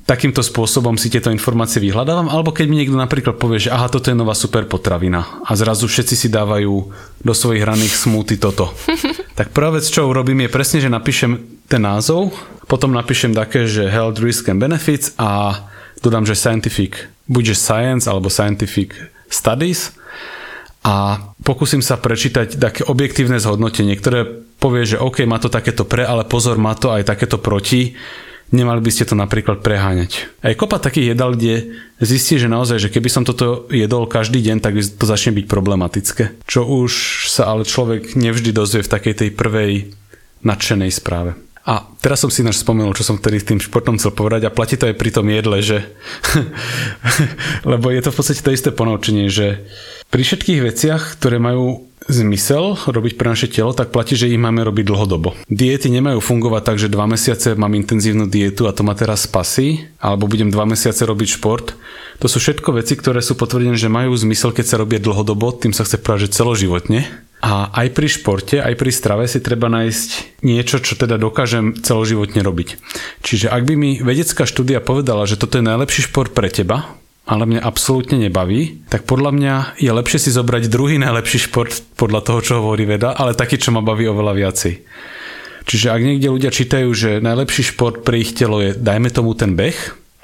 takýmto 0.08 0.46
spôsobom 0.46 0.96
si 0.96 1.10
tieto 1.10 1.34
informácie 1.34 1.82
vyhľadávam, 1.82 2.30
alebo 2.30 2.54
keď 2.54 2.66
mi 2.70 2.80
niekto 2.80 2.96
napríklad 2.96 3.42
povie, 3.42 3.58
že 3.58 3.74
aha, 3.74 3.90
toto 3.90 4.08
je 4.08 4.16
nová 4.16 4.38
super 4.38 4.70
potravina 4.70 5.44
a 5.44 5.52
zrazu 5.58 5.90
všetci 5.90 6.16
si 6.16 6.28
dávajú 6.30 6.74
do 7.26 7.34
svojich 7.34 7.66
hraných 7.66 7.98
smúty 7.98 8.38
toto. 8.38 8.70
tak 9.40 9.50
prvá 9.50 9.76
vec, 9.76 9.84
čo 9.90 10.06
urobím, 10.06 10.46
je 10.46 10.54
presne, 10.54 10.80
že 10.80 10.94
napíšem 10.94 11.42
ten 11.66 11.82
názov, 11.82 12.32
potom 12.70 12.94
napíšem 12.94 13.34
také, 13.34 13.66
že 13.66 13.90
health, 13.90 14.22
risk 14.22 14.46
and 14.48 14.62
benefits 14.62 15.12
a 15.18 15.58
dodám, 16.06 16.24
že 16.24 16.38
scientific, 16.38 17.10
buďže 17.26 17.58
science 17.58 18.06
alebo 18.06 18.30
scientific 18.30 18.94
studies 19.26 19.90
a 20.86 21.18
pokúsim 21.42 21.82
sa 21.82 21.98
prečítať 21.98 22.62
také 22.62 22.86
objektívne 22.86 23.42
zhodnotenie, 23.42 23.98
ktoré 23.98 24.46
povie, 24.62 24.86
že 24.86 25.02
OK, 25.02 25.26
má 25.26 25.42
to 25.42 25.50
takéto 25.50 25.82
pre, 25.82 26.06
ale 26.06 26.30
pozor, 26.30 26.62
má 26.62 26.78
to 26.78 26.94
aj 26.94 27.10
takéto 27.10 27.42
proti. 27.42 27.98
Nemali 28.54 28.78
by 28.78 28.92
ste 28.94 29.10
to 29.10 29.18
napríklad 29.18 29.66
preháňať. 29.66 30.30
Aj 30.46 30.54
kopa 30.54 30.78
takých 30.78 31.18
jedál, 31.18 31.34
kde 31.34 31.74
zistí, 31.98 32.38
že 32.38 32.46
naozaj, 32.46 32.78
že 32.78 32.94
keby 32.94 33.10
som 33.10 33.26
toto 33.26 33.66
jedol 33.74 34.06
každý 34.06 34.46
deň, 34.46 34.62
tak 34.62 34.78
to 34.78 35.06
začne 35.10 35.34
byť 35.34 35.46
problematické. 35.50 36.46
Čo 36.46 36.62
už 36.70 37.26
sa 37.34 37.50
ale 37.50 37.66
človek 37.66 38.14
nevždy 38.14 38.54
dozvie 38.54 38.86
v 38.86 38.94
takej 38.94 39.26
tej 39.26 39.30
prvej 39.34 39.90
nadšenej 40.46 40.94
správe. 40.94 41.34
A 41.66 41.82
teraz 41.98 42.22
som 42.22 42.30
si 42.30 42.46
náš 42.46 42.62
spomenul, 42.62 42.94
čo 42.94 43.02
som 43.02 43.18
vtedy 43.18 43.42
s 43.42 43.50
tým 43.50 43.58
športom 43.58 43.98
chcel 43.98 44.14
povedať 44.14 44.46
a 44.46 44.54
platí 44.54 44.78
to 44.78 44.86
aj 44.86 45.02
pri 45.02 45.10
tom 45.10 45.26
jedle, 45.34 45.58
že 45.66 45.82
lebo 47.74 47.90
je 47.90 48.06
to 48.06 48.14
v 48.14 48.18
podstate 48.22 48.46
to 48.46 48.54
isté 48.54 48.70
ponaučenie, 48.70 49.34
že 49.34 49.66
pri 50.10 50.22
všetkých 50.24 50.62
veciach, 50.64 51.20
ktoré 51.20 51.42
majú 51.42 51.86
zmysel 52.06 52.78
robiť 52.86 53.14
pre 53.18 53.34
naše 53.34 53.50
telo, 53.50 53.74
tak 53.74 53.90
platí, 53.90 54.14
že 54.14 54.30
ich 54.30 54.38
máme 54.38 54.62
robiť 54.62 54.86
dlhodobo. 54.86 55.34
Diety 55.50 55.90
nemajú 55.90 56.22
fungovať 56.22 56.62
tak, 56.62 56.78
že 56.78 56.94
dva 56.94 57.10
mesiace 57.10 57.58
mám 57.58 57.74
intenzívnu 57.74 58.30
dietu 58.30 58.70
a 58.70 58.76
to 58.78 58.86
ma 58.86 58.94
teraz 58.94 59.26
spasí, 59.26 59.90
alebo 59.98 60.30
budem 60.30 60.54
dva 60.54 60.70
mesiace 60.70 61.02
robiť 61.02 61.42
šport. 61.42 61.74
To 62.22 62.30
sú 62.30 62.38
všetko 62.38 62.78
veci, 62.78 62.94
ktoré 62.94 63.26
sú 63.26 63.34
potvrdené, 63.34 63.76
že 63.76 63.90
majú 63.90 64.14
zmysel, 64.14 64.54
keď 64.54 64.66
sa 64.70 64.80
robia 64.80 65.02
dlhodobo, 65.02 65.50
tým 65.58 65.74
sa 65.74 65.84
chce 65.84 65.98
povedať, 65.98 66.30
že 66.30 66.36
celoživotne. 66.38 67.02
A 67.44 67.70
aj 67.74 67.94
pri 67.94 68.08
športe, 68.10 68.58
aj 68.58 68.74
pri 68.74 68.90
strave 68.90 69.30
si 69.30 69.38
treba 69.44 69.70
nájsť 69.70 70.42
niečo, 70.42 70.82
čo 70.82 70.98
teda 70.98 71.20
dokážem 71.20 71.78
celoživotne 71.78 72.42
robiť. 72.42 72.80
Čiže 73.22 73.52
ak 73.52 73.62
by 73.68 73.74
mi 73.76 73.92
vedecká 74.02 74.48
štúdia 74.48 74.82
povedala, 74.82 75.30
že 75.30 75.38
toto 75.38 75.60
je 75.60 75.68
najlepší 75.68 76.10
šport 76.10 76.34
pre 76.34 76.50
teba, 76.50 76.96
ale 77.26 77.44
mňa 77.50 77.62
absolútne 77.66 78.22
nebaví, 78.22 78.86
tak 78.86 79.10
podľa 79.10 79.32
mňa 79.34 79.54
je 79.82 79.90
lepšie 79.90 80.30
si 80.30 80.30
zobrať 80.30 80.70
druhý 80.70 81.02
najlepší 81.02 81.50
šport 81.50 81.74
podľa 81.98 82.22
toho, 82.22 82.40
čo 82.46 82.54
hovorí 82.62 82.86
veda, 82.86 83.18
ale 83.18 83.34
taký, 83.34 83.58
čo 83.58 83.74
ma 83.74 83.82
baví 83.82 84.06
oveľa 84.06 84.34
viacej. 84.38 84.74
Čiže 85.66 85.90
ak 85.90 86.02
niekde 86.06 86.30
ľudia 86.30 86.54
čítajú, 86.54 86.86
že 86.94 87.26
najlepší 87.26 87.74
šport 87.74 88.06
pre 88.06 88.22
ich 88.22 88.38
telo 88.38 88.62
je, 88.62 88.78
dajme 88.78 89.10
tomu 89.10 89.34
ten 89.34 89.58
beh, 89.58 89.74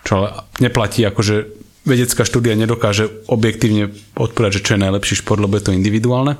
čo 0.06 0.22
ale 0.22 0.46
neplatí, 0.62 1.02
akože 1.02 1.62
vedecká 1.82 2.22
štúdia 2.22 2.54
nedokáže 2.54 3.10
objektívne 3.26 3.90
odpovedať, 4.14 4.62
že 4.62 4.66
čo 4.70 4.74
je 4.78 4.86
najlepší 4.86 5.26
šport, 5.26 5.42
lebo 5.42 5.58
je 5.58 5.66
to 5.66 5.74
individuálne. 5.74 6.38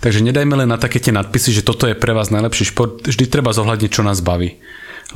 Takže 0.00 0.24
nedajme 0.24 0.64
len 0.64 0.72
na 0.72 0.80
také 0.80 0.96
tie 0.96 1.12
nadpisy, 1.12 1.52
že 1.52 1.66
toto 1.66 1.84
je 1.84 1.92
pre 1.92 2.16
vás 2.16 2.32
najlepší 2.32 2.72
šport, 2.72 3.04
vždy 3.04 3.28
treba 3.28 3.52
zohľadniť, 3.52 3.90
čo 3.92 4.00
nás 4.00 4.24
baví. 4.24 4.56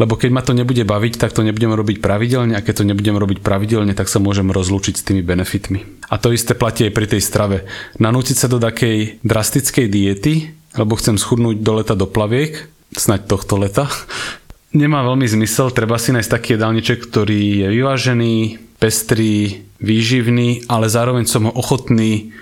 Lebo 0.01 0.17
keď 0.17 0.31
ma 0.33 0.41
to 0.41 0.57
nebude 0.57 0.81
baviť, 0.89 1.21
tak 1.21 1.37
to 1.37 1.45
nebudem 1.45 1.77
robiť 1.77 2.01
pravidelne 2.01 2.57
a 2.57 2.65
keď 2.65 2.81
to 2.81 2.89
nebudem 2.89 3.17
robiť 3.21 3.45
pravidelne, 3.45 3.93
tak 3.93 4.09
sa 4.09 4.25
môžem 4.25 4.49
rozlúčiť 4.49 4.95
s 4.97 5.05
tými 5.05 5.21
benefitmi. 5.21 6.09
A 6.09 6.17
to 6.17 6.33
isté 6.33 6.57
platí 6.57 6.89
aj 6.89 6.97
pri 6.97 7.07
tej 7.13 7.21
strave. 7.21 7.69
Nanútiť 8.01 8.37
sa 8.37 8.49
do 8.49 8.57
takej 8.57 9.21
drastickej 9.21 9.87
diety, 9.93 10.35
lebo 10.81 10.97
chcem 10.97 11.21
schudnúť 11.21 11.61
do 11.61 11.73
leta 11.77 11.93
do 11.93 12.09
plaviek, 12.09 12.73
snaď 12.97 13.29
tohto 13.29 13.61
leta, 13.61 13.85
nemá 14.73 15.05
veľmi 15.05 15.29
zmysel, 15.29 15.69
treba 15.77 16.01
si 16.01 16.17
nájsť 16.17 16.33
taký 16.33 16.49
jedálniček, 16.57 16.99
ktorý 17.13 17.41
je 17.61 17.69
vyvážený, 17.69 18.35
pestrý, 18.81 19.63
výživný, 19.79 20.67
ale 20.73 20.89
zároveň 20.89 21.29
som 21.29 21.47
ho 21.47 21.53
ochotný 21.53 22.33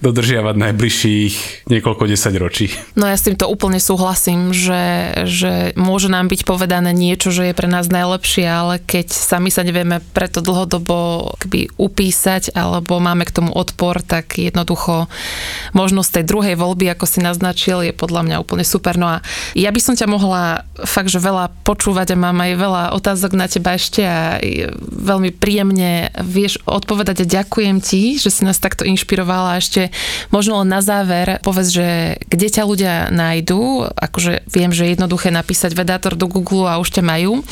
dodržiavať 0.00 0.54
najbližších 0.56 1.34
niekoľko 1.68 2.04
desať 2.08 2.34
ročí. 2.38 2.66
No 2.94 3.06
ja 3.06 3.16
s 3.16 3.26
týmto 3.26 3.50
úplne 3.50 3.82
súhlasím, 3.82 4.54
že, 4.54 5.14
že 5.28 5.72
môže 5.74 6.08
nám 6.08 6.30
byť 6.30 6.46
povedané 6.46 6.94
niečo, 6.94 7.34
že 7.34 7.50
je 7.50 7.58
pre 7.58 7.68
nás 7.70 7.90
najlepšie, 7.90 8.46
ale 8.46 8.74
keď 8.82 9.10
sami 9.10 9.52
sa 9.52 9.66
nevieme 9.66 10.00
preto 10.12 10.40
dlhodobo 10.40 11.32
kby 11.42 11.74
upísať 11.76 12.54
alebo 12.54 13.02
máme 13.02 13.26
k 13.28 13.34
tomu 13.34 13.50
odpor, 13.52 14.00
tak 14.00 14.38
jednoducho 14.38 15.10
možnosť 15.76 16.20
tej 16.20 16.24
druhej 16.24 16.54
voľby, 16.56 16.90
ako 16.92 17.04
si 17.04 17.20
naznačil, 17.20 17.84
je 17.84 17.92
podľa 17.92 18.24
mňa 18.24 18.36
úplne 18.42 18.64
super. 18.64 18.96
No 18.96 19.08
a 19.08 19.16
ja 19.52 19.70
by 19.74 19.80
som 19.82 19.94
ťa 19.98 20.08
mohla 20.08 20.64
fakt, 20.86 21.12
že 21.12 21.20
veľa 21.20 21.50
počúvať 21.66 22.14
a 22.14 22.20
mám 22.20 22.38
aj 22.38 22.52
veľa 22.56 22.82
otázok 22.94 23.32
na 23.34 23.46
teba 23.50 23.74
ešte 23.74 24.00
a 24.06 24.38
veľmi 24.80 25.34
príjemne 25.34 26.10
vieš 26.22 26.62
odpovedať 26.64 27.24
a 27.24 27.30
ďakujem 27.42 27.82
ti, 27.82 28.16
že 28.16 28.30
si 28.30 28.42
nás 28.46 28.62
takto 28.62 28.86
inšpirovala 28.86 29.57
ešte 29.58 29.90
možno 30.30 30.62
len 30.62 30.70
na 30.70 30.80
záver 30.80 31.42
povedz, 31.42 31.74
že 31.74 31.88
kde 32.26 32.48
ťa 32.48 32.62
ľudia 32.64 32.94
nájdú, 33.10 33.90
akože 33.92 34.46
viem, 34.48 34.70
že 34.72 34.86
je 34.86 34.94
jednoduché 34.94 35.28
napísať 35.34 35.74
vedátor 35.74 36.14
do 36.14 36.30
Google 36.30 36.70
a 36.70 36.80
už 36.80 36.94
ťa 36.94 37.02
majú, 37.04 37.42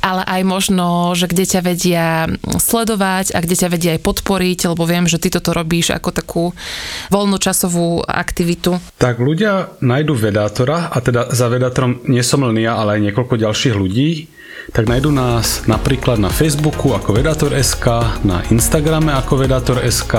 ale 0.00 0.22
aj 0.24 0.42
možno, 0.46 1.12
že 1.18 1.28
kde 1.28 1.44
ťa 1.44 1.60
vedia 1.60 2.06
sledovať 2.40 3.34
a 3.34 3.38
kde 3.42 3.56
ťa 3.58 3.68
vedia 3.68 3.90
aj 3.98 4.04
podporiť, 4.06 4.70
lebo 4.72 4.82
viem, 4.86 5.04
že 5.10 5.20
ty 5.20 5.28
toto 5.28 5.52
robíš 5.52 5.92
ako 5.92 6.10
takú 6.10 6.44
voľnočasovú 7.12 8.06
aktivitu. 8.06 8.78
Tak 8.96 9.18
ľudia 9.20 9.76
nájdú 9.82 10.14
vedátora 10.16 10.88
a 10.88 10.98
teda 11.02 11.30
za 11.34 11.46
vedátorom 11.50 12.06
nie 12.08 12.22
som 12.24 12.42
len 12.46 12.58
ja, 12.58 12.78
ale 12.78 12.98
aj 12.98 13.10
niekoľko 13.10 13.34
ďalších 13.36 13.74
ľudí 13.76 14.39
tak 14.70 14.86
nájdú 14.86 15.10
nás 15.10 15.66
napríklad 15.66 16.22
na 16.22 16.30
Facebooku 16.30 16.94
ako 16.94 17.18
Vedator.sk, 17.18 17.86
na 18.22 18.42
Instagrame 18.48 19.12
ako 19.12 19.46
Vedator.sk, 19.46 20.14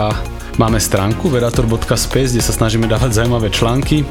Máme 0.60 0.84
stránku 0.84 1.32
vedator.space, 1.32 2.36
kde 2.36 2.44
sa 2.44 2.52
snažíme 2.52 2.84
dávať 2.84 3.24
zaujímavé 3.24 3.48
články. 3.48 4.04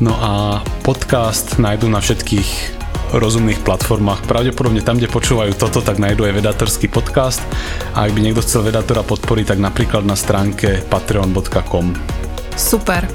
No 0.00 0.16
a 0.16 0.64
podcast 0.80 1.60
nájdú 1.60 1.84
na 1.92 2.00
všetkých 2.00 2.80
rozumných 3.12 3.60
platformách. 3.60 4.24
Pravdepodobne 4.24 4.80
tam, 4.80 4.96
kde 4.96 5.12
počúvajú 5.12 5.52
toto, 5.52 5.84
tak 5.84 6.00
nájdú 6.00 6.24
aj 6.24 6.40
vedatorský 6.40 6.88
podcast. 6.88 7.44
A 7.92 8.08
ak 8.08 8.16
by 8.16 8.20
niekto 8.24 8.40
chcel 8.40 8.64
vedatora 8.64 9.04
podporiť, 9.04 9.52
tak 9.52 9.60
napríklad 9.60 10.08
na 10.08 10.16
stránke 10.16 10.80
patreon.com. 10.88 12.31
Super. 12.56 13.08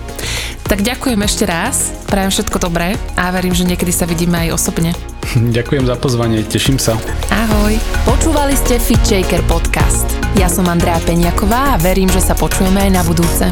Tak 0.68 0.84
ďakujem 0.84 1.22
ešte 1.24 1.48
raz, 1.48 1.96
prajem 2.12 2.28
všetko 2.28 2.60
dobré 2.60 3.00
a 3.16 3.32
verím, 3.32 3.56
že 3.56 3.64
niekedy 3.64 3.96
sa 3.96 4.04
vidíme 4.04 4.36
aj 4.48 4.60
osobne. 4.60 4.92
Ďakujem 5.56 5.88
za 5.88 5.96
pozvanie, 5.96 6.44
teším 6.44 6.76
sa. 6.76 7.00
Ahoj. 7.32 7.80
Počúvali 8.04 8.56
ste 8.56 8.76
Fit 8.76 9.00
Shaker 9.04 9.44
podcast. 9.48 10.08
Ja 10.36 10.52
som 10.52 10.68
Andrea 10.68 11.00
Peňaková 11.04 11.76
a 11.76 11.80
verím, 11.80 12.12
že 12.12 12.20
sa 12.20 12.36
počujeme 12.36 12.84
aj 12.84 12.92
na 12.92 13.04
budúce. 13.08 13.48